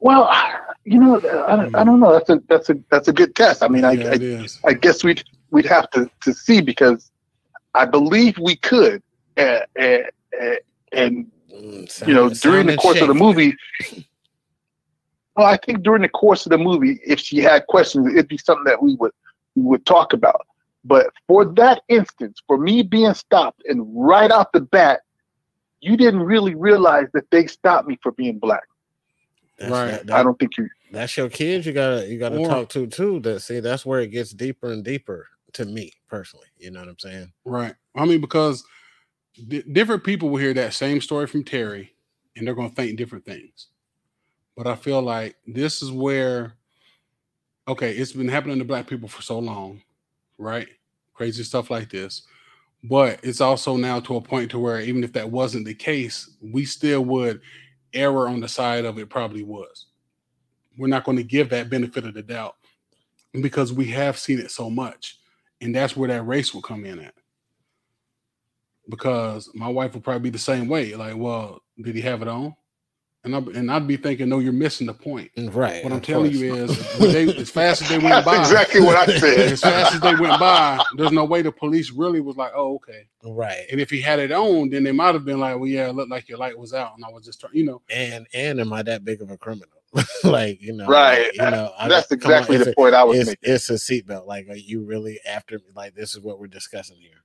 Well, 0.00 0.30
you 0.84 0.98
know, 0.98 1.16
I, 1.46 1.56
don't- 1.56 1.74
I 1.74 1.84
don't 1.84 2.00
know. 2.00 2.12
That's 2.12 2.30
a 2.30 2.40
that's 2.48 2.70
a 2.70 2.76
that's 2.90 3.08
a 3.08 3.12
good 3.12 3.34
test. 3.34 3.62
I 3.62 3.68
mean, 3.68 3.84
I, 3.84 3.92
yeah, 3.92 4.08
I 4.10 4.12
it 4.14 4.22
is. 4.22 4.60
I 4.64 4.72
guess 4.72 5.04
we'd 5.04 5.24
we'd 5.50 5.66
have 5.66 5.90
to 5.90 6.08
to 6.22 6.32
see 6.32 6.62
because 6.62 7.10
I 7.78 7.84
believe 7.84 8.36
we 8.38 8.56
could, 8.56 9.02
uh, 9.36 9.60
uh, 9.78 9.98
uh, 10.40 10.54
and 10.92 11.30
Mm, 11.52 12.06
you 12.06 12.12
know, 12.14 12.28
during 12.28 12.66
the 12.66 12.72
sounded 12.74 12.78
course 12.78 13.00
of 13.00 13.08
the 13.08 13.14
movie. 13.14 13.54
Well, 15.36 15.46
I 15.46 15.56
think 15.56 15.82
during 15.82 16.02
the 16.02 16.08
course 16.08 16.44
of 16.46 16.50
the 16.50 16.58
movie, 16.58 17.00
if 17.04 17.18
she 17.20 17.38
had 17.38 17.66
questions, 17.68 18.06
it'd 18.12 18.28
be 18.28 18.38
something 18.38 18.64
that 18.64 18.82
we 18.82 18.94
would 18.96 19.12
we 19.54 19.62
would 19.62 19.86
talk 19.86 20.12
about. 20.12 20.46
But 20.84 21.10
for 21.26 21.44
that 21.56 21.82
instance, 21.88 22.40
for 22.46 22.58
me 22.58 22.82
being 22.82 23.14
stopped 23.14 23.62
and 23.64 23.82
right 23.94 24.30
off 24.30 24.48
the 24.52 24.60
bat, 24.60 25.00
you 25.80 25.96
didn't 25.96 26.20
really 26.22 26.54
realize 26.54 27.06
that 27.14 27.30
they 27.30 27.46
stopped 27.46 27.88
me 27.88 27.98
for 28.02 28.12
being 28.12 28.38
black. 28.38 28.64
That's, 29.58 29.72
Right. 29.72 30.06
that- 30.06 30.10
I 30.12 30.22
don't 30.22 30.38
think 30.38 30.56
you. 30.58 30.68
that's 30.92 31.16
your 31.16 31.28
kids. 31.30 31.66
You 31.66 31.72
gotta 31.72 32.06
you 32.06 32.18
gotta 32.18 32.38
Or- 32.38 32.46
talk 32.48 32.68
to 32.70 32.86
too. 32.86 33.20
That 33.20 33.40
see, 33.40 33.60
that's 33.60 33.86
where 33.86 34.00
it 34.00 34.08
gets 34.08 34.30
deeper 34.32 34.70
and 34.70 34.84
deeper 34.84 35.28
to 35.54 35.64
me 35.64 35.92
personally. 36.08 36.46
You 36.58 36.70
know 36.70 36.80
what 36.80 36.88
I'm 36.88 36.98
saying? 36.98 37.32
Right. 37.44 37.74
I 37.96 38.04
mean, 38.04 38.20
because 38.20 38.64
di- 39.48 39.62
different 39.62 40.04
people 40.04 40.28
will 40.28 40.38
hear 40.38 40.54
that 40.54 40.74
same 40.74 41.00
story 41.00 41.26
from 41.26 41.44
Terry 41.44 41.92
and 42.36 42.46
they're 42.46 42.54
going 42.54 42.70
to 42.70 42.74
think 42.74 42.96
different 42.96 43.24
things. 43.24 43.68
But 44.56 44.66
I 44.66 44.74
feel 44.74 45.00
like 45.02 45.36
this 45.46 45.82
is 45.82 45.92
where, 45.92 46.54
okay, 47.66 47.92
it's 47.92 48.12
been 48.12 48.28
happening 48.28 48.58
to 48.58 48.64
black 48.64 48.86
people 48.86 49.08
for 49.08 49.22
so 49.22 49.38
long, 49.38 49.82
right? 50.36 50.68
Crazy 51.14 51.44
stuff 51.44 51.70
like 51.70 51.90
this. 51.90 52.22
But 52.84 53.20
it's 53.22 53.40
also 53.40 53.76
now 53.76 54.00
to 54.00 54.16
a 54.16 54.20
point 54.20 54.50
to 54.52 54.58
where 54.58 54.80
even 54.80 55.02
if 55.02 55.12
that 55.14 55.30
wasn't 55.30 55.66
the 55.66 55.74
case, 55.74 56.30
we 56.40 56.64
still 56.64 57.04
would 57.04 57.40
error 57.92 58.28
on 58.28 58.40
the 58.40 58.48
side 58.48 58.84
of 58.84 58.98
it 58.98 59.10
probably 59.10 59.42
was. 59.42 59.86
We're 60.76 60.86
not 60.88 61.04
going 61.04 61.16
to 61.16 61.24
give 61.24 61.50
that 61.50 61.70
benefit 61.70 62.04
of 62.04 62.14
the 62.14 62.22
doubt 62.22 62.56
because 63.40 63.72
we 63.72 63.86
have 63.86 64.18
seen 64.18 64.38
it 64.38 64.50
so 64.50 64.70
much. 64.70 65.18
And 65.60 65.74
that's 65.74 65.96
where 65.96 66.08
that 66.08 66.22
race 66.22 66.54
will 66.54 66.62
come 66.62 66.84
in 66.84 67.00
at. 67.00 67.14
Because 68.88 69.50
my 69.54 69.68
wife 69.68 69.94
will 69.94 70.00
probably 70.00 70.20
be 70.20 70.30
the 70.30 70.38
same 70.38 70.68
way. 70.68 70.94
Like, 70.94 71.16
well, 71.16 71.60
did 71.82 71.94
he 71.94 72.00
have 72.02 72.22
it 72.22 72.28
on? 72.28 72.54
And 73.24 73.34
I 73.34 73.38
and 73.38 73.70
I'd 73.70 73.86
be 73.86 73.96
thinking, 73.96 74.28
no, 74.28 74.38
you're 74.38 74.52
missing 74.52 74.86
the 74.86 74.94
point. 74.94 75.30
Mm, 75.36 75.52
right. 75.52 75.82
What 75.82 75.92
I'm 75.92 76.00
telling 76.00 76.30
course. 76.30 76.40
you 76.40 76.54
is, 76.54 76.98
they, 76.98 77.28
as 77.36 77.50
fast 77.50 77.82
as 77.82 77.88
they 77.88 77.98
went 77.98 78.10
That's 78.24 78.24
by, 78.24 78.38
exactly 78.38 78.80
what 78.80 78.96
I 78.96 79.18
said. 79.18 79.40
as 79.40 79.60
fast 79.60 79.96
as 79.96 80.00
they 80.00 80.14
went 80.14 80.38
by, 80.38 80.82
there's 80.96 81.10
no 81.10 81.24
way 81.24 81.42
the 81.42 81.50
police 81.50 81.90
really 81.90 82.20
was 82.20 82.36
like, 82.36 82.52
oh, 82.54 82.76
okay. 82.76 83.08
right. 83.24 83.66
And 83.72 83.80
if 83.80 83.90
he 83.90 84.00
had 84.00 84.20
it 84.20 84.30
on, 84.30 84.70
then 84.70 84.84
they 84.84 84.92
might 84.92 85.14
have 85.14 85.24
been 85.24 85.40
like, 85.40 85.56
well, 85.56 85.66
yeah, 85.66 85.88
it 85.88 85.94
looked 85.96 86.12
like 86.12 86.28
your 86.28 86.38
light 86.38 86.56
was 86.56 86.72
out, 86.72 86.92
and 86.94 87.04
I 87.04 87.10
was 87.10 87.24
just 87.24 87.40
trying, 87.40 87.54
you 87.54 87.64
know, 87.64 87.82
And 87.90 88.26
and 88.32 88.60
am 88.60 88.72
I 88.72 88.82
that 88.84 89.04
big 89.04 89.20
of 89.20 89.32
a 89.32 89.36
criminal? 89.36 89.77
like 90.24 90.60
you 90.60 90.72
know, 90.74 90.86
Right. 90.86 91.24
like, 91.24 91.34
you 91.34 91.50
know, 91.50 91.72
I- 91.78 91.88
That's 91.88 92.08
come 92.08 92.16
on, 92.16 92.22
exactly 92.22 92.56
it's 92.56 92.64
the 92.66 92.70
a- 92.72 92.74
point 92.74 92.94
I 92.94 93.04
was 93.04 93.18
it's, 93.20 93.28
making. 93.30 93.54
it's 93.54 93.70
a 93.70 93.74
seatbelt. 93.74 94.26
Like, 94.26 94.48
are 94.48 94.56
you 94.56 94.84
really 94.84 95.18
after? 95.28 95.60
Like, 95.74 95.94
this 95.94 96.14
is 96.14 96.20
what 96.20 96.38
we're 96.38 96.46
discussing 96.46 96.96
here. 96.98 97.22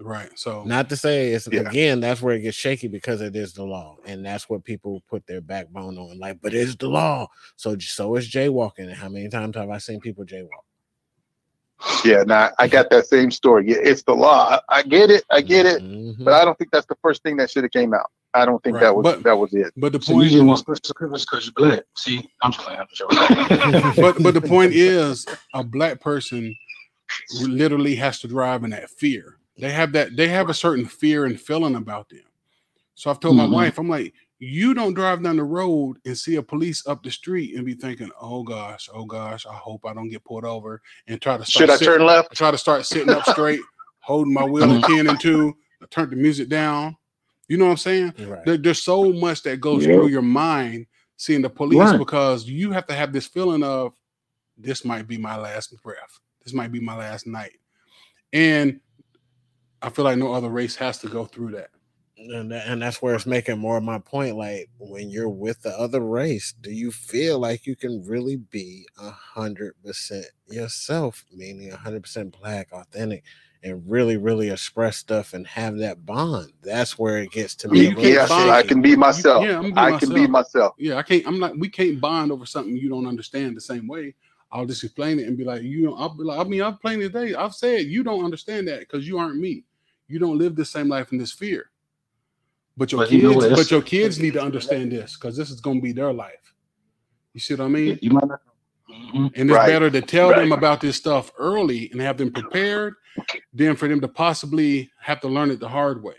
right? 0.00 0.30
So 0.38 0.62
Not 0.64 0.88
to 0.90 0.96
say 0.96 1.32
it's 1.32 1.48
Yeah. 1.50 1.62
again. 1.62 1.98
That's 2.00 2.22
where 2.22 2.34
it 2.36 2.40
gets 2.42 2.56
shaky 2.56 2.86
because 2.88 3.20
it 3.20 3.34
is 3.34 3.52
the 3.52 3.64
law, 3.64 3.96
and 4.06 4.24
that's 4.24 4.48
what 4.48 4.62
people 4.64 5.02
put 5.10 5.26
their 5.26 5.40
backbone 5.40 5.98
on. 5.98 6.18
Like, 6.20 6.40
but 6.40 6.54
it's 6.54 6.76
the 6.76 6.88
law. 6.88 7.26
So 7.56 7.76
so 7.80 8.14
is 8.16 8.30
jaywalking. 8.30 8.80
And 8.86 8.92
how 8.94 9.08
many 9.08 9.28
times 9.28 9.56
have 9.56 9.70
I 9.70 9.78
seen 9.78 9.98
people 10.00 10.24
jaywalk? 10.24 10.64
Yeah, 12.04 12.22
now 12.24 12.50
I 12.58 12.68
got 12.68 12.90
that 12.90 13.06
same 13.06 13.30
story. 13.30 13.70
Yeah, 13.70 13.78
it's 13.80 14.02
the 14.02 14.14
law. 14.14 14.60
I, 14.68 14.78
I 14.78 14.82
get 14.82 15.10
it. 15.10 15.24
I 15.30 15.40
get 15.40 15.64
it. 15.66 15.82
Mhm. 15.82 16.24
But 16.24 16.34
I 16.34 16.44
don't 16.44 16.56
think 16.58 16.70
that's 16.72 16.86
the 16.86 16.96
first 17.02 17.22
thing 17.22 17.36
that 17.38 17.50
should 17.50 17.64
have 17.64 17.70
came 17.72 17.92
out. 17.94 18.10
I 18.34 18.44
don't 18.44 18.62
think 18.62 18.74
Right, 18.76 18.82
that 18.82 18.94
was 18.96 19.02
but- 19.04 19.22
that 19.22 19.36
was 19.38 19.52
it. 19.54 19.72
but 19.76 19.92
the 19.92 20.00
So 20.02 20.12
you 20.12 20.18
point, 20.18 20.30
just 20.32 20.44
want 20.44 20.58
special 20.80 20.94
privilege 20.94 21.22
because 21.26 21.46
you're 21.46 21.68
black. 21.68 21.82
See, 21.96 22.28
I'm 22.42 22.52
just 22.52 22.64
playing. 22.64 22.80
I'm 22.80 23.94
but 23.96 24.22
but 24.22 24.34
the 24.34 24.40
point 24.40 24.72
is, 24.74 25.26
a 25.54 25.64
black 25.64 26.00
person 26.00 26.54
literally 27.42 27.94
has 27.96 28.20
to 28.20 28.28
drive 28.28 28.64
in 28.64 28.70
that 28.70 28.90
fear. 28.90 29.38
They 29.56 29.70
have 29.70 29.92
that. 29.92 30.16
They 30.16 30.28
have 30.28 30.50
a 30.50 30.54
certain 30.54 30.84
fear 30.86 31.24
and 31.24 31.40
feeling 31.40 31.74
about 31.74 32.08
them. 32.10 32.20
So 32.94 33.10
I've 33.10 33.20
told 33.20 33.34
Mhm. 33.34 33.38
my 33.38 33.46
wife, 33.46 33.78
I'm 33.78 33.88
like, 33.88 34.12
you 34.40 34.74
don't 34.74 34.94
drive 34.94 35.22
down 35.22 35.36
the 35.36 35.44
road 35.44 35.96
and 36.04 36.16
see 36.16 36.36
a 36.36 36.42
police 36.42 36.86
up 36.86 37.02
the 37.02 37.10
street 37.10 37.56
and 37.56 37.64
be 37.64 37.74
thinking, 37.74 38.10
oh 38.20 38.42
gosh, 38.42 38.88
oh 38.92 39.04
gosh, 39.04 39.46
I 39.46 39.54
hope 39.54 39.84
I 39.86 39.94
don't 39.94 40.10
get 40.10 40.24
pulled 40.24 40.44
over 40.44 40.80
and 41.08 41.20
try 41.20 41.36
to 41.38 41.44
start 41.44 41.60
Should 41.62 41.70
I 41.70 41.76
sit- 41.76 41.84
turn 41.86 42.06
left? 42.06 42.28
I 42.30 42.34
try 42.34 42.50
to 42.50 42.58
start 42.58 42.86
sitting 42.86 43.10
up 43.10 43.24
straight, 43.24 43.60
holding 44.00 44.32
my 44.34 44.44
wheel 44.44 44.70
at 44.70 44.84
10 44.84 45.08
and 45.08 45.18
2, 45.18 45.56
I 45.82 45.86
turn 45.86 46.10
the 46.10 46.16
music 46.16 46.48
down. 46.48 46.96
You 47.48 47.56
know 47.56 47.64
what 47.64 47.70
I'm 47.72 47.76
saying? 47.78 48.14
Right. 48.18 48.44
There- 48.44 48.56
there's 48.58 48.82
so 48.82 49.12
much 49.12 49.42
that 49.42 49.60
goes 49.60 49.84
Yep. 49.86 49.94
through 49.94 50.08
your 50.08 50.22
mind 50.22 50.86
seeing 51.16 51.42
the 51.42 51.50
police 51.50 51.78
Right. 51.78 51.98
because 51.98 52.46
you 52.48 52.70
have 52.72 52.86
to 52.86 52.94
have 52.94 53.12
this 53.12 53.26
feeling 53.26 53.62
of 53.62 53.94
this 54.56 54.84
might 54.84 55.06
be 55.08 55.16
my 55.18 55.36
last 55.36 55.74
breath. 55.82 56.20
This 56.44 56.52
might 56.52 56.70
be 56.72 56.80
my 56.80 56.96
last 56.96 57.26
night. 57.26 57.58
And 58.32 58.80
I 59.82 59.90
feel 59.90 60.04
like 60.04 60.18
no 60.18 60.32
other 60.32 60.48
race 60.50 60.76
has 60.76 60.98
to 60.98 61.08
go 61.08 61.24
through 61.24 61.52
that. 61.52 61.70
and 62.20 62.52
and 62.52 62.82
that's 62.82 63.00
where 63.00 63.14
it's 63.14 63.26
making 63.26 63.58
more 63.60 63.76
of 63.76 63.84
my 63.84 64.00
point. 64.00 64.34
Like 64.36 64.68
when 64.78 65.08
you're 65.08 65.28
with 65.28 65.62
the 65.62 65.70
other 65.78 66.00
race, 66.00 66.52
do 66.52 66.72
you 66.72 66.90
feel 66.90 67.38
like 67.38 67.64
you 67.64 67.76
can 67.76 68.04
really 68.04 68.34
be 68.34 68.88
a 68.98 69.08
hundred 69.10 69.74
percent 69.84 70.26
yourself, 70.48 71.24
meaning 71.32 71.70
a 71.70 71.76
hundred 71.76 72.02
percent 72.02 72.36
black, 72.36 72.72
authentic, 72.72 73.22
and 73.62 73.82
really, 73.90 74.16
really 74.16 74.50
express 74.50 74.96
stuff 74.96 75.34
and 75.34 75.46
have 75.46 75.78
that 75.78 76.06
bond? 76.06 76.52
That's 76.62 76.98
where 76.98 77.18
it 77.18 77.30
gets 77.32 77.54
to 77.56 77.68
me. 77.68 77.80
You 77.80 77.88
a 77.88 77.90
can't 77.90 77.96
little 77.96 78.10
Yes, 78.14 78.28
bond. 78.28 78.50
I 78.50 78.62
can 78.62 78.82
be 78.82 78.96
myself. 78.96 79.44
Yeah, 79.44 79.56
I'm 79.56 79.62
gonna 79.62 79.74
be 79.74 79.80
I 79.80 79.92
can 79.92 80.12
be 80.12 80.26
myself. 80.26 80.30
myself. 80.30 80.74
Yeah, 80.78 80.96
I 80.96 81.02
can't. 81.02 81.26
I'm 81.26 81.38
not. 81.38 81.58
We 81.58 81.68
can't 81.68 82.00
bond 82.00 82.32
over 82.32 82.46
something 82.46 82.76
you 82.76 82.88
don't 82.88 83.06
understand 83.06 83.56
the 83.56 83.60
same 83.60 83.86
way. 83.88 84.14
I'll 84.50 84.66
just 84.66 84.82
explain 84.84 85.18
it 85.18 85.26
and 85.28 85.36
be 85.36 85.44
like, 85.44 85.62
you 85.62 85.84
know, 85.84 85.94
I'll 85.96 86.14
be 86.14 86.24
like, 86.24 86.38
I 86.38 86.44
mean, 86.48 86.62
I'm 86.62 86.78
playing 86.78 87.00
today. 87.00 87.34
I've 87.34 87.54
said 87.54 87.86
you 87.86 88.02
don't 88.02 88.24
understand 88.24 88.68
that 88.68 88.80
because 88.80 89.06
you 89.06 89.18
aren't 89.18 89.36
me. 89.38 89.64
You 90.08 90.18
don't 90.18 90.38
live 90.38 90.56
the 90.56 90.64
same 90.64 90.88
life 90.88 91.12
in 91.12 91.18
this 91.18 91.32
fear. 91.32 91.70
But 92.76 92.92
your 92.92 93.00
But 93.00 93.10
you 93.12 93.22
know 93.22 93.34
kids, 93.34 93.56
but 93.56 93.70
your 93.70 93.82
kids 93.82 94.18
need 94.20 94.34
to 94.34 94.42
understand 94.42 94.92
this 94.92 95.16
because 95.16 95.36
this 95.36 95.50
is 95.50 95.60
going 95.60 95.78
to 95.78 95.82
be 95.82 95.92
their 95.92 96.12
life. 96.12 96.54
You 97.34 97.40
see 97.40 97.54
what 97.54 97.64
I 97.64 97.68
mean? 97.68 97.98
you 98.00 98.10
might 98.10 98.26
not. 98.26 98.40
Mhm. 98.98 99.32
And 99.36 99.50
it's 99.50 99.56
Right. 99.56 99.66
better 99.66 99.90
to 99.90 100.00
tell 100.00 100.30
them 100.30 100.52
about 100.52 100.80
this 100.80 100.96
stuff 100.96 101.32
early 101.38 101.90
and 101.92 102.00
have 102.00 102.18
them 102.18 102.32
prepared 102.32 102.94
than 103.52 103.76
for 103.76 103.88
them 103.88 104.00
to 104.00 104.08
possibly 104.08 104.90
have 105.00 105.20
to 105.20 105.28
learn 105.28 105.50
it 105.50 105.60
the 105.60 105.68
hard 105.68 106.02
way. 106.02 106.14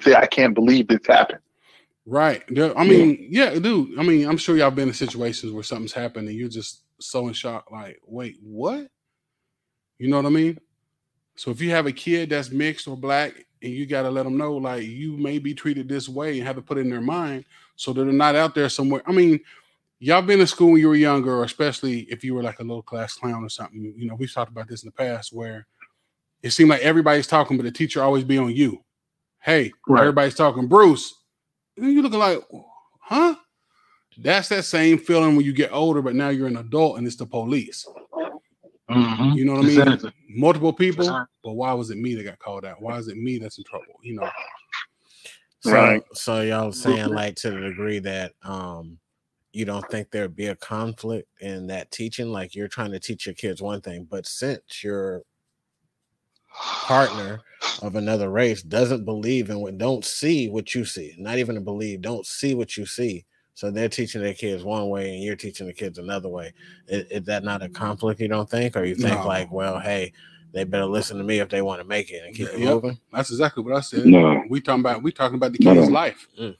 Say, 0.00 0.14
I 0.14 0.26
can't 0.26 0.54
believe 0.54 0.88
this 0.88 1.06
happened. 1.06 1.40
Right. 2.06 2.42
I 2.76 2.84
mean, 2.84 3.26
yeah, 3.30 3.58
dude. 3.58 3.98
I 3.98 4.02
mean, 4.02 4.28
I'm 4.28 4.36
sure 4.36 4.56
y'all 4.56 4.70
been 4.70 4.88
in 4.88 4.94
situations 4.94 5.52
where 5.52 5.62
something's 5.62 5.92
happened 5.92 6.28
and 6.28 6.36
you're 6.36 6.48
just 6.48 6.82
so 7.00 7.28
in 7.28 7.32
shock, 7.32 7.70
like, 7.70 8.00
wait, 8.04 8.36
what? 8.42 8.88
You 9.98 10.08
know 10.08 10.16
what 10.16 10.26
I 10.26 10.30
mean? 10.30 10.58
So 11.36 11.50
if 11.50 11.60
you 11.60 11.70
have 11.70 11.86
a 11.86 11.92
kid 11.92 12.30
that's 12.30 12.50
mixed 12.50 12.86
or 12.88 12.96
black 12.96 13.32
and 13.62 13.72
you 13.72 13.86
got 13.86 14.02
to 14.02 14.10
let 14.10 14.24
them 14.24 14.36
know, 14.36 14.54
like, 14.56 14.82
you 14.82 15.16
may 15.16 15.38
be 15.38 15.54
treated 15.54 15.88
this 15.88 16.08
way 16.08 16.38
and 16.38 16.46
have 16.46 16.56
to 16.56 16.62
put 16.62 16.76
it 16.78 16.82
in 16.82 16.90
their 16.90 17.00
mind 17.00 17.44
so 17.76 17.92
they're 17.92 18.04
not 18.06 18.36
out 18.36 18.54
there 18.54 18.68
somewhere. 18.68 19.02
I 19.06 19.12
mean, 19.12 19.40
y'all 19.98 20.22
been 20.22 20.40
in 20.40 20.46
school 20.46 20.72
when 20.72 20.80
you 20.80 20.88
were 20.88 20.94
younger, 20.96 21.34
or 21.34 21.44
especially 21.44 22.00
if 22.10 22.22
you 22.24 22.34
were 22.34 22.42
like 22.42 22.60
a 22.60 22.64
little 22.64 22.82
class 22.82 23.14
clown 23.14 23.44
or 23.44 23.48
something. 23.48 23.94
You 23.96 24.06
know, 24.06 24.14
we've 24.14 24.32
talked 24.32 24.50
about 24.50 24.68
this 24.68 24.82
in 24.82 24.88
the 24.88 24.92
past 24.92 25.32
where 25.32 25.66
it 26.42 26.50
seemed 26.50 26.70
like 26.70 26.82
everybody's 26.82 27.26
talking, 27.26 27.56
but 27.56 27.62
the 27.64 27.72
teacher 27.72 28.02
always 28.02 28.24
be 28.24 28.38
on 28.38 28.54
you. 28.54 28.84
Hey, 29.40 29.72
Right. 29.88 30.00
everybody's 30.00 30.34
talking, 30.34 30.68
Bruce. 30.68 31.14
And 31.76 31.92
you 31.92 32.02
looking 32.02 32.18
like, 32.18 32.40
huh? 33.00 33.34
That's 34.18 34.48
that 34.50 34.64
same 34.64 34.98
feeling 34.98 35.36
when 35.36 35.44
you 35.44 35.52
get 35.52 35.72
older, 35.72 36.00
but 36.00 36.14
now 36.14 36.28
you're 36.28 36.46
an 36.46 36.58
adult 36.58 36.98
and 36.98 37.06
it's 37.06 37.16
the 37.16 37.26
police. 37.26 37.86
Mhm. 38.90 39.34
You 39.34 39.44
know 39.44 39.54
what 39.54 39.64
I 39.64 39.68
mean? 39.68 39.80
Exactly. 39.80 40.12
Multiple 40.28 40.72
people, 40.72 41.26
but 41.42 41.52
why 41.52 41.72
was 41.72 41.90
it 41.90 41.96
me 41.98 42.14
that 42.14 42.24
got 42.24 42.38
called 42.38 42.64
out? 42.64 42.80
Why 42.80 42.98
is 42.98 43.08
it 43.08 43.16
me 43.16 43.38
that's 43.38 43.58
in 43.58 43.64
trouble? 43.64 43.86
You 44.02 44.16
know, 44.16 44.30
So, 45.64 45.72
Right. 45.72 46.04
so 46.12 46.42
y'all 46.42 46.72
saying 46.72 47.12
like 47.14 47.36
to 47.36 47.50
the 47.50 47.60
degree 47.60 47.98
that 48.00 48.32
um 48.42 48.98
you 49.52 49.64
don't 49.64 49.88
think 49.88 50.10
there'd 50.10 50.36
be 50.36 50.48
a 50.48 50.56
conflict 50.56 51.28
in 51.40 51.68
that 51.68 51.90
teaching, 51.90 52.28
like 52.28 52.54
you're 52.54 52.68
trying 52.68 52.92
to 52.92 53.00
teach 53.00 53.24
your 53.26 53.34
kids 53.36 53.62
one 53.62 53.80
thing, 53.80 54.04
but 54.10 54.26
since 54.26 54.82
your 54.84 55.22
partner 56.82 57.42
of 57.80 57.96
another 57.96 58.30
race 58.30 58.62
doesn't 58.62 59.04
believe 59.04 59.50
in 59.50 59.60
what 59.60 59.78
don't 59.78 60.04
see 60.04 60.48
what 60.48 60.74
you 60.74 60.84
see, 60.84 61.14
not 61.18 61.38
even 61.38 61.54
to 61.54 61.60
believe, 61.60 62.00
don't 62.02 62.26
see 62.26 62.54
what 62.54 62.76
you 62.76 62.86
see. 62.86 63.24
So 63.54 63.70
they're 63.70 63.88
teaching 63.88 64.20
their 64.22 64.34
kids 64.34 64.64
one 64.64 64.88
way 64.88 65.14
and 65.14 65.22
you're 65.22 65.36
teaching 65.36 65.66
the 65.66 65.72
kids 65.72 65.98
another 65.98 66.28
way. 66.28 66.52
Is, 66.88 67.04
is 67.10 67.22
that 67.26 67.44
not 67.44 67.62
a 67.62 67.68
conflict 67.68 68.20
you 68.20 68.28
don't 68.28 68.50
think? 68.50 68.76
Or 68.76 68.84
you 68.84 68.96
think 68.96 69.24
No. 69.24 69.24
like, 69.24 69.52
well, 69.52 69.78
hey, 69.78 70.12
they 70.54 70.64
better 70.64 70.86
listen 70.86 71.18
to 71.18 71.24
me 71.24 71.40
if 71.40 71.48
they 71.50 71.60
want 71.62 71.80
to 71.82 71.86
make 71.86 72.10
it 72.10 72.22
and 72.24 72.34
keep 72.34 72.48
it 72.48 72.58
Yep. 72.60 72.68
moving? 72.74 72.98
that's 73.12 73.30
exactly 73.30 73.62
what 73.62 73.74
I 73.74 73.80
said. 73.80 74.06
No. 74.06 74.42
We 74.48 74.60
talking 74.60 74.80
about 74.80 75.02
we 75.02 75.12
talking 75.12 75.34
about 75.36 75.52
the 75.52 75.58
No, 75.62 75.74
kid's 75.74 75.88
no. 75.88 75.94
life. 75.94 76.28
Mm. 76.40 76.56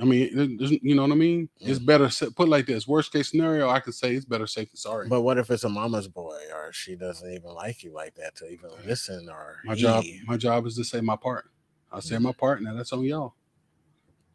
I 0.00 0.04
mean, 0.04 0.22
it- 0.60 0.72
it- 0.72 0.82
you 0.84 0.94
know 0.94 1.02
what 1.02 1.10
I 1.10 1.16
mean? 1.16 1.48
It's 1.58 1.80
better 1.80 2.08
put 2.36 2.48
like 2.48 2.66
this. 2.66 2.86
Worst 2.86 3.10
case 3.12 3.30
scenario, 3.30 3.68
I 3.68 3.80
could 3.80 3.94
say 3.94 4.14
it's 4.14 4.24
better 4.24 4.46
safe 4.46 4.70
than 4.70 4.76
sorry. 4.76 5.08
But 5.08 5.22
what 5.22 5.38
if 5.38 5.50
it's 5.50 5.64
a 5.64 5.68
mama's 5.68 6.06
boy 6.06 6.38
or 6.54 6.72
she 6.72 6.94
doesn't 6.94 7.32
even 7.32 7.50
like 7.50 7.82
you 7.82 7.90
like 7.92 8.14
that 8.14 8.36
to 8.36 8.48
even 8.48 8.70
listen 8.86 9.28
or 9.28 9.56
My 9.64 9.74
job, 9.74 10.04
my 10.26 10.36
job 10.36 10.66
is 10.66 10.76
to 10.76 10.84
say 10.84 11.00
my 11.00 11.16
part. 11.16 11.50
I 11.90 11.98
say 12.00 12.18
my 12.18 12.32
part, 12.32 12.62
now 12.62 12.74
that's 12.74 12.92
on 12.92 13.02
y'all. 13.02 13.34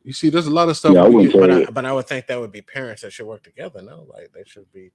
You 0.03 0.11
see, 0.11 0.29
there's 0.29 0.47
a 0.47 0.51
lot 0.51 0.67
of 0.67 0.75
stuff. 0.75 0.95
Yeah, 0.95 1.03
I 1.03 1.07
we 1.07 1.15
wouldn't 1.15 1.33
get- 1.33 1.39
But 1.39 1.51
I, 1.51 1.65
but 1.71 1.85
I 1.85 1.93
would 1.93 2.07
think 2.07 2.27
that 2.27 2.37
would 2.39 2.51
be 2.51 2.61
parents 2.61 3.03
that 3.03 3.13
should 3.13 3.25
work 3.27 3.41
together. 3.43 3.81
No, 3.81 4.05
like 4.11 4.31
they 4.33 4.43
should 4.45 4.69
be 4.73 4.91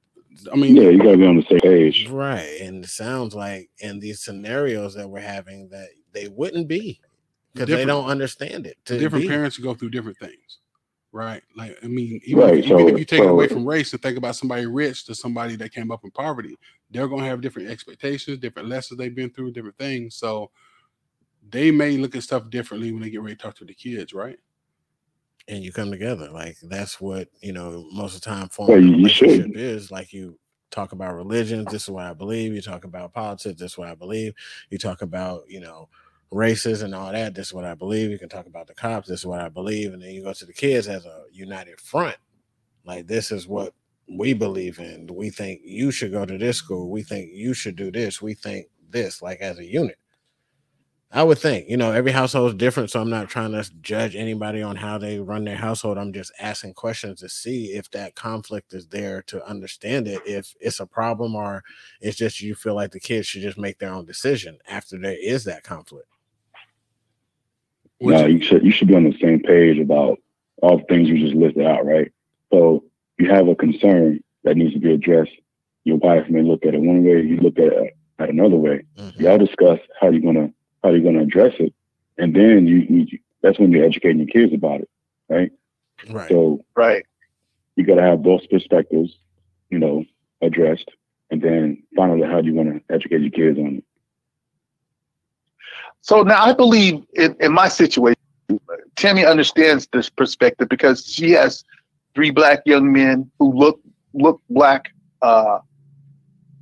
I 0.52 0.56
mean, 0.56 0.76
Yeah, 0.76 0.90
you 0.90 0.98
gotta 0.98 1.16
be 1.16 1.26
on 1.26 1.36
the 1.36 1.42
same 1.48 1.60
page. 1.60 2.08
right. 2.08 2.60
And 2.60 2.84
it 2.84 2.90
sounds 2.90 3.34
like 3.34 3.70
in 3.80 3.98
these 3.98 4.22
scenarios 4.22 4.94
that 4.94 5.08
we're 5.08 5.20
having 5.20 5.68
that 5.70 5.88
they 6.12 6.28
wouldn't 6.28 6.68
be 6.68 7.00
because 7.54 7.68
they 7.68 7.84
don't 7.84 8.06
understand 8.08 8.66
it. 8.66 8.76
To 8.86 8.98
different 8.98 9.24
be. 9.24 9.28
parents 9.28 9.58
go 9.58 9.74
through 9.74 9.90
different 9.90 10.18
things, 10.18 10.58
right? 11.12 11.42
Like, 11.56 11.76
I 11.82 11.86
mean, 11.86 12.20
even, 12.24 12.42
Right, 12.44 12.58
if, 12.58 12.66
even 12.66 12.78
so- 12.78 12.88
if 12.88 12.98
you 12.98 13.04
take 13.04 13.22
it 13.22 13.28
away 13.28 13.48
from 13.48 13.66
race 13.66 13.92
and 13.92 14.00
think 14.02 14.16
about 14.18 14.36
somebody 14.36 14.66
rich 14.66 15.04
to 15.06 15.14
somebody 15.14 15.56
that 15.56 15.72
came 15.72 15.90
up 15.90 16.04
in 16.04 16.10
poverty, 16.12 16.56
they're 16.90 17.08
gonna 17.08 17.24
have 17.26 17.40
different 17.40 17.68
expectations, 17.70 18.38
different 18.38 18.68
lessons 18.68 18.98
they've 18.98 19.14
been 19.14 19.30
through, 19.30 19.52
different 19.52 19.76
things. 19.78 20.16
So 20.16 20.50
they 21.50 21.70
may 21.70 21.96
look 21.96 22.14
at 22.14 22.22
stuff 22.22 22.48
differently 22.50 22.92
when 22.92 23.02
they 23.02 23.10
get 23.10 23.22
ready 23.22 23.34
to 23.36 23.42
talk 23.42 23.54
to 23.56 23.64
the 23.64 23.74
kids, 23.74 24.12
right? 24.12 24.38
And 25.48 25.62
you 25.64 25.72
come 25.72 25.90
together. 25.90 26.30
Like 26.30 26.56
that's 26.62 27.00
what 27.00 27.28
you 27.40 27.52
know. 27.52 27.88
Most 27.92 28.14
of 28.16 28.20
the 28.20 28.26
time, 28.26 28.48
Well, 28.58 28.68
forming 28.68 28.94
a 28.94 28.96
you- 28.96 29.02
you 29.04 29.08
should. 29.08 29.28
relationship 29.28 29.56
is 29.56 29.90
like 29.90 30.12
you 30.12 30.38
talk 30.70 30.92
about 30.92 31.14
religions. 31.14 31.66
This 31.70 31.84
is 31.84 31.90
what 31.90 32.04
I 32.04 32.12
believe. 32.14 32.54
You 32.54 32.60
talk 32.62 32.84
about 32.84 33.12
politics. 33.14 33.60
This 33.60 33.72
is 33.72 33.78
what 33.78 33.88
I 33.88 33.94
believe. 33.94 34.34
You 34.70 34.78
talk 34.78 35.02
about 35.02 35.44
you 35.48 35.60
know 35.60 35.88
races 36.30 36.82
and 36.82 36.94
all 36.94 37.10
that. 37.12 37.34
This 37.34 37.48
is 37.48 37.54
what 37.54 37.64
I 37.64 37.74
believe. 37.74 38.10
You 38.10 38.18
can 38.18 38.28
talk 38.28 38.46
about 38.46 38.66
the 38.66 38.74
cops. 38.74 39.08
This 39.08 39.20
is 39.20 39.26
what 39.26 39.40
I 39.40 39.48
believe. 39.48 39.94
And 39.94 40.02
then 40.02 40.10
you 40.10 40.22
go 40.22 40.32
to 40.34 40.44
the 40.46 40.52
kids 40.52 40.86
as 40.86 41.06
a 41.06 41.22
united 41.32 41.80
front. 41.80 42.16
Like 42.84 43.06
this 43.06 43.32
is 43.32 43.46
what 43.48 43.72
we 44.10 44.32
believe 44.34 44.78
in. 44.78 45.06
We 45.06 45.30
think 45.30 45.60
you 45.64 45.90
should 45.90 46.12
go 46.12 46.24
to 46.26 46.36
this 46.38 46.58
school. 46.58 46.90
We 46.90 47.02
think 47.02 47.30
you 47.32 47.54
should 47.54 47.76
do 47.76 47.90
this. 47.90 48.20
We 48.22 48.34
think 48.34 48.66
this, 48.90 49.20
like 49.22 49.40
as 49.40 49.58
a 49.58 49.64
unit. 49.64 49.96
I 51.10 51.22
would 51.22 51.38
think, 51.38 51.70
you 51.70 51.78
know, 51.78 51.90
every 51.90 52.12
household 52.12 52.50
is 52.50 52.54
different. 52.56 52.90
So 52.90 53.00
I'm 53.00 53.08
not 53.08 53.30
trying 53.30 53.52
to 53.52 53.64
judge 53.80 54.14
anybody 54.14 54.60
on 54.60 54.76
how 54.76 54.98
they 54.98 55.18
run 55.18 55.44
their 55.44 55.56
household. 55.56 55.96
I'm 55.96 56.12
just 56.12 56.32
asking 56.38 56.74
questions 56.74 57.20
to 57.20 57.30
see 57.30 57.72
if 57.72 57.90
that 57.92 58.14
conflict 58.14 58.74
is 58.74 58.86
there 58.88 59.22
to 59.22 59.44
understand 59.48 60.06
it, 60.06 60.20
if 60.26 60.54
it's 60.60 60.80
a 60.80 60.86
problem 60.86 61.34
or 61.34 61.64
it's 62.02 62.18
just 62.18 62.42
you 62.42 62.54
feel 62.54 62.74
like 62.74 62.90
the 62.90 63.00
kids 63.00 63.26
should 63.26 63.40
just 63.40 63.56
make 63.56 63.78
their 63.78 63.92
own 63.92 64.04
decision 64.04 64.58
after 64.68 64.98
there 64.98 65.16
is 65.18 65.44
that 65.44 65.64
conflict. 65.64 66.08
No, 68.00 68.26
you 68.26 68.42
should 68.42 68.62
you 68.62 68.70
should 68.70 68.88
be 68.88 68.94
on 68.94 69.04
the 69.04 69.18
same 69.20 69.40
page 69.40 69.78
about 69.78 70.18
all 70.62 70.76
the 70.78 70.84
things 70.84 71.08
you 71.08 71.18
just 71.18 71.34
listed 71.34 71.66
out, 71.66 71.84
right? 71.86 72.12
So 72.52 72.84
you 73.18 73.30
have 73.30 73.48
a 73.48 73.56
concern 73.56 74.22
that 74.44 74.56
needs 74.56 74.74
to 74.74 74.78
be 74.78 74.92
addressed. 74.92 75.32
Your 75.84 75.96
wife 75.96 76.28
may 76.28 76.42
look 76.42 76.64
at 76.66 76.74
it 76.74 76.80
one 76.80 77.02
way, 77.02 77.22
you 77.22 77.38
look 77.38 77.58
at 77.58 77.72
it 77.72 77.96
at 78.18 78.28
another 78.28 78.56
way. 78.56 78.82
Mhm. 78.98 79.18
Y'all 79.18 79.38
discuss 79.38 79.80
how 80.00 80.10
you're 80.10 80.20
gonna 80.20 80.52
how 80.82 80.90
you're 80.90 81.00
gonna 81.02 81.22
address 81.22 81.54
it, 81.58 81.72
and 82.18 82.34
then 82.34 82.66
you, 82.66 82.78
you 82.88 83.18
that's 83.42 83.58
when 83.58 83.70
you're 83.70 83.84
educating 83.84 84.18
your 84.18 84.28
kids 84.28 84.52
about 84.52 84.80
it, 84.80 84.88
right? 85.28 85.50
Right. 86.08 86.28
So 86.28 86.64
Right. 86.76 87.04
you 87.76 87.84
got 87.84 87.96
to 87.96 88.02
have 88.02 88.22
both 88.22 88.42
perspectives, 88.50 89.16
you 89.70 89.78
know, 89.78 90.04
addressed, 90.42 90.90
and 91.30 91.40
then 91.40 91.82
finally, 91.96 92.26
how 92.26 92.40
do 92.40 92.48
you 92.48 92.54
want 92.54 92.68
to 92.86 92.94
educate 92.94 93.20
your 93.20 93.30
kids 93.30 93.58
on 93.58 93.76
it? 93.76 93.84
So 96.00 96.22
now 96.22 96.42
I 96.44 96.52
believe 96.52 97.02
in, 97.14 97.36
in 97.40 97.52
my 97.52 97.68
situation, 97.68 98.16
Tammy 98.96 99.24
understands 99.24 99.88
this 99.92 100.08
perspective 100.08 100.68
because 100.68 101.04
she 101.06 101.32
has 101.32 101.62
three 102.14 102.30
black 102.30 102.60
young 102.64 102.92
men 102.92 103.30
who 103.38 103.52
look 103.52 103.80
look 104.14 104.40
black 104.48 104.86
uh, 105.22 105.58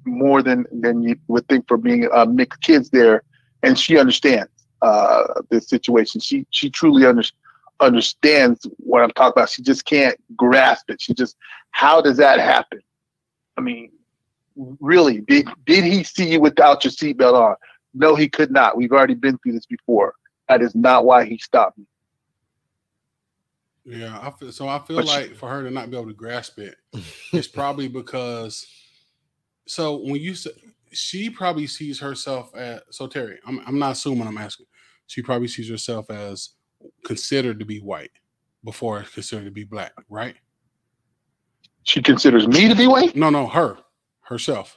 more 0.04 0.42
than 0.42 0.64
than 0.72 1.02
you 1.02 1.16
would 1.28 1.46
think 1.48 1.66
for 1.68 1.76
being 1.76 2.08
uh, 2.12 2.26
mixed 2.26 2.60
kids 2.62 2.90
there, 2.90 3.22
and 3.66 3.78
she 3.78 3.98
understands 3.98 4.50
uh, 4.82 5.24
the 5.50 5.60
situation. 5.60 6.20
She 6.20 6.46
she 6.50 6.70
truly 6.70 7.04
under, 7.04 7.22
understands 7.80 8.66
what 8.78 9.02
I'm 9.02 9.10
talking 9.10 9.32
about. 9.40 9.50
She 9.50 9.62
just 9.62 9.84
can't 9.84 10.16
grasp 10.36 10.88
it. 10.88 11.00
She 11.00 11.12
just 11.12 11.36
how 11.72 12.00
does 12.00 12.16
that 12.18 12.38
happen? 12.38 12.80
I 13.56 13.60
mean, 13.60 13.90
really, 14.80 15.20
did 15.22 15.48
did 15.66 15.84
he 15.84 16.04
see 16.04 16.32
you 16.32 16.40
without 16.40 16.84
your 16.84 16.92
seatbelt 16.92 17.34
on? 17.34 17.56
No, 17.92 18.14
he 18.14 18.28
could 18.28 18.50
not. 18.50 18.76
We've 18.76 18.92
already 18.92 19.14
been 19.14 19.36
through 19.38 19.52
this 19.52 19.66
before. 19.66 20.14
That 20.48 20.62
is 20.62 20.74
not 20.74 21.04
why 21.04 21.24
he 21.24 21.38
stopped 21.38 21.78
me. 21.78 21.86
Yeah, 23.84 24.18
I 24.20 24.30
feel 24.30 24.52
so. 24.52 24.68
I 24.68 24.78
feel 24.80 24.96
But 24.96 25.08
she- 25.08 25.16
like 25.16 25.34
for 25.34 25.48
her 25.48 25.62
to 25.64 25.70
not 25.70 25.90
be 25.90 25.96
able 25.96 26.08
to 26.08 26.14
grasp 26.14 26.58
it, 26.58 26.76
it's 27.32 27.48
probably 27.48 27.88
because. 27.88 28.66
So 29.68 29.96
when 29.96 30.20
you 30.20 30.36
say 30.36 30.50
she 30.96 31.30
probably 31.30 31.66
sees 31.66 32.00
herself 32.00 32.54
as 32.54 32.80
so 32.90 33.06
Terry, 33.06 33.38
I'm 33.46 33.60
I'm 33.66 33.78
not 33.78 33.92
assuming 33.92 34.26
I'm 34.26 34.38
asking. 34.38 34.66
She 35.06 35.22
probably 35.22 35.48
sees 35.48 35.68
herself 35.68 36.10
as 36.10 36.50
considered 37.04 37.58
to 37.60 37.64
be 37.64 37.78
white 37.78 38.10
before 38.64 39.02
considered 39.02 39.44
to 39.44 39.50
be 39.50 39.64
black, 39.64 39.92
right? 40.08 40.34
She 41.84 42.02
considers 42.02 42.48
me 42.48 42.68
to 42.68 42.74
be 42.74 42.88
white? 42.88 43.14
No, 43.14 43.30
no, 43.30 43.46
her 43.46 43.78
herself. 44.22 44.76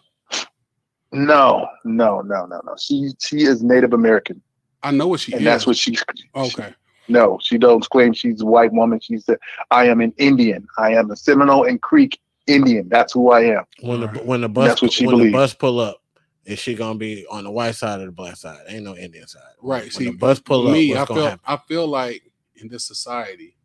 No, 1.12 1.68
no, 1.84 2.22
no, 2.22 2.46
no, 2.46 2.62
no. 2.64 2.76
She 2.80 3.12
she 3.20 3.42
is 3.42 3.64
Native 3.64 3.94
American, 3.94 4.42
I 4.84 4.92
know 4.92 5.08
what 5.08 5.20
she 5.20 5.34
and 5.34 5.42
is. 5.42 5.46
that's 5.46 5.68
what 5.68 5.78
she's. 5.78 6.04
okay. 6.36 6.74
No, 7.08 7.40
she 7.42 7.58
don't 7.58 7.88
claim 7.90 8.14
she's 8.14 8.42
a 8.42 8.46
white 8.46 8.72
woman. 8.72 9.00
She 9.00 9.18
said, 9.18 9.40
"I 9.72 9.88
am 9.88 10.00
an 10.00 10.14
Indian. 10.18 10.68
I 10.78 10.94
am 10.94 11.10
a 11.12 11.16
Seminole 11.16 11.66
and 11.66 11.82
Creek 11.82 12.20
Indian. 12.48 12.88
That's 12.88 13.14
who 13.14 13.32
I 13.32 13.42
am." 13.46 13.64
when 13.82 14.02
the 14.02 14.08
when 14.08 14.42
the 14.42 14.50
bus 14.50 14.68
That's 14.70 14.82
what 14.82 14.94
she 14.94 15.08
when 15.08 15.18
the 15.18 15.32
bus 15.32 15.54
pull 15.54 15.80
up, 15.80 16.02
is 16.50 16.58
she 16.58 16.74
gonna 16.74 16.98
be 16.98 17.28
on 17.28 17.44
the 17.44 17.52
white 17.52 17.76
side 17.76 18.02
or 18.02 18.06
the 18.06 18.12
black 18.12 18.36
side? 18.36 18.60
Ain't 18.68 18.84
no 18.84 18.96
Indian 18.98 19.28
side. 19.28 19.54
Right. 19.62 19.84
When 19.84 19.92
See, 19.92 20.10
bus 20.10 20.40
pull 20.40 20.72
me, 20.72 20.94
up, 20.94 20.98
I 20.98 21.00
what's 21.00 21.10
gonna 21.10 21.20
feel 21.20 21.30
happen? 21.30 21.46
I 21.46 21.58
feel 21.68 21.88
like 21.88 22.24
in 22.56 22.68
this 22.68 22.86
society, 22.86 23.56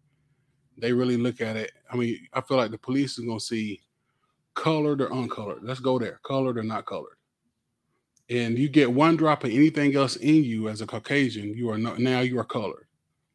they 0.77 0.93
really 0.93 1.17
look 1.17 1.41
at 1.41 1.57
it. 1.57 1.73
I 1.91 1.97
mean, 1.97 2.29
I 2.35 2.43
feel 2.43 2.59
like 2.59 2.71
the 2.71 2.79
police 2.79 3.19
is 3.19 3.25
gonna 3.25 3.41
see 3.41 3.81
colored 4.55 5.01
or 5.01 5.11
uncolored. 5.13 5.63
Let's 5.63 5.81
go 5.81 5.99
there, 5.99 6.21
colored 6.25 6.59
or 6.59 6.63
not 6.63 6.85
colored. 6.85 7.17
And 8.29 8.59
you 8.59 8.69
get 8.69 8.93
one 8.93 9.17
drop 9.17 9.45
of 9.45 9.51
anything 9.51 9.97
else 9.97 10.17
in 10.17 10.45
you 10.45 10.69
as 10.69 10.83
a 10.83 10.87
Caucasian, 10.87 11.55
you 11.55 11.71
are 11.71 11.79
not 11.79 12.01
now 12.01 12.21
you 12.21 12.39
are 12.39 12.45
colored. 12.45 12.87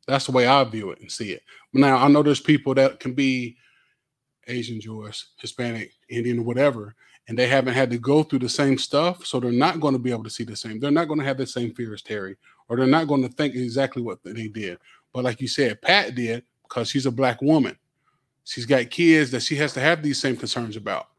That's 0.08 0.28
the 0.28 0.32
way 0.32 0.46
I 0.46 0.64
view 0.64 0.92
it 0.92 1.02
and 1.02 1.12
see 1.12 1.32
it. 1.32 1.42
Now 1.74 1.98
I 1.98 2.08
know 2.08 2.22
there's 2.22 2.40
people 2.40 2.76
that 2.76 3.00
can 3.00 3.14
be 3.14 3.58
Asian, 4.48 4.80
Jewish, 4.80 5.26
Hispanic, 5.40 5.92
Indian, 6.08 6.46
whatever, 6.46 6.96
and 7.30 7.38
they 7.38 7.48
haven't 7.48 7.76
had 7.76 7.92
to 7.92 8.00
go 8.00 8.24
through 8.24 8.40
the 8.40 8.50
same 8.50 8.78
stuff, 8.80 9.24
so 9.24 9.40
they're 9.40 9.52
not 9.52 9.80
going 9.80 9.94
to 9.94 10.00
be 10.00 10.10
able 10.10 10.24
to 10.24 10.32
see 10.32 10.44
the 10.44 10.56
same. 10.56 10.80
They're 10.80 10.90
not 10.90 11.08
going 11.08 11.20
to 11.20 11.26
have 11.26 11.38
the 11.38 11.46
same 11.46 11.72
fear 11.76 11.94
as 11.94 12.02
Terry, 12.02 12.36
or 12.68 12.76
they're 12.76 12.88
not 12.88 13.08
going 13.08 13.22
to 13.22 13.30
think 13.30 13.54
exactly 13.54 14.02
what 14.02 14.24
they 14.24 14.48
did. 14.48 14.80
But 15.14 15.24
like 15.24 15.40
you 15.40 15.48
said, 15.48 15.80
Pat 15.80 16.16
did 16.16 16.44
because 16.64 16.90
she's 16.90 17.06
a 17.06 17.12
black 17.12 17.40
woman. 17.44 17.78
She's 18.46 18.66
got 18.66 18.90
kids 18.90 19.30
that 19.30 19.44
she 19.44 19.56
has 19.58 19.74
to 19.74 19.80
have 19.80 20.02
these 20.02 20.20
same 20.20 20.38
concerns 20.38 20.76
about. 20.76 21.10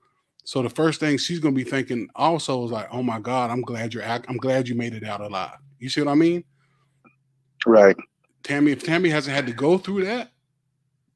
So 0.43 0.63
the 0.63 0.69
first 0.69 0.99
thing 0.99 1.17
she's 1.17 1.39
going 1.39 1.55
to 1.55 1.65
be 1.65 1.71
thinking 1.71 2.09
also 2.17 2.65
is 2.65 2.73
like, 2.73 2.89
"Oh 2.91 3.05
my 3.05 3.21
God, 3.21 3.53
I'm 3.53 3.63
glad 3.63 3.95
you're 3.95 4.03
act- 4.03 4.27
I'm 4.29 4.37
glad 4.37 4.67
you 4.67 4.75
made 4.75 4.95
it 4.95 5.05
out 5.05 5.21
alive." 5.21 5.59
You 5.79 5.89
see 5.89 6.01
what 6.01 6.11
I 6.11 6.17
mean? 6.17 6.43
Right. 7.65 7.97
Tammy, 8.43 8.73
if 8.73 8.83
Tammy 8.83 9.11
hasn't 9.11 9.37
had 9.37 9.47
to 9.47 9.53
go 9.53 9.79
through 9.79 10.07
that, 10.07 10.33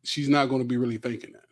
she's 0.05 0.29
not 0.29 0.49
going 0.49 0.63
to 0.63 0.69
be 0.69 0.77
really 0.77 0.99
thinking 0.99 1.33
that. 1.33 1.44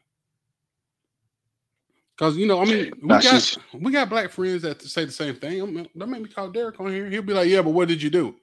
Because 2.22 2.36
you 2.36 2.46
know, 2.46 2.60
I 2.60 2.64
mean, 2.66 2.92
we 3.02 3.08
Nah, 3.08 3.14
got 3.20 3.22
she's- 3.24 3.58
we 3.74 3.90
got 3.90 4.08
black 4.08 4.30
friends 4.30 4.62
that 4.62 4.80
say 4.80 5.04
the 5.04 5.10
same 5.10 5.34
thing. 5.34 5.60
I 5.60 5.66
mean, 5.66 5.88
Don't 5.98 6.08
make 6.08 6.22
me 6.22 6.28
call 6.28 6.48
Derek 6.50 6.78
on 6.78 6.92
here. 6.92 7.10
He'll 7.10 7.20
be 7.22 7.32
like, 7.34 7.48
"Yeah, 7.48 7.62
but 7.62 7.70
what 7.70 7.88
did 7.88 8.00
you 8.00 8.10
do?" 8.10 8.36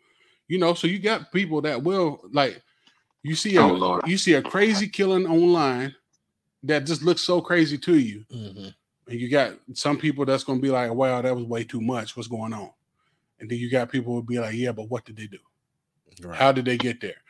You 0.49 0.57
know, 0.57 0.73
so 0.73 0.85
you 0.85 0.99
got 0.99 1.31
people 1.31 1.61
that 1.61 1.81
will 1.81 2.19
like. 2.33 2.61
You 3.23 3.35
see 3.35 3.55
a 3.55 3.61
Oh, 3.61 3.71
Lord. 3.71 4.05
you 4.05 4.17
see 4.17 4.33
a 4.33 4.41
crazy 4.41 4.85
killing 4.89 5.25
online 5.27 5.95
that 6.63 6.85
just 6.85 7.03
looks 7.03 7.21
so 7.21 7.39
crazy 7.39 7.77
to 7.77 7.97
you, 7.97 8.25
Mhm. 8.29 8.73
and 9.07 9.19
you 9.19 9.29
got 9.29 9.57
some 9.73 9.97
people 9.97 10.25
that's 10.25 10.43
going 10.43 10.59
to 10.59 10.61
be 10.61 10.71
like, 10.71 10.93
"Wow, 10.93 11.21
that 11.21 11.33
was 11.33 11.45
way 11.45 11.63
too 11.63 11.79
much. 11.79 12.17
What's 12.17 12.27
going 12.27 12.51
on?" 12.51 12.71
And 13.39 13.49
then 13.49 13.59
you 13.59 13.69
got 13.69 13.89
people 13.89 14.13
who 14.13 14.23
be 14.23 14.39
like, 14.39 14.55
"Yeah, 14.55 14.73
but 14.73 14.89
what 14.89 15.05
did 15.05 15.15
they 15.15 15.27
do?" 15.27 15.39
Right. 16.21 16.37
How 16.37 16.51
did 16.51 16.65
they 16.65 16.77
get 16.77 16.99
there? 16.99 17.21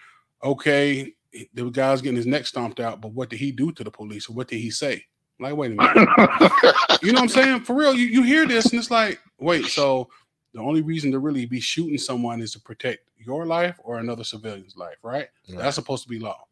Okay, 0.44 1.14
the 1.54 1.70
guy's 1.70 2.02
getting 2.02 2.18
his 2.18 2.26
neck 2.26 2.48
stomped 2.48 2.80
out, 2.80 3.02
but 3.02 3.14
what 3.14 3.30
did 3.30 3.38
he 3.38 3.52
do 3.52 3.72
to 3.74 3.84
the 3.84 3.92
police 3.92 4.28
or 4.28 4.34
what 4.34 4.48
did 4.48 4.58
he 4.58 4.72
say? 4.72 5.06
Like, 5.40 5.56
wait 5.56 5.72
a 5.72 5.76
minute. 5.76 5.96
you 7.02 7.14
know 7.14 7.22
what 7.22 7.24
I'm 7.24 7.30
saying? 7.30 7.62
For 7.62 7.76
real, 7.76 7.94
you, 7.94 8.08
you 8.08 8.24
hear 8.24 8.46
this 8.46 8.68
and 8.68 8.80
it's 8.80 8.92
like, 8.92 9.20
wait, 9.40 9.66
so 9.66 10.10
the 10.54 10.60
only 10.60 10.82
reason 10.82 11.12
to 11.12 11.20
really 11.20 11.46
be 11.46 11.60
shooting 11.60 11.98
someone 11.98 12.42
is 12.42 12.54
to 12.54 12.60
protect 12.60 13.10
your 13.18 13.46
life 13.46 13.78
or 13.84 14.00
another 14.00 14.24
civilian's 14.24 14.76
life, 14.76 14.98
right? 15.04 15.28
Right. 15.50 15.60
That's 15.60 15.76
supposed 15.76 16.04
to 16.04 16.10
be 16.10 16.20
law. 16.20 16.46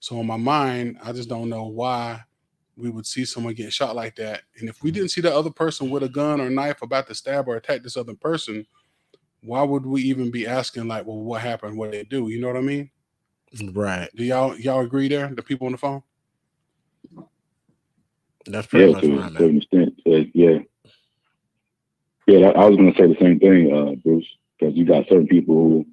So 0.00 0.20
in 0.20 0.26
my 0.26 0.36
mind, 0.36 0.98
I 1.02 1.12
just 1.12 1.28
don't 1.28 1.48
know 1.48 1.64
why 1.64 2.22
we 2.76 2.90
would 2.90 3.06
see 3.06 3.24
someone 3.24 3.54
getting 3.54 3.70
shot 3.70 3.96
like 3.96 4.16
that. 4.16 4.42
And 4.58 4.68
if 4.68 4.82
we 4.82 4.90
didn't 4.90 5.10
see 5.10 5.20
the 5.20 5.34
other 5.34 5.50
person 5.50 5.90
with 5.90 6.02
a 6.02 6.08
gun 6.08 6.40
or 6.40 6.50
knife 6.50 6.82
about 6.82 7.06
to 7.08 7.14
stab 7.14 7.48
or 7.48 7.56
attack 7.56 7.82
this 7.82 7.96
other 7.96 8.14
person, 8.14 8.66
why 9.42 9.62
would 9.62 9.86
we 9.86 10.02
even 10.02 10.30
be 10.30 10.46
asking 10.46 10.88
like, 10.88 11.06
well, 11.06 11.18
what 11.18 11.40
happened? 11.40 11.78
What 11.78 11.92
did 11.92 12.00
they 12.00 12.08
do? 12.08 12.28
You 12.28 12.40
know 12.40 12.48
what 12.48 12.56
I 12.56 12.60
mean? 12.60 12.90
right. 13.72 14.08
Do 14.14 14.24
y'all 14.24 14.56
y'all 14.58 14.80
agree 14.80 15.08
there? 15.08 15.28
The 15.28 15.42
people 15.42 15.66
on 15.66 15.72
the 15.72 15.78
phone? 15.78 16.02
That's 18.46 18.66
pretty 18.66 18.86
Yeah, 18.86 18.92
much 18.92 19.02
to 19.02 19.18
a 19.18 19.30
certain 19.38 19.56
extent. 19.58 20.00
Uh, 20.06 20.24
yeah. 20.34 20.58
Yeah, 22.26 22.48
I 22.48 22.62
I 22.62 22.68
was 22.68 22.76
going 22.76 22.92
to 22.92 22.98
say 22.98 23.06
the 23.06 23.16
same 23.20 23.38
thing, 23.38 23.72
uh, 23.72 23.94
Bruce, 24.02 24.26
because 24.58 24.74
you 24.76 24.84
got 24.84 25.08
certain 25.08 25.28
people 25.28 25.54
who, 25.54 25.86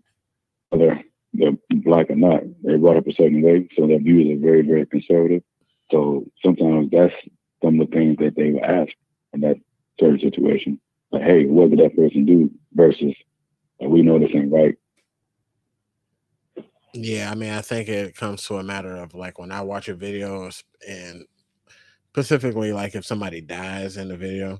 whether 0.70 1.02
they're 1.34 1.52
black 1.70 2.10
or 2.10 2.16
not, 2.16 2.42
they're 2.64 2.78
brought 2.78 2.98
up 2.98 3.08
a 3.08 3.14
certain 3.14 3.42
way, 3.42 3.68
so 3.76 3.88
their 3.88 4.00
views 4.00 4.36
are 4.38 4.42
very, 4.42 4.62
very 4.62 4.86
conservative. 4.86 5.44
So 5.92 6.26
sometimes 6.44 6.90
that's 6.92 7.14
some 7.64 7.80
of 7.80 7.90
the 7.90 7.96
things 7.96 8.18
that 8.18 8.36
they 8.36 8.52
will 8.52 8.66
ask 8.66 8.92
in 9.34 9.42
that 9.42 9.58
certain 10.00 10.20
situation. 10.20 10.80
Like, 11.12 11.24
hey, 11.24 11.46
what 11.46 11.70
did 11.70 11.80
that 11.80 11.96
person 11.96 12.26
do? 12.26 12.50
Versus, 12.74 13.14
uh, 13.84 13.88
we 13.88 14.02
know 14.02 14.18
this 14.18 14.32
ain't 14.34 14.52
right. 14.52 14.76
Yeah, 16.96 17.32
I 17.32 17.36
mean, 17.36 17.52
I 17.52 17.62
think 17.62 17.90
it 17.90 18.16
comes 18.16 18.44
to 18.46 18.56
a 18.56 18.64
matter 18.64 18.96
of 18.96 19.14
like 19.14 19.40
when 19.40 19.52
I 19.52 19.62
watch 19.62 19.88
a 19.88 19.96
video 19.96 20.50
and 20.88 21.26
specifically 22.14 22.72
like 22.72 22.96
if 22.96 23.06
somebody 23.06 23.42
dies 23.42 23.98
in 23.98 24.08
the 24.08 24.18
video, 24.18 24.60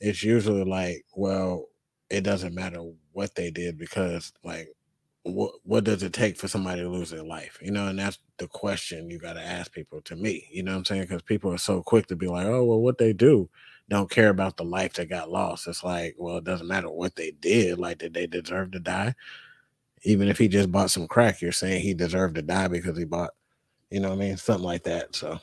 it's 0.00 0.22
usually 0.22 0.64
like, 0.64 1.04
well, 1.14 1.66
it 2.10 2.22
doesn't 2.22 2.54
matter 2.54 2.80
what 3.12 3.34
they 3.34 3.50
did 3.50 3.78
because 3.78 4.32
like 4.44 4.68
what 5.24 5.54
what 5.64 5.84
does 5.84 6.02
it 6.02 6.12
take 6.12 6.36
for 6.36 6.48
somebody 6.48 6.82
to 6.82 6.88
lose 6.88 7.10
their 7.10 7.24
life? 7.24 7.58
You 7.60 7.72
know, 7.72 7.88
and 7.88 7.98
that's 7.98 8.18
the 8.38 8.48
question 8.48 9.10
you 9.10 9.18
got 9.18 9.34
to 9.34 9.42
ask 9.42 9.72
people 9.72 10.00
to 10.02 10.16
me. 10.16 10.48
You 10.52 10.62
know 10.62 10.72
what 10.72 10.78
I'm 10.78 10.84
saying? 10.84 11.02
Because 11.02 11.22
people 11.22 11.52
are 11.52 11.58
so 11.58 11.82
quick 11.82 12.06
to 12.08 12.16
be 12.16 12.28
like, 12.28 12.46
oh, 12.46 12.64
well, 12.64 12.80
what 12.80 12.98
they 12.98 13.12
do 13.12 13.48
don't 13.88 14.10
care 14.10 14.30
about 14.30 14.56
the 14.56 14.64
life 14.64 14.94
that 14.94 15.08
got 15.08 15.30
lost. 15.30 15.68
It's 15.68 15.84
like, 15.84 16.16
well, 16.18 16.38
it 16.38 16.44
doesn't 16.44 16.66
matter 16.66 16.90
what 16.90 17.14
they 17.16 17.32
did. 17.32 17.78
Like, 17.78 17.98
did 17.98 18.14
they 18.14 18.26
deserve 18.26 18.72
to 18.72 18.80
die? 18.80 19.14
even 20.02 20.28
if 20.28 20.38
he 20.38 20.48
just 20.48 20.70
bought 20.70 20.90
some 20.90 21.08
crack, 21.08 21.40
you're 21.40 21.52
saying 21.52 21.82
he 21.82 21.94
deserved 21.94 22.36
to 22.36 22.42
die 22.42 22.68
because 22.68 22.96
he 22.96 23.04
bought, 23.04 23.30
you 23.90 24.00
know 24.00 24.10
what 24.10 24.16
I 24.16 24.18
mean? 24.18 24.36
Something 24.36 24.64
like 24.64 24.84
that. 24.84 25.14
So 25.14 25.40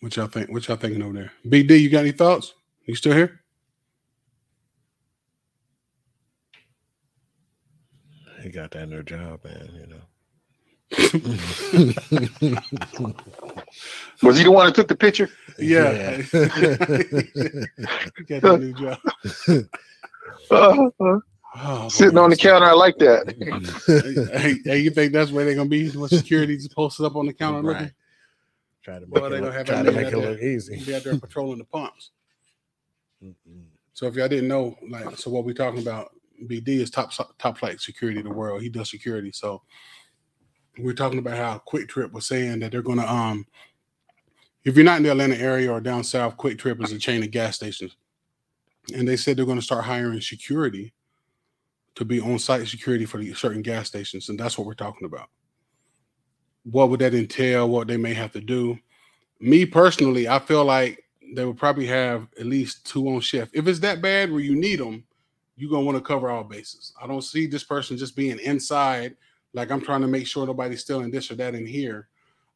What 0.00 0.14
y'all 0.16 0.26
think? 0.26 0.50
What 0.50 0.66
y'all 0.68 0.76
thinking 0.76 1.02
over 1.02 1.14
there? 1.14 1.32
BD, 1.46 1.80
you 1.80 1.88
got 1.90 2.00
any 2.00 2.12
thoughts? 2.12 2.54
You 2.84 2.94
still 2.94 3.12
here? 3.14 3.40
He 8.42 8.50
got 8.50 8.70
that 8.72 8.88
new 8.88 9.02
job, 9.02 9.40
man. 9.44 9.70
You 9.74 9.86
know. 9.88 10.02
Was 14.22 14.38
he 14.38 14.44
the 14.44 14.50
one 14.52 14.66
that 14.66 14.74
took 14.76 14.86
the 14.88 14.94
picture? 14.96 15.28
Yeah. 15.58 16.18
you 16.18 16.22
got 18.28 18.42
that 18.42 18.60
new 18.60 18.72
job. 18.74 18.98
Uh, 20.50 20.88
uh, 21.00 21.18
Oh, 21.58 21.88
sitting 21.88 22.18
on 22.18 22.28
the 22.28 22.36
counter, 22.36 22.66
I 22.66 22.72
like 22.72 22.98
that. 22.98 24.30
hey, 24.42 24.58
hey, 24.62 24.78
you 24.78 24.90
think 24.90 25.12
that's 25.14 25.30
where 25.32 25.46
they're 25.46 25.54
gonna 25.54 25.70
be? 25.70 25.88
When 25.88 26.08
security's 26.10 26.68
posted 26.68 27.06
up 27.06 27.16
on 27.16 27.24
the 27.26 27.32
counter 27.32 27.62
looking? 27.62 27.92
Try 28.86 29.00
to 29.00 29.00
make 29.00 29.10
Well, 29.10 29.28
they 29.30 29.38
it 29.38 29.42
look, 29.42 29.52
have 29.52 29.66
try 29.66 29.82
to 29.82 29.90
make 29.90 30.06
it 30.06 30.10
there. 30.12 30.30
look 30.30 30.40
easy. 30.40 30.76
Be 30.84 30.94
out 30.94 31.02
there 31.02 31.16
patrolling 31.18 31.58
the 31.58 31.64
pumps. 31.64 32.12
Mm-mm. 33.20 33.64
So 33.94 34.06
if 34.06 34.14
y'all 34.14 34.28
didn't 34.28 34.46
know, 34.46 34.76
like, 34.88 35.18
so 35.18 35.28
what 35.28 35.44
we're 35.44 35.54
talking 35.54 35.82
about, 35.82 36.12
BD 36.44 36.68
is 36.68 36.88
top 36.88 37.10
top 37.40 37.58
flight 37.58 37.80
security 37.80 38.20
in 38.20 38.26
the 38.28 38.32
world. 38.32 38.62
He 38.62 38.68
does 38.68 38.88
security. 38.88 39.32
So 39.32 39.60
we're 40.78 40.92
talking 40.94 41.18
about 41.18 41.36
how 41.36 41.60
QuikTrip 41.66 42.12
was 42.12 42.26
saying 42.26 42.60
that 42.60 42.70
they're 42.70 42.80
gonna 42.80 43.06
um, 43.06 43.44
if 44.64 44.76
you're 44.76 44.84
not 44.84 44.98
in 44.98 45.02
the 45.02 45.10
Atlanta 45.10 45.36
area 45.36 45.72
or 45.72 45.80
down 45.80 46.04
south, 46.04 46.36
QuikTrip 46.36 46.80
is 46.84 46.92
a 46.92 46.98
chain 46.98 47.24
of 47.24 47.32
gas 47.32 47.56
stations, 47.56 47.96
and 48.94 49.08
they 49.08 49.16
said 49.16 49.36
they're 49.36 49.46
gonna 49.46 49.60
start 49.60 49.84
hiring 49.84 50.20
security 50.20 50.92
to 51.96 52.04
be 52.04 52.20
on 52.20 52.38
site 52.38 52.68
security 52.68 53.04
for 53.04 53.18
the 53.18 53.34
certain 53.34 53.62
gas 53.62 53.88
stations, 53.88 54.28
and 54.28 54.38
that's 54.38 54.56
what 54.56 54.64
we're 54.68 54.74
talking 54.74 55.06
about. 55.06 55.28
What 56.70 56.90
would 56.90 57.00
that 57.00 57.14
entail? 57.14 57.68
What 57.68 57.86
they 57.86 57.96
may 57.96 58.14
have 58.14 58.32
to 58.32 58.40
do? 58.40 58.78
Me 59.40 59.64
personally, 59.64 60.28
I 60.28 60.38
feel 60.38 60.64
like 60.64 61.04
they 61.34 61.44
would 61.44 61.58
probably 61.58 61.86
have 61.86 62.26
at 62.38 62.46
least 62.46 62.86
two 62.86 63.08
on 63.08 63.20
shift. 63.20 63.54
If 63.54 63.66
it's 63.66 63.80
that 63.80 64.02
bad 64.02 64.30
where 64.30 64.40
you 64.40 64.56
need 64.56 64.80
them, 64.80 65.04
you're 65.56 65.70
gonna 65.70 65.84
want 65.84 65.96
to 65.96 66.02
cover 66.04 66.30
all 66.30 66.44
bases. 66.44 66.92
I 67.00 67.06
don't 67.06 67.22
see 67.22 67.46
this 67.46 67.64
person 67.64 67.96
just 67.96 68.16
being 68.16 68.38
inside, 68.40 69.16
like 69.52 69.70
I'm 69.70 69.80
trying 69.80 70.02
to 70.02 70.06
make 70.06 70.26
sure 70.26 70.46
nobody's 70.46 70.82
stealing 70.82 71.10
this 71.10 71.30
or 71.30 71.34
that 71.36 71.54
in 71.54 71.66
here. 71.66 72.08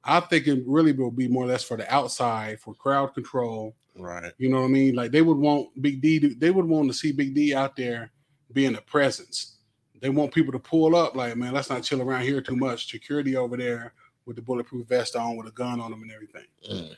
I 0.05 0.21
think 0.21 0.47
it 0.47 0.63
really 0.67 0.93
will 0.93 1.11
be 1.11 1.29
more 1.29 1.45
or 1.45 1.49
less 1.49 1.65
for 1.65 1.77
the 1.77 1.93
outside 1.93 2.61
for 2.61 2.75
crowd 2.75 3.15
control. 3.15 3.75
Right. 3.97 4.33
You 4.39 4.49
know 4.49 4.61
what 4.61 4.67
I 4.67 4.71
mean? 4.71 4.95
Like 4.95 5.11
they 5.11 5.23
would 5.23 5.37
want 5.37 5.69
Big 5.81 6.01
D. 6.01 6.21
To, 6.21 6.35
they 6.35 6.51
would 6.51 6.67
want 6.67 6.89
to 6.89 6.95
see 6.97 7.13
Big 7.13 7.35
D 7.35 7.55
out 7.55 7.77
there 7.77 8.11
being 8.53 8.77
a 8.77 8.81
presence. 8.81 9.57
They 10.01 10.09
want 10.09 10.33
people 10.33 10.53
to 10.53 10.59
pull 10.59 10.97
up. 10.97 11.15
Like, 11.15 11.37
man, 11.37 11.53
let's 11.53 11.69
not 11.69 11.83
chill 11.83 12.01
around 12.01 12.23
here 12.23 12.41
too 12.41 12.57
much. 12.57 12.91
Security 12.91 13.37
over 13.37 13.57
there 13.57 13.93
with 14.31 14.37
the 14.37 14.43
bulletproof 14.43 14.87
vest 14.87 15.17
on, 15.17 15.37
with 15.37 15.49
a 15.49 15.51
gun 15.51 15.81
on 15.81 15.91
them 15.91 16.03
and 16.03 16.13
everything. 16.13 16.45
Mm. 16.71 16.95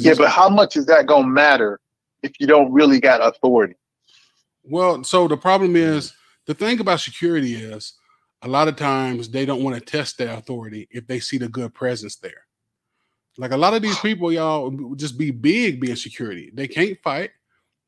Yeah, 0.00 0.14
but 0.16 0.30
how 0.30 0.48
much 0.48 0.76
is 0.76 0.86
that 0.86 1.06
gonna 1.06 1.26
matter 1.26 1.80
if 2.22 2.30
you 2.38 2.46
don't 2.46 2.70
really 2.72 3.00
got 3.00 3.20
authority? 3.20 3.74
Well, 4.62 5.02
so 5.02 5.26
the 5.26 5.36
problem 5.36 5.74
is 5.74 6.14
the 6.46 6.54
thing 6.54 6.78
about 6.78 7.00
security 7.00 7.56
is 7.56 7.94
a 8.42 8.48
lot 8.48 8.68
of 8.68 8.76
times 8.76 9.28
they 9.28 9.44
don't 9.44 9.64
want 9.64 9.74
to 9.74 9.80
test 9.80 10.18
their 10.18 10.34
authority 10.34 10.86
if 10.92 11.08
they 11.08 11.18
see 11.18 11.36
the 11.36 11.48
good 11.48 11.74
presence 11.74 12.14
there. 12.14 12.46
Like 13.38 13.50
a 13.50 13.56
lot 13.56 13.74
of 13.74 13.82
these 13.82 13.98
people, 13.98 14.30
y'all 14.30 14.70
just 14.94 15.18
be 15.18 15.32
big 15.32 15.80
being 15.80 15.96
security. 15.96 16.52
They 16.54 16.68
can't 16.68 16.96
fight. 17.02 17.30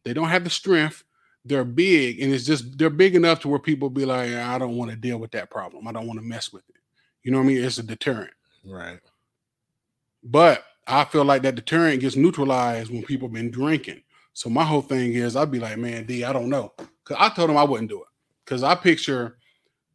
They 0.04 0.14
don't 0.14 0.30
have 0.30 0.42
the 0.42 0.50
strength. 0.50 1.04
They're 1.44 1.64
big, 1.64 2.20
and 2.20 2.34
it's 2.34 2.44
just 2.44 2.76
they're 2.76 2.90
big 2.90 3.14
enough 3.14 3.38
to 3.40 3.48
where 3.48 3.60
people 3.60 3.88
be 3.88 4.04
like, 4.04 4.32
I 4.32 4.58
don't 4.58 4.76
want 4.76 4.90
to 4.90 4.96
deal 4.96 5.18
with 5.18 5.30
that 5.30 5.48
problem. 5.48 5.86
I 5.86 5.92
don't 5.92 6.08
want 6.08 6.18
to 6.18 6.26
mess 6.26 6.52
with 6.52 6.68
it. 6.68 6.80
You 7.22 7.30
know 7.30 7.38
what 7.38 7.44
I 7.44 7.46
mean? 7.46 7.64
It's 7.64 7.78
a 7.78 7.82
deterrent. 7.82 8.32
Right. 8.64 9.00
But 10.22 10.64
I 10.86 11.04
feel 11.04 11.24
like 11.24 11.42
that 11.42 11.54
deterrent 11.54 12.00
gets 12.00 12.16
neutralized 12.16 12.90
when 12.90 13.02
people 13.02 13.28
been 13.28 13.50
drinking. 13.50 14.02
So 14.32 14.50
my 14.50 14.64
whole 14.64 14.82
thing 14.82 15.14
is 15.14 15.36
I'd 15.36 15.50
be 15.50 15.60
like, 15.60 15.78
man, 15.78 16.06
D, 16.06 16.24
I 16.24 16.32
don't 16.32 16.48
know. 16.48 16.72
Cause 17.04 17.16
I 17.18 17.28
told 17.30 17.50
him 17.50 17.56
I 17.56 17.64
wouldn't 17.64 17.90
do 17.90 18.00
it. 18.00 18.08
Cause 18.46 18.62
I 18.62 18.74
picture 18.74 19.38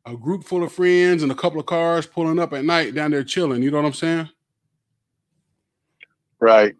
a 0.05 0.15
group 0.15 0.43
full 0.43 0.63
of 0.63 0.71
friends 0.71 1.23
and 1.23 1.31
a 1.31 1.35
couple 1.35 1.59
of 1.59 1.65
cars 1.65 2.05
pulling 2.05 2.39
up 2.39 2.53
at 2.53 2.65
night 2.65 2.93
down 2.93 3.11
there 3.11 3.23
chilling. 3.23 3.63
You 3.63 3.71
know 3.71 3.77
what 3.77 3.87
I'm 3.87 3.93
saying? 3.93 4.29
Right. 6.39 6.75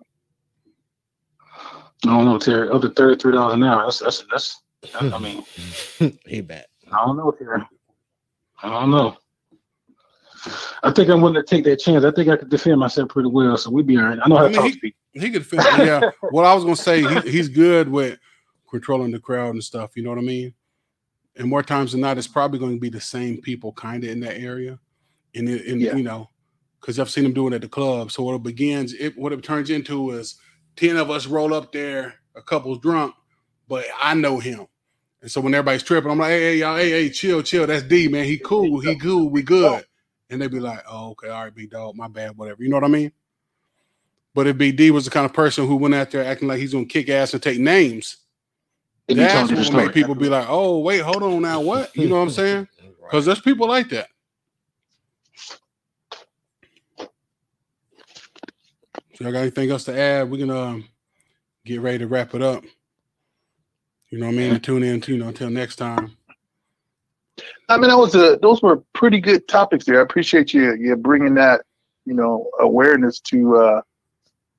I 2.03 2.07
don't 2.07 2.25
know, 2.25 2.37
Terry. 2.37 2.69
Up 2.69 2.81
to 2.81 2.89
thirty 2.89 3.19
three 3.19 3.33
dollars 3.33 3.55
an 3.55 3.63
hour. 3.63 3.83
That's 3.83 3.99
that's 3.99 4.25
that's. 4.31 4.61
I 4.93 5.17
mean, 5.19 5.43
he 6.27 6.41
bet. 6.41 6.67
I 6.91 7.05
don't 7.05 7.17
know, 7.17 7.31
Terry. 7.31 7.63
I 8.61 8.69
don't 8.69 8.91
know. 8.91 9.17
I 10.83 10.91
think 10.91 11.09
I'm 11.09 11.21
willing 11.21 11.35
to 11.35 11.43
take 11.43 11.63
that 11.65 11.77
chance. 11.77 12.03
I 12.05 12.11
think 12.11 12.29
I 12.29 12.37
could 12.37 12.49
defend 12.49 12.79
myself 12.79 13.09
pretty 13.09 13.29
well, 13.29 13.57
so 13.57 13.69
we'd 13.71 13.87
be 13.87 13.97
all 13.97 14.03
right. 14.03 14.19
I 14.23 14.27
know 14.27 14.37
how 14.37 14.45
I 14.45 14.49
to 14.49 14.51
mean, 14.51 14.61
talk 14.61 14.71
to 14.71 14.79
people. 14.79 14.99
He 15.13 15.31
could 15.31 15.45
fit. 15.45 15.59
Yeah. 15.79 16.09
what 16.31 16.45
I 16.45 16.53
was 16.53 16.63
gonna 16.63 16.75
say, 16.75 17.01
he, 17.01 17.31
he's 17.31 17.49
good 17.49 17.89
with 17.89 18.19
controlling 18.69 19.11
the 19.11 19.19
crowd 19.19 19.53
and 19.55 19.63
stuff. 19.63 19.91
You 19.95 20.03
know 20.03 20.09
what 20.09 20.19
I 20.19 20.23
mean? 20.23 20.53
And 21.37 21.49
more 21.49 21.63
times 21.63 21.91
than 21.91 22.01
not, 22.01 22.17
it's 22.17 22.27
probably 22.27 22.59
going 22.59 22.75
to 22.75 22.79
be 22.79 22.89
the 22.89 23.01
same 23.01 23.41
people 23.41 23.73
kind 23.73 24.03
of 24.03 24.09
in 24.09 24.21
that 24.21 24.37
area. 24.39 24.79
And, 25.33 25.49
and 25.49 25.81
Yeah. 25.81 25.95
you 25.95 26.03
know, 26.03 26.29
because 26.79 26.99
I've 26.99 27.09
seen 27.09 27.23
them 27.23 27.33
doing 27.33 27.53
it 27.53 27.57
at 27.57 27.61
the 27.61 27.67
club. 27.69 28.11
So 28.11 28.23
what 28.23 28.35
it 28.35 28.43
begins, 28.43 28.93
it 28.93 29.17
what 29.17 29.33
it 29.33 29.43
turns 29.43 29.69
into 29.69 30.11
is 30.11 30.35
ten 30.75 30.97
of 30.97 31.09
us 31.11 31.25
roll 31.27 31.53
up 31.53 31.71
there, 31.71 32.15
a 32.35 32.41
couple's 32.41 32.79
drunk, 32.79 33.13
but 33.67 33.85
I 33.99 34.13
know 34.13 34.39
him. 34.39 34.67
And 35.21 35.31
so 35.31 35.41
when 35.41 35.53
everybody's 35.55 35.83
tripping, 35.83 36.11
I'm 36.11 36.19
like, 36.19 36.29
hey, 36.29 36.41
hey, 36.41 36.55
y'all, 36.57 36.77
hey, 36.77 36.89
hey, 36.91 37.09
chill, 37.09 37.41
chill. 37.41 37.65
That's 37.65 37.83
D, 37.83 38.07
man. 38.07 38.25
He 38.25 38.37
cool. 38.37 38.79
He 38.79 38.95
cool. 38.95 39.29
We 39.29 39.41
good. 39.41 39.83
And 40.35 40.41
they'd 40.41 40.51
be 40.51 40.59
like, 40.59 40.83
oh, 40.85 41.11
okay, 41.11 41.29
all 41.29 41.45
right, 41.45 41.55
big 41.55 41.69
dog, 41.69 41.95
my 41.95 42.09
bad, 42.09 42.35
whatever. 42.35 42.61
You 42.61 42.67
know 42.67 42.75
what 42.75 42.83
I 42.83 42.89
mean? 42.89 43.09
But 44.33 44.47
if 44.47 44.57
BD 44.57 44.89
was 44.89 45.05
the 45.05 45.11
kind 45.11 45.25
of 45.25 45.31
person 45.31 45.65
who 45.65 45.77
went 45.77 45.95
out 45.95 46.11
there 46.11 46.25
acting 46.25 46.49
like 46.49 46.59
he's 46.59 46.73
gonna 46.73 46.85
kick 46.85 47.07
ass 47.07 47.33
and 47.33 47.41
take 47.41 47.57
names, 47.57 48.17
If 49.07 49.15
you 49.15 49.23
that's 49.23 49.49
what 49.49 49.65
you 49.65 49.71
make 49.77 49.93
people 49.93 50.13
be 50.13 50.27
like, 50.27 50.47
"Oh, 50.49 50.79
wait, 50.79 50.99
hold 50.99 51.23
on 51.23 51.41
now, 51.41 51.61
what?" 51.61 51.95
You 51.95 52.09
know 52.09 52.17
what 52.17 52.23
I'm 52.23 52.29
saying? 52.31 52.67
Because 53.01 53.25
there's 53.25 53.39
people 53.39 53.65
like 53.69 53.87
that. 53.91 54.09
So 59.13 59.23
y'all 59.23 59.31
got 59.31 59.39
anything 59.39 59.71
else 59.71 59.85
to 59.85 59.97
add? 59.97 60.29
We 60.29 60.39
can 60.39 60.49
um, 60.49 60.85
get 61.63 61.79
ready 61.79 61.99
to 61.99 62.07
wrap 62.07 62.35
it 62.35 62.41
up. 62.41 62.65
You 64.09 64.19
know 64.19 64.25
what 64.25 64.33
I 64.33 64.37
mean? 64.37 64.53
And 64.55 64.61
tune 64.61 64.83
in, 64.83 64.99
to, 64.99 65.13
you 65.13 65.17
know, 65.17 65.29
until 65.29 65.49
next 65.49 65.77
time. 65.77 66.17
I 67.69 67.77
mean, 67.77 67.89
that 67.89 67.97
was 67.97 68.15
a 68.15 68.37
those 68.41 68.61
were 68.61 68.77
pretty 68.93 69.19
good 69.19 69.47
topics 69.47 69.85
there. 69.85 69.99
I 69.99 70.03
appreciate 70.03 70.53
you 70.53 70.75
you 70.75 70.95
bringing 70.95 71.33
that 71.35 71.61
you 72.05 72.13
know 72.13 72.49
awareness 72.59 73.19
to 73.21 73.57
uh 73.57 73.81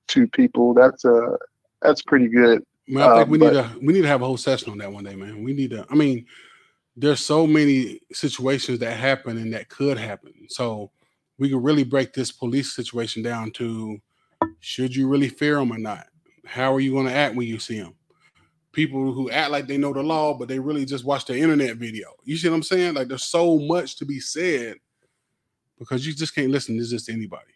to 0.08 0.26
people. 0.28 0.74
That's 0.74 1.04
uh 1.04 1.36
that's 1.82 2.02
pretty 2.02 2.28
good. 2.28 2.64
Man, 2.88 3.02
I 3.08 3.16
think 3.16 3.28
Uh, 3.28 3.30
we 3.30 3.38
but- 3.38 3.52
need 3.52 3.62
to 3.62 3.78
we 3.86 3.92
need 3.94 4.02
to 4.02 4.08
have 4.08 4.22
a 4.22 4.26
whole 4.26 4.36
session 4.36 4.70
on 4.70 4.78
that 4.78 4.92
one 4.92 5.04
day, 5.04 5.14
man. 5.16 5.42
We 5.42 5.52
need 5.52 5.70
to. 5.70 5.86
I 5.90 5.94
mean, 5.94 6.26
there's 6.96 7.20
so 7.20 7.46
many 7.46 8.00
situations 8.12 8.78
that 8.80 8.96
happen 8.96 9.36
and 9.38 9.52
that 9.54 9.68
could 9.68 9.98
happen. 9.98 10.32
So 10.48 10.90
we 11.38 11.50
could 11.50 11.62
really 11.62 11.84
break 11.84 12.12
this 12.12 12.32
police 12.32 12.74
situation 12.74 13.22
down 13.22 13.50
to: 13.52 13.98
should 14.60 14.94
you 14.94 15.08
really 15.08 15.28
fear 15.28 15.56
them 15.56 15.72
or 15.72 15.78
not? 15.78 16.06
How 16.44 16.72
are 16.74 16.80
you 16.80 16.92
going 16.92 17.06
to 17.06 17.12
act 17.12 17.34
when 17.34 17.48
you 17.48 17.58
see 17.58 17.80
them? 17.80 17.94
People 18.76 19.14
who 19.14 19.30
act 19.30 19.50
like 19.50 19.66
they 19.66 19.78
know 19.78 19.94
the 19.94 20.02
law, 20.02 20.34
but 20.34 20.48
they 20.48 20.58
really 20.58 20.84
just 20.84 21.06
watch 21.06 21.24
the 21.24 21.34
internet 21.34 21.78
video. 21.78 22.10
You 22.24 22.36
see 22.36 22.50
what 22.50 22.56
I'm 22.56 22.62
saying? 22.62 22.92
Like 22.92 23.08
there's 23.08 23.24
so 23.24 23.58
much 23.58 23.96
to 23.96 24.04
be 24.04 24.20
said 24.20 24.76
because 25.78 26.06
you 26.06 26.12
just 26.12 26.34
can't 26.34 26.50
listen 26.50 26.74
to 26.76 26.82
this 26.82 26.90
just 26.90 27.08
anybody. 27.08 27.54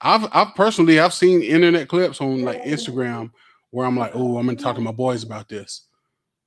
I've 0.00 0.26
I've 0.32 0.56
personally 0.56 0.98
I've 0.98 1.14
seen 1.14 1.40
internet 1.40 1.86
clips 1.86 2.20
on 2.20 2.42
like 2.42 2.64
Instagram 2.64 3.30
where 3.70 3.86
I'm 3.86 3.96
like, 3.96 4.10
oh, 4.12 4.38
I'm 4.38 4.46
gonna 4.46 4.58
talk 4.58 4.74
to 4.74 4.80
my 4.82 4.90
boys 4.90 5.22
about 5.22 5.48
this 5.48 5.86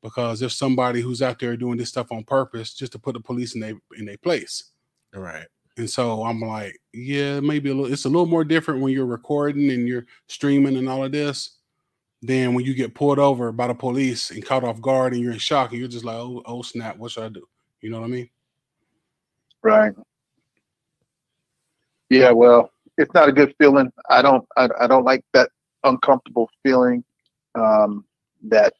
because 0.01 0.41
there's 0.41 0.57
somebody 0.57 0.99
who's 0.99 1.21
out 1.21 1.39
there 1.39 1.55
doing 1.55 1.77
this 1.77 1.87
stuff 1.87 2.11
on 2.11 2.25
purpose 2.25 2.73
just 2.73 2.91
to 2.91 2.99
put 2.99 3.13
the 3.13 3.21
police 3.21 3.55
in 3.55 3.61
their 3.61 3.75
in 3.97 4.03
their 4.03 4.17
place. 4.17 4.71
Right. 5.15 5.47
And 5.77 5.89
so 5.89 6.23
I'm 6.23 6.41
like, 6.41 6.77
yeah, 6.91 7.39
maybe 7.39 7.69
a 7.69 7.73
little. 7.73 7.93
It's 7.93 8.03
a 8.03 8.09
little 8.09 8.25
more 8.25 8.43
different 8.43 8.81
when 8.81 8.91
you're 8.91 9.05
recording 9.05 9.71
and 9.71 9.87
you're 9.87 10.07
streaming 10.27 10.75
and 10.75 10.89
all 10.89 11.05
of 11.05 11.13
this 11.13 11.59
than 12.23 12.53
when 12.53 12.63
you 12.63 12.73
get 12.73 12.95
pulled 12.95 13.19
over 13.19 13.51
by 13.51 13.67
the 13.67 13.75
police 13.75 14.31
and 14.31 14.45
caught 14.45 14.63
off 14.63 14.81
guard 14.81 15.13
and 15.13 15.21
you're 15.21 15.33
in 15.33 15.37
shock 15.37 15.71
and 15.71 15.79
you're 15.79 15.89
just 15.89 16.05
like, 16.05 16.15
oh, 16.15 16.41
oh 16.45 16.61
snap, 16.61 16.97
what 16.97 17.11
should 17.11 17.25
I 17.25 17.29
do? 17.29 17.45
You 17.81 17.89
know 17.89 17.99
what 17.99 18.05
I 18.05 18.09
mean? 18.09 18.29
Right. 19.61 19.93
Yeah, 22.09 22.31
well, 22.31 22.71
it's 22.97 23.13
not 23.13 23.27
a 23.27 23.33
good 23.33 23.53
feeling. 23.57 23.91
I 24.09 24.21
don't 24.21 24.45
I, 24.55 24.69
I 24.79 24.87
don't 24.87 25.03
like 25.03 25.25
that 25.33 25.49
uncomfortable 25.83 26.49
feeling 26.63 27.03
um 27.55 28.05
that 28.43 28.73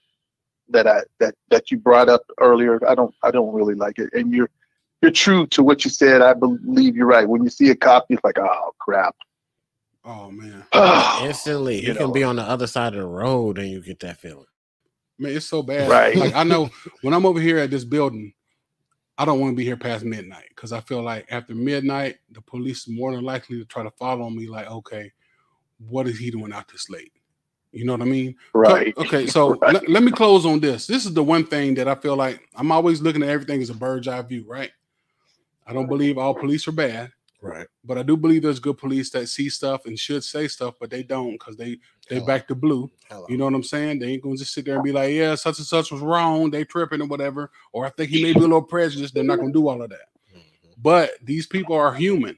that 0.70 0.88
I 0.88 1.02
that 1.20 1.36
that 1.50 1.70
you 1.70 1.78
brought 1.78 2.08
up 2.08 2.24
earlier. 2.39 2.80
I 2.88 2.96
don't 2.96 3.14
I 3.24 3.32
don't 3.32 3.54
really 3.54 3.76
like 3.76 4.00
it. 4.00 4.10
And 4.14 4.34
you're 4.34 4.50
you're 5.02 5.12
true 5.12 5.46
to 5.48 5.64
what 5.64 5.84
you 5.84 5.91
said. 5.91 6.22
I 6.22 6.34
believe 6.34 6.96
you're 6.96 7.08
right. 7.08 7.28
When 7.28 7.44
you 7.44 7.50
see 7.50 7.70
a 7.72 7.76
cop, 7.76 8.06
you're 8.10 8.20
like, 8.24 8.39
oh 8.39 8.72
crap. 8.80 9.16
Oh 10.06 10.32
man, 10.32 10.66
Instantly, 11.24 11.80
You 11.80 11.88
you 11.88 11.93
can 11.93 12.08
know. 12.08 12.14
be 12.14 12.24
on 12.24 12.38
the 12.38 12.43
other 12.43 12.68
side 12.68 12.93
of 12.95 13.01
the 13.01 13.06
road 13.08 13.58
and 13.60 13.70
you 13.70 13.82
get 13.82 13.99
that 14.01 14.18
feeling. 14.20 14.45
man, 15.20 15.36
it's 15.36 15.47
so 15.47 15.64
bad. 15.64 15.88
Right. 15.88 16.16
Like 16.16 16.34
I 16.36 16.43
know 16.45 16.70
when 17.01 17.14
I'm 17.14 17.26
over 17.26 17.39
here 17.39 17.60
at 17.60 17.72
this 17.72 17.86
building, 17.86 18.34
I 19.18 19.26
don't 19.26 19.39
want 19.39 19.54
to 19.54 19.58
be 19.58 19.64
here 19.66 19.78
past 19.78 20.06
midnight 20.06 20.47
because 20.49 20.74
I 20.74 20.82
feel 20.82 21.01
like 21.04 21.28
after 21.32 21.56
midnight, 21.56 22.18
the 22.32 22.41
police 22.41 22.88
is 22.88 22.89
more 22.89 23.16
than 23.16 23.24
likely 23.26 23.60
to 23.60 23.66
try 23.66 23.84
to 23.84 23.91
follow 23.91 24.30
me. 24.30 24.47
Like, 24.47 24.70
okay, 24.72 25.12
what 25.88 26.08
is 26.08 26.20
he 26.20 26.32
doing 26.32 26.54
out 26.54 26.68
this 26.70 26.89
late? 26.89 27.14
You 27.72 27.86
know 27.86 27.93
what 27.93 28.01
I 28.01 28.06
mean? 28.06 28.36
Right. 28.54 28.95
Okay, 28.97 29.28
so 29.28 29.62
Right. 29.62 29.74
let, 29.74 29.89
let 29.89 30.04
me 30.04 30.12
close 30.12 30.45
on 30.45 30.60
this. 30.62 30.88
This 30.88 31.06
is 31.06 31.14
the 31.14 31.24
one 31.24 31.45
thing 31.45 31.76
that 31.76 31.88
I 31.88 31.95
feel 31.95 32.16
like 32.18 32.41
I'm 32.56 32.72
always 32.72 33.01
looking 33.01 33.24
at 33.24 33.30
everything 33.30 33.62
as 33.62 33.70
a 33.72 33.76
bird's 33.76 34.08
eye 34.08 34.22
view, 34.24 34.45
right? 34.47 34.72
I 35.68 35.74
don't 35.74 35.88
believe 35.89 36.18
all 36.18 36.36
police 36.36 36.68
are 36.68 36.74
bad, 36.74 37.12
Right. 37.44 37.68
but 37.84 37.98
I 37.98 38.04
do 38.04 38.16
believe 38.16 38.41
there's 38.44 38.60
good 38.60 38.78
police 38.78 39.10
that 39.12 39.28
see 39.28 39.50
stuff 39.50 39.86
and 39.86 40.00
should 40.00 40.24
say 40.24 40.48
stuff, 40.48 40.76
but 40.80 40.89
they 40.89 41.04
don't 41.04 41.34
because 41.34 41.58
they 41.58 41.78
they 42.10 42.16
Hello. 42.16 42.26
back 42.26 42.48
to 42.48 42.56
blue. 42.56 42.89
Hello. 43.10 43.26
You 43.28 43.38
know 43.38 43.46
what 43.46 43.54
I'm 43.54 43.64
saying? 43.64 44.00
They 44.00 44.08
ain't 44.14 44.24
gonna 44.24 44.38
just 44.38 44.54
sit 44.54 44.66
there 44.66 44.76
and 44.76 44.84
be 44.84 44.91
like, 44.94 45.12
yeah, 45.14 45.36
such 45.36 45.58
and 45.58 45.68
such 45.68 45.91
was 45.91 46.02
wrong, 46.02 46.50
they 46.50 46.64
tripping 46.64 47.02
or 47.02 47.08
whatever. 47.08 47.52
Or 47.74 47.86
I 47.86 47.89
think 47.89 48.10
he 48.12 48.24
may 48.24 48.34
be 48.34 48.39
a 48.39 48.44
little 48.44 48.62
prejudiced. 48.62 49.14
They're 49.14 49.24
not 49.24 49.39
gonna 49.39 49.52
do 49.52 49.68
all 49.68 49.82
of 49.82 49.89
that. 49.89 50.10
Mhm. 50.34 50.41
But 50.82 51.12
these 51.22 51.46
people 51.46 51.76
are 51.76 51.94
human. 51.94 52.38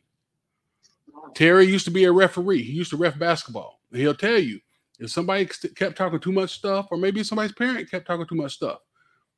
Terry 1.33 1.65
used 1.65 1.85
to 1.85 1.91
be 1.91 2.05
a 2.05 2.11
referee. 2.11 2.63
He 2.63 2.73
used 2.73 2.91
to 2.91 2.97
ref 2.97 3.17
basketball. 3.19 3.81
And 3.91 4.01
he'll 4.01 4.15
tell 4.15 4.39
you 4.39 4.59
if 4.99 5.11
somebody 5.11 5.45
kept 5.75 5.97
talking 5.97 6.19
too 6.19 6.31
much 6.31 6.51
stuff, 6.51 6.87
or 6.91 6.97
maybe 6.97 7.23
somebody's 7.23 7.51
parent 7.53 7.89
kept 7.91 8.07
talking 8.07 8.25
too 8.25 8.35
much 8.35 8.53
stuff, 8.53 8.79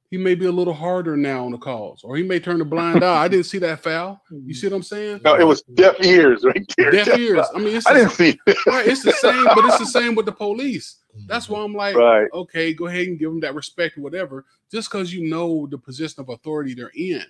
he 0.09 0.17
may 0.17 0.35
be 0.35 0.45
a 0.45 0.51
little 0.51 0.73
harder 0.73 1.17
now 1.17 1.45
on 1.45 1.51
the 1.51 1.57
calls, 1.57 2.03
or 2.03 2.15
he 2.15 2.23
may 2.23 2.39
turn 2.39 2.61
a 2.61 2.65
blind 2.65 3.03
eye. 3.03 3.23
I 3.23 3.27
didn't 3.27 3.45
see 3.45 3.57
that 3.59 3.83
foul. 3.83 4.21
You 4.31 4.37
hmm. 4.39 4.51
see 4.51 4.67
what 4.67 4.75
I'm 4.77 4.83
saying? 4.83 5.21
No, 5.23 5.35
it 5.35 5.43
was 5.43 5.61
deaf 5.61 5.95
ears 6.03 6.43
right 6.43 6.65
there. 6.77 6.91
Deaf 6.91 7.17
ears. 7.17 7.45
I 7.53 7.59
mean, 7.59 7.75
it's 7.75 7.85
I 7.85 7.93
the, 7.93 7.99
didn't 7.99 8.11
see 8.13 8.39
it. 8.47 8.65
right, 8.65 8.87
it's 8.87 9.03
the 9.03 9.11
same, 9.11 9.43
but 9.43 9.65
it's 9.65 9.79
the 9.79 9.85
same 9.99 10.15
with 10.15 10.25
the 10.25 10.31
police. 10.31 10.97
That's 11.25 11.49
why 11.49 11.61
I'm 11.63 11.73
like, 11.73 11.95
Right. 11.95 12.27
okay, 12.33 12.73
go 12.73 12.87
ahead 12.87 13.07
and 13.07 13.19
give 13.19 13.29
them 13.29 13.39
that 13.41 13.55
respect 13.55 13.97
or 13.97 14.01
whatever, 14.01 14.45
just 14.71 14.89
because 14.89 15.13
you 15.13 15.27
know 15.27 15.67
the 15.69 15.77
position 15.77 16.21
of 16.21 16.29
authority 16.29 16.73
they're 16.73 16.91
in. 16.95 17.23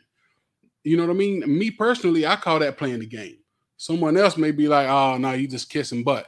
You 0.83 0.97
know 0.97 1.05
what 1.05 1.13
I 1.13 1.17
mean? 1.17 1.43
Me 1.45 1.71
personally, 1.71 2.25
I 2.27 2.35
call 2.35 2.59
that 2.59 2.77
playing 2.77 2.99
the 2.99 3.05
game. 3.05 3.37
Someone 3.77 4.17
else 4.17 4.37
may 4.37 4.51
be 4.51 4.67
like, 4.67 4.87
ah, 4.89 5.13
oh, 5.13 5.17
no, 5.17 5.31
you 5.33 5.47
just 5.47 5.69
kissing 5.69 6.03
butt. 6.03 6.27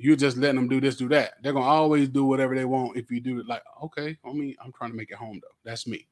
You're 0.00 0.16
just 0.16 0.36
letting 0.36 0.56
them 0.56 0.68
do 0.68 0.80
this, 0.80 0.96
do 0.96 1.08
that. 1.08 1.34
They're 1.42 1.52
gonna 1.52 1.64
always 1.64 2.08
do 2.08 2.24
whatever 2.24 2.54
they 2.54 2.64
want 2.64 2.96
if 2.96 3.10
you 3.10 3.20
do 3.20 3.40
it. 3.40 3.46
Like, 3.46 3.62
okay, 3.82 4.16
I 4.24 4.32
mean, 4.32 4.56
I'm 4.64 4.72
trying 4.72 4.90
to 4.90 4.96
make 4.96 5.10
it 5.10 5.16
home 5.16 5.40
though. 5.42 5.54
That's 5.64 5.86
me. 5.86 6.06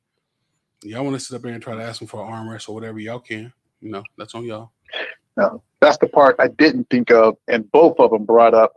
Y'all 0.83 1.05
want 1.05 1.15
to 1.15 1.21
sit 1.21 1.35
up 1.35 1.43
there 1.43 1.53
and 1.53 1.63
try 1.63 1.75
to 1.75 1.83
ask 1.83 1.99
them 1.99 2.09
for 2.09 2.25
an 2.25 2.33
arm 2.33 2.49
wrestle 2.49 2.73
or 2.73 2.77
whatever 2.77 2.99
y'all 2.99 3.19
can. 3.19 3.53
You 3.81 3.91
know, 3.91 4.03
that's 4.17 4.35
on 4.35 4.45
y'all. 4.45 4.71
No, 5.37 5.63
that's 5.81 5.99
the 5.99 6.07
part 6.07 6.37
I 6.39 6.49
didn't 6.49 6.91
think 6.91 7.11
of, 7.11 7.37
and 7.49 7.71
both 7.73 7.99
of 7.99 8.11
them 8.11 8.25
brought 8.25 8.55
up 8.55 8.75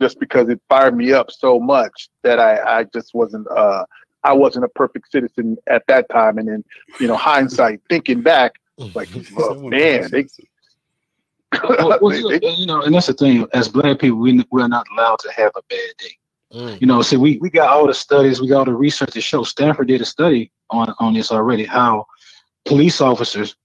just 0.00 0.18
because 0.18 0.48
it 0.48 0.60
fired 0.68 0.96
me 0.96 1.12
up 1.12 1.30
so 1.30 1.58
much 1.58 2.08
that 2.22 2.38
I, 2.38 2.80
I 2.80 2.84
just 2.84 3.14
wasn't 3.14 3.46
uh 3.48 3.84
I 4.24 4.32
wasn't 4.32 4.64
a 4.64 4.68
perfect 4.68 5.10
citizen 5.10 5.56
at 5.68 5.84
that 5.88 6.08
time. 6.10 6.38
And 6.38 6.48
then, 6.48 6.64
you 7.00 7.06
know, 7.06 7.16
hindsight, 7.16 7.80
thinking 7.88 8.20
back, 8.20 8.52
like, 8.94 9.08
oh, 9.38 9.68
man, 9.68 10.10
they, 10.10 10.26
Well, 11.52 11.98
well, 12.02 12.14
you 12.14 12.66
know, 12.66 12.82
and 12.82 12.94
that's 12.94 13.06
the 13.06 13.14
thing. 13.14 13.46
As 13.54 13.68
black 13.68 13.98
people, 13.98 14.18
we 14.18 14.44
we're 14.50 14.68
not 14.68 14.86
allowed 14.92 15.18
to 15.20 15.32
have 15.32 15.52
a 15.56 15.62
bad 15.68 15.90
day. 15.98 16.16
Mm. 16.52 16.80
You 16.80 16.86
know, 16.86 17.02
see, 17.02 17.16
we, 17.16 17.38
we 17.38 17.50
got 17.50 17.68
all 17.68 17.86
the 17.86 17.94
studies, 17.94 18.40
we 18.40 18.48
got 18.48 18.60
all 18.60 18.64
the 18.64 18.74
research 18.74 19.12
to 19.12 19.20
show. 19.20 19.42
Stanford 19.42 19.88
did 19.88 20.00
a 20.00 20.04
study 20.04 20.50
on 20.70 20.94
on 20.98 21.14
this 21.14 21.30
already. 21.30 21.64
How 21.64 22.06
police 22.64 23.00
officers 23.00 23.56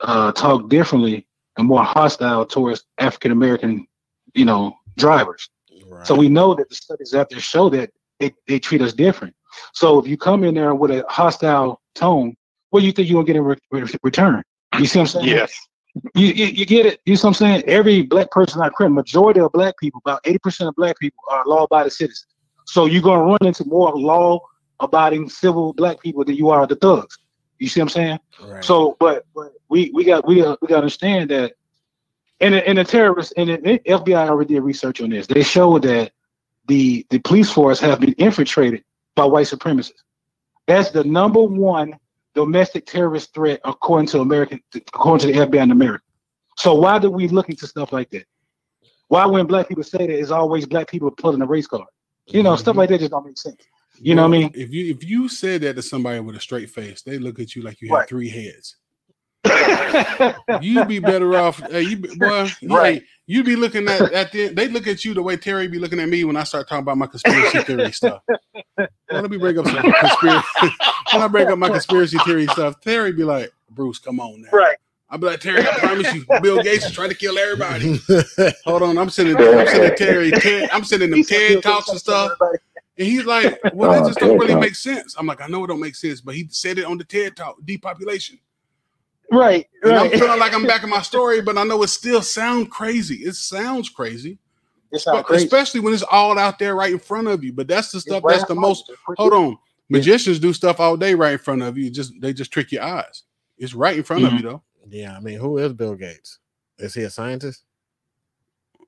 uh, 0.00 0.32
talk 0.32 0.68
differently 0.68 1.26
and 1.56 1.66
more 1.66 1.84
hostile 1.84 2.44
towards 2.46 2.84
African 2.98 3.30
American, 3.30 3.86
you 4.34 4.44
know, 4.44 4.74
drivers. 4.96 5.48
Right. 5.86 6.06
So 6.06 6.14
we 6.14 6.28
know 6.28 6.54
that 6.54 6.68
the 6.68 6.74
studies 6.74 7.14
out 7.14 7.30
there 7.30 7.40
show 7.40 7.68
that 7.70 7.90
they, 8.18 8.32
they 8.48 8.58
treat 8.58 8.82
us 8.82 8.92
different. 8.92 9.34
So 9.74 9.98
if 9.98 10.06
you 10.06 10.16
come 10.16 10.44
in 10.44 10.54
there 10.54 10.74
with 10.74 10.90
a 10.90 11.04
hostile 11.08 11.80
tone, 11.94 12.34
what 12.70 12.80
do 12.80 12.86
you 12.86 12.92
think 12.92 13.08
you're 13.08 13.22
gonna 13.22 13.26
get 13.26 13.36
in 13.36 13.44
re- 13.44 13.56
re- 13.70 13.98
return? 14.02 14.42
You 14.78 14.86
see 14.86 14.98
what 14.98 15.14
I'm 15.14 15.20
saying? 15.22 15.28
yes, 15.28 15.54
You, 16.14 16.26
you 16.28 16.46
you 16.46 16.66
get 16.66 16.86
it. 16.86 17.00
You 17.04 17.16
see 17.16 17.26
what 17.26 17.30
I'm 17.30 17.34
saying? 17.34 17.64
Every 17.66 18.02
black 18.02 18.30
person 18.30 18.60
not 18.60 18.72
criminal. 18.72 18.96
Majority 18.96 19.40
of 19.40 19.52
black 19.52 19.76
people, 19.78 20.00
about 20.04 20.22
80% 20.24 20.68
of 20.68 20.74
black 20.74 20.98
people 20.98 21.22
are 21.30 21.44
law-abiding 21.46 21.90
citizens. 21.90 22.26
So 22.64 22.86
you're 22.86 23.02
gonna 23.02 23.24
run 23.24 23.38
into 23.42 23.64
more 23.66 23.92
law-abiding 23.92 25.28
civil 25.28 25.74
black 25.74 26.00
people 26.00 26.24
than 26.24 26.36
you 26.36 26.48
are 26.50 26.66
the 26.66 26.76
thugs. 26.76 27.18
You 27.58 27.68
see 27.68 27.80
what 27.80 27.84
I'm 27.84 27.88
saying? 27.90 28.18
right. 28.42 28.64
So, 28.64 28.96
but 28.98 29.26
but 29.34 29.52
we 29.68 29.90
we 29.94 30.04
got 30.04 30.26
we 30.26 30.40
got 30.40 30.60
we 30.62 30.68
got 30.68 30.76
to 30.76 30.78
understand 30.78 31.30
that, 31.30 31.52
and 32.40 32.54
and 32.54 32.78
the 32.78 32.84
terrorists 32.84 33.32
and 33.36 33.50
the 33.50 33.78
FBI 33.86 34.28
already 34.28 34.54
did 34.54 34.62
research 34.62 35.00
on 35.00 35.10
this. 35.10 35.26
They 35.26 35.42
showed 35.42 35.82
that 35.82 36.12
the 36.66 37.06
the 37.10 37.18
police 37.20 37.50
force 37.50 37.78
have 37.80 38.00
been 38.00 38.14
infiltrated 38.14 38.82
by 39.14 39.24
white 39.26 39.46
supremacists. 39.46 40.02
That's 40.66 40.90
the 40.90 41.04
number 41.04 41.42
one 41.42 41.94
domestic 42.34 42.86
terrorist 42.86 43.34
threat 43.34 43.60
according 43.64 44.06
to 44.08 44.20
American 44.20 44.60
according 44.74 45.26
to 45.26 45.32
the 45.38 45.46
FBI 45.46 45.62
in 45.62 45.70
America. 45.70 46.04
So 46.56 46.74
why 46.74 46.98
do 46.98 47.10
we 47.10 47.28
look 47.28 47.48
into 47.48 47.66
stuff 47.66 47.92
like 47.92 48.10
that? 48.10 48.24
Why 49.08 49.26
when 49.26 49.46
black 49.46 49.68
people 49.68 49.84
say 49.84 49.98
that 49.98 50.10
it's 50.10 50.30
always 50.30 50.66
black 50.66 50.88
people 50.90 51.10
pulling 51.10 51.42
a 51.42 51.46
race 51.46 51.66
card? 51.66 51.84
You 52.26 52.42
know, 52.42 52.56
stuff 52.56 52.76
like 52.76 52.88
that 52.90 53.00
just 53.00 53.10
don't 53.10 53.26
make 53.26 53.36
sense. 53.36 53.56
You 53.98 54.14
know 54.14 54.22
what 54.22 54.36
I 54.36 54.40
mean? 54.40 54.50
If 54.54 54.72
you 54.72 54.90
if 54.90 55.04
you 55.04 55.28
said 55.28 55.60
that 55.62 55.74
to 55.76 55.82
somebody 55.82 56.20
with 56.20 56.36
a 56.36 56.40
straight 56.40 56.70
face, 56.70 57.02
they 57.02 57.18
look 57.18 57.38
at 57.38 57.54
you 57.54 57.62
like 57.62 57.80
you 57.80 57.88
have 57.88 57.98
Right. 58.00 58.08
three 58.08 58.28
heads. 58.28 58.76
You'd 60.60 60.88
be 60.88 60.98
better 60.98 61.36
off. 61.36 61.58
Hey, 61.70 61.82
you 61.82 61.96
be, 61.96 62.14
boy, 62.16 62.48
you- 62.60 62.68
Right. 62.76 63.02
You'd 63.26 63.46
be 63.46 63.56
looking 63.56 63.88
at 63.88 64.12
at 64.12 64.32
the, 64.32 64.48
they 64.48 64.68
look 64.68 64.86
at 64.86 65.04
you 65.04 65.14
the 65.14 65.22
way 65.22 65.36
Terry 65.36 65.68
be 65.68 65.78
looking 65.78 66.00
at 66.00 66.08
me 66.08 66.24
when 66.24 66.36
I 66.36 66.42
start 66.42 66.68
talking 66.68 66.82
about 66.82 66.98
my 66.98 67.06
conspiracy 67.06 67.60
theory 67.60 67.92
stuff. 67.92 68.20
Well, 68.76 68.88
let 69.10 69.30
me 69.30 69.38
break 69.38 69.56
up 69.56 69.64
some 69.66 69.76
conspiracy. 70.00 70.76
when 71.12 71.22
I 71.22 71.28
break 71.28 71.48
up 71.48 71.58
my 71.58 71.68
conspiracy 71.68 72.18
theory 72.26 72.46
stuff, 72.48 72.80
Terry 72.80 73.12
be 73.12 73.24
like, 73.24 73.50
Bruce, 73.70 73.98
come 73.98 74.20
on 74.20 74.42
now. 74.42 74.50
right. 74.52 74.76
I'll 75.08 75.18
be 75.18 75.26
like, 75.26 75.40
Terry, 75.40 75.60
I 75.60 75.72
promise 75.78 76.12
you, 76.14 76.24
Bill 76.40 76.62
Gates 76.62 76.86
is 76.86 76.92
trying 76.92 77.10
to 77.10 77.14
kill 77.14 77.38
everybody. 77.38 78.00
Hold 78.64 78.82
on, 78.82 78.96
I'm 78.98 79.10
sending, 79.10 79.36
I'm 79.36 79.66
sending 79.66 79.94
Terry, 79.96 80.30
Ted, 80.30 80.70
I'm 80.72 80.84
sending 80.84 81.10
them 81.10 81.22
TED 81.22 81.62
talks 81.62 81.88
and 81.90 81.98
stuff. 81.98 82.32
And 82.98 83.06
he's 83.06 83.24
like, 83.26 83.58
well, 83.74 83.92
that 83.92 84.02
Oh, 84.02 84.06
just 84.08 84.18
don't 84.20 84.38
really 84.38 84.54
make 84.56 84.74
sense. 84.74 85.14
I'm 85.18 85.26
like, 85.26 85.40
I 85.42 85.48
know 85.48 85.64
it 85.64 85.68
don't 85.68 85.80
make 85.80 85.94
sense, 85.96 86.20
but 86.22 86.34
he 86.34 86.48
said 86.50 86.78
it 86.78 86.86
on 86.86 86.96
the 86.98 87.04
TED 87.04 87.36
Talk, 87.36 87.56
depopulation. 87.64 88.38
Right. 89.32 89.68
And 89.82 89.94
I'm 89.94 90.10
feeling 90.10 90.40
like 90.40 90.54
I'm 90.54 90.66
back 90.66 90.84
in 90.84 90.90
my 90.90 91.02
story, 91.02 91.42
but 91.42 91.58
I 91.58 91.64
know 91.64 91.82
it 91.84 91.88
still 91.88 92.22
sounds 92.22 92.68
crazy. 92.70 93.16
It 93.24 93.34
sounds 93.36 93.90
crazy, 93.90 94.38
It 94.92 95.00
sounds 95.00 95.26
crazy. 95.26 95.44
especially 95.46 95.80
when 95.80 95.94
it's 95.94 96.04
all 96.04 96.38
out 96.38 96.58
there 96.60 96.76
right 96.76 96.92
in 96.92 97.00
front 97.00 97.28
of 97.28 97.44
you. 97.44 97.52
But 97.52 97.68
that's 97.68 97.92
the 97.92 98.00
stuff 98.00 98.24
Right 98.24 98.38
that's 98.38 98.44
the 98.44 98.54
most. 98.56 98.90
Hold 99.18 99.34
on, 99.34 99.58
magicians 99.90 100.38
do 100.40 100.52
stuff 100.52 100.80
all 100.80 100.96
day 100.96 101.14
right 101.14 101.34
in 101.34 101.38
front 101.38 101.62
of 101.62 101.78
you. 101.78 101.90
Just 101.90 102.14
they 102.20 102.32
just 102.34 102.52
trick 102.52 102.72
your 102.72 102.84
eyes. 102.84 103.24
It's 103.58 103.74
right 103.74 103.96
in 103.96 104.04
front 104.04 104.24
of 104.26 104.32
Mm-hmm. 104.32 104.38
you 104.38 104.42
though. 104.44 104.62
yeah, 104.90 105.16
I 105.16 105.20
mean, 105.20 105.38
who 105.40 105.58
is 105.58 105.72
Bill 105.74 105.96
Gates? 105.96 106.38
Is 106.78 106.94
he 106.94 107.02
a 107.04 107.10
scientist? 107.10 107.64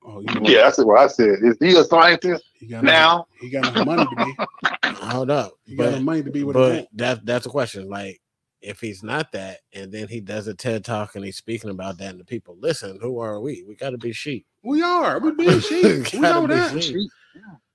Oh, 0.07 0.21
you 0.21 0.33
know 0.35 0.43
yeah, 0.45 0.65
that's 0.65 0.79
what 0.79 0.99
I 1.01 1.07
said. 1.09 1.39
Is 1.43 1.57
he 1.61 1.77
a 1.77 1.85
scientist 1.85 2.45
He 2.55 2.67
got 2.67 2.85
now? 2.85 3.15
Enough, 3.15 3.27
he 3.41 3.51
got 3.51 3.65
enough 3.65 3.81
money 3.81 4.07
to 4.09 4.17
be. 4.17 4.39
Hold 5.01 5.31
up. 5.31 5.55
He 5.65 5.77
got 5.77 5.85
But, 5.85 5.89
enough 5.89 6.03
money 6.03 6.23
to 6.25 6.31
be 6.31 6.45
what 6.45 6.57
he 6.57 6.63
but 6.63 6.71
want. 6.71 6.89
that 6.95 7.27
that's 7.27 7.47
a 7.47 7.51
question. 7.51 7.89
Like, 7.89 8.21
if 8.65 8.81
he's 8.81 9.03
not 9.03 9.31
that, 9.33 9.61
and 9.73 9.93
then 9.93 10.09
he 10.09 10.21
does 10.21 10.47
a 10.49 10.55
TED 10.55 10.85
talk 10.85 11.15
and 11.15 11.25
he's 11.25 11.37
speaking 11.37 11.71
about 11.71 11.99
that, 11.99 12.11
and 12.11 12.21
the 12.21 12.25
people 12.25 12.57
listen, 12.59 12.99
who 13.01 13.19
are 13.21 13.41
we? 13.41 13.65
We 13.69 13.77
got 13.77 13.91
to 13.91 13.99
be 13.99 14.13
sheep. 14.13 14.47
We 14.63 14.83
are. 14.83 15.21
We're 15.21 15.33
being 15.33 15.61
sheep. 15.61 16.13
we 16.15 16.21
know 16.21 16.47
that. 16.47 16.83
sheep. 16.83 17.11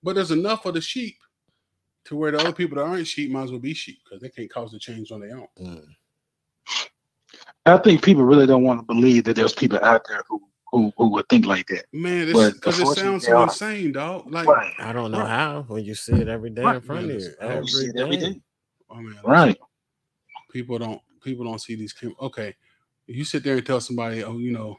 But 0.03 0.15
there's 0.15 0.31
enough 0.31 0.65
of 0.65 0.73
the 0.73 0.81
sheep 0.81 1.15
to 2.05 2.15
where 2.15 2.31
the 2.31 2.39
other 2.39 2.53
people 2.53 2.77
that 2.77 2.83
aren't 2.83 3.07
sheep 3.07 3.31
might 3.31 3.43
as 3.43 3.51
well 3.51 3.59
be 3.59 3.73
sheep 3.73 3.99
because 4.03 4.21
they 4.21 4.29
can't 4.29 4.49
cause 4.49 4.71
the 4.71 4.79
change 4.79 5.11
on 5.11 5.19
their 5.21 5.37
own. 5.37 5.47
Mm. 5.61 5.85
I 7.65 7.77
think 7.77 8.01
people 8.03 8.23
really 8.23 8.47
don't 8.47 8.63
want 8.63 8.79
to 8.79 8.85
believe 8.85 9.25
that 9.25 9.35
there's 9.35 9.53
people 9.53 9.79
out 9.83 10.01
there 10.07 10.23
who 10.27 10.41
who, 10.71 10.93
who 10.97 11.09
would 11.09 11.27
think 11.29 11.45
like 11.47 11.65
that. 11.67 11.85
Man, 11.93 12.27
because 12.27 12.79
it 12.79 12.85
sounds 12.95 13.25
so 13.25 13.41
insane, 13.41 13.91
dog. 13.91 14.31
Like, 14.31 14.47
Right. 14.47 14.73
I 14.77 14.93
don't 14.93 15.11
know 15.11 15.19
Right. 15.19 15.27
how 15.29 15.61
when 15.67 15.83
you 15.83 15.95
see 15.95 16.13
it 16.13 16.27
every 16.27 16.51
day 16.51 16.61
in 16.63 16.81
front 16.81 17.09
of 17.09 17.19
you. 17.21 17.31
Every 17.41 17.91
every 17.97 18.17
day. 18.17 18.33
day. 18.33 18.41
oh 18.91 18.95
man, 19.01 19.15
Right. 19.23 19.57
People 20.51 20.79
don't 20.79 21.01
people 21.23 21.45
don't 21.45 21.61
see 21.61 21.75
these. 21.75 21.93
cam- 21.93 22.15
Okay, 22.21 22.55
you 23.07 23.25
sit 23.25 23.43
there 23.43 23.57
and 23.57 23.65
tell 23.65 23.81
somebody, 23.81 24.23
oh, 24.23 24.37
you 24.39 24.51
know, 24.51 24.77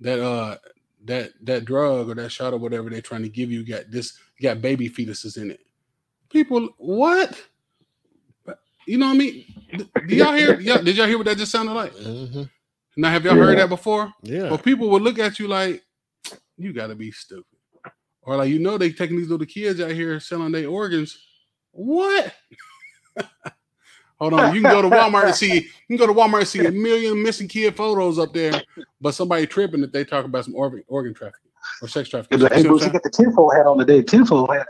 that 0.00 0.20
uh 0.20 0.58
that 1.04 1.32
that 1.42 1.64
drug 1.64 2.10
or 2.10 2.14
that 2.16 2.32
shot 2.32 2.54
or 2.54 2.58
whatever 2.58 2.90
they're 2.90 3.00
trying 3.02 3.22
to 3.22 3.28
give 3.30 3.50
you 3.52 3.66
got 3.66 3.90
this 3.90 4.18
got 4.42 4.62
baby 4.62 4.90
fetuses 4.90 5.36
in 5.40 5.50
it. 5.50 5.60
People, 6.30 6.70
what? 6.78 7.40
You 8.86 8.98
know 8.98 9.06
what 9.08 9.14
I 9.14 9.18
mean? 9.18 9.46
Did 10.06 10.18
y'all 10.18 10.34
hear? 10.34 10.60
Y'all, 10.60 10.82
did 10.82 10.96
y'all 10.96 11.06
hear 11.06 11.18
what 11.18 11.26
that 11.26 11.38
just 11.38 11.52
sounded 11.52 11.72
like? 11.74 11.94
Mhm. 11.94 12.50
Now, 12.96 13.10
have 13.10 13.24
y'all 13.24 13.36
heard 13.36 13.58
that 13.58 13.68
before? 13.70 14.12
Yeah. 14.22 14.48
Well, 14.50 14.58
people 14.58 14.90
would 14.90 15.02
look 15.02 15.18
at 15.18 15.38
you 15.38 15.48
like, 15.48 15.82
you 16.58 16.72
got 16.72 16.88
to 16.88 16.94
be 16.94 17.10
stupid. 17.12 17.44
Or 18.22 18.36
like, 18.36 18.50
you 18.50 18.58
know, 18.60 18.78
they 18.78 18.92
taking 18.92 19.16
these 19.18 19.28
little 19.30 19.46
kids 19.46 19.80
out 19.80 19.92
here 19.92 20.20
selling 20.20 20.52
their 20.52 20.68
organs. 20.68 21.18
What? 21.72 22.34
Hold 24.22 24.34
on. 24.34 24.54
You 24.54 24.62
can 24.62 24.70
go 24.70 24.80
to 24.82 24.88
Walmart 24.88 25.24
and 25.24 25.34
see, 25.34 25.52
you 25.52 25.70
can 25.88 25.96
go 25.96 26.06
to 26.06 26.12
Walmart 26.12 26.38
and 26.38 26.46
see 26.46 26.64
a 26.64 26.70
million 26.70 27.20
missing 27.20 27.48
kid 27.48 27.74
photos 27.74 28.20
up 28.20 28.32
there, 28.32 28.62
but 29.00 29.14
somebody 29.16 29.48
tripping 29.48 29.80
that 29.80 29.92
they 29.92 30.04
talk 30.04 30.24
about 30.24 30.44
some 30.44 30.54
organ, 30.54 30.84
organ 30.86 31.12
trafficking 31.12 31.50
or 31.80 31.88
sex 31.88 32.08
trafficking. 32.08 32.36
It's 32.36 32.44
like, 32.44 32.52
hey, 32.52 32.62
see 32.62 32.68
Bruce, 32.68 32.82
what 32.82 32.86
you 32.86 32.92
got 32.92 33.02
the 33.02 33.10
tinfoil 33.10 33.50
hat 33.50 33.66
on 33.66 33.78
today. 33.78 34.00
Tinfoil 34.00 34.46
hat. 34.46 34.68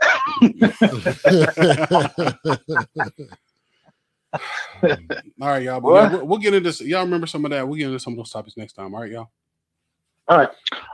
saying? 4.81 5.09
All 5.39 5.49
right, 5.49 5.61
y'all. 5.61 5.79
But 5.81 5.93
yeah, 5.93 6.15
we'll, 6.15 6.25
we'll 6.25 6.39
get 6.39 6.55
into 6.55 6.67
this. 6.67 6.81
Y'all 6.81 7.03
remember 7.03 7.27
some 7.27 7.45
of 7.45 7.51
that. 7.51 7.67
We'll 7.67 7.77
get 7.77 7.85
into 7.85 7.99
some 7.99 8.13
of 8.13 8.17
those 8.17 8.31
topics 8.31 8.57
next 8.57 8.73
time. 8.73 8.95
All 8.95 9.01
right, 9.01 9.11
y'all. 9.11 9.29
All 10.29 10.39
right. 10.39 10.49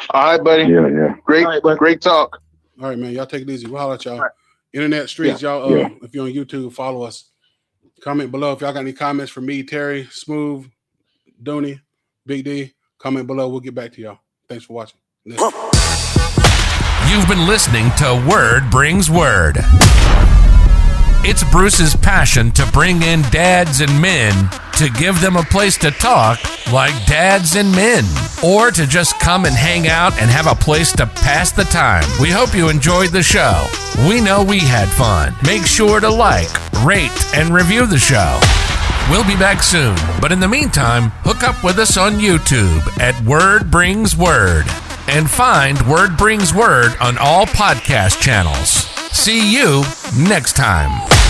All 0.10 0.32
right, 0.32 0.44
buddy. 0.44 0.64
Yeah, 0.64 0.86
yeah. 0.90 1.16
Great, 1.24 1.46
All 1.46 1.52
right, 1.52 1.64
bud. 1.64 1.78
great 1.78 2.02
talk. 2.02 2.42
All 2.82 2.90
right, 2.90 3.00
man. 3.00 3.14
Y'all 3.14 3.26
take 3.26 3.44
it 3.44 3.50
easy. 3.50 3.68
We'll 3.68 3.80
holler 3.80 3.94
at 3.94 4.04
y'all. 4.04 4.16
All 4.16 4.24
right. 4.24 4.32
Internet 4.74 5.08
streets, 5.08 5.42
y'all. 5.42 5.72
Uh, 5.72 5.78
Yeah. 5.78 5.90
If 6.02 6.14
you're 6.14 6.26
on 6.26 6.34
YouTube, 6.34 6.74
follow 6.74 7.04
us. 7.04 7.32
Comment 8.02 8.32
below 8.32 8.54
if 8.54 8.62
y'all 8.62 8.72
got 8.72 8.80
any 8.80 8.94
comments 8.94 9.32
for 9.32 9.42
me, 9.42 9.64
Terry, 9.64 10.08
Smooth, 10.12 10.70
Doony, 11.44 11.82
Big 12.26 12.46
D. 12.46 12.74
Comment 12.98 13.28
below. 13.28 13.50
We'll 13.50 13.60
get 13.60 13.76
back 13.76 13.92
to 13.94 14.02
y'all. 14.02 14.20
Thanks 14.48 14.66
for 14.66 14.74
watching. 14.74 15.00
You've 15.26 15.38
been 17.28 17.48
listening 17.48 17.92
to 17.98 18.26
Word 18.30 18.70
Brings 18.70 19.10
Word. 19.10 19.58
It's 21.22 21.44
Bruce's 21.52 21.96
passion 21.96 22.52
to 22.52 22.66
bring 22.72 23.02
in 23.02 23.22
dads 23.24 23.82
and 23.82 24.02
men 24.02 24.50
to 24.80 24.90
give 24.90 25.20
them 25.20 25.36
a 25.36 25.44
place 25.44 25.78
to 25.78 25.92
talk 25.92 26.40
like 26.72 26.94
dads 27.06 27.58
and 27.58 27.70
men, 27.74 28.06
or 28.42 28.72
to 28.72 28.88
just 28.88 29.20
come 29.20 29.44
and 29.44 29.54
hang 29.54 29.90
out 29.90 30.18
and 30.22 30.30
have 30.30 30.48
a 30.48 30.56
place 30.56 30.94
to 30.94 31.06
pass 31.06 31.52
the 31.52 31.66
time. 31.66 32.06
We 32.22 32.30
hope 32.30 32.56
you 32.56 32.70
enjoyed 32.70 33.10
the 33.10 33.22
show. 33.22 33.68
We 34.08 34.22
know 34.22 34.42
we 34.42 34.60
had 34.60 34.88
fun. 34.88 35.36
Make 35.46 35.66
sure 35.66 36.00
to 36.00 36.10
like, 36.10 36.50
rate, 36.86 37.12
and 37.36 37.54
review 37.54 37.88
the 37.88 37.98
show. 37.98 38.40
We'll 39.10 39.28
be 39.28 39.36
back 39.36 39.64
soon, 39.64 39.98
but 40.22 40.32
in 40.32 40.40
the 40.40 40.48
meantime, 40.48 41.10
hook 41.24 41.44
up 41.44 41.62
with 41.62 41.78
us 41.78 41.98
on 41.98 42.14
YouTube 42.14 42.88
at 43.02 43.22
Word 43.26 43.70
Brings 43.70 44.16
Word 44.16 44.64
and 45.10 45.30
find 45.30 45.82
Word 45.90 46.16
Brings 46.16 46.54
Word 46.54 46.96
on 47.02 47.18
all 47.18 47.46
podcast 47.48 48.22
channels. 48.22 48.70
See 49.12 49.54
you 49.54 49.84
next 50.16 50.56
time. 50.56 51.29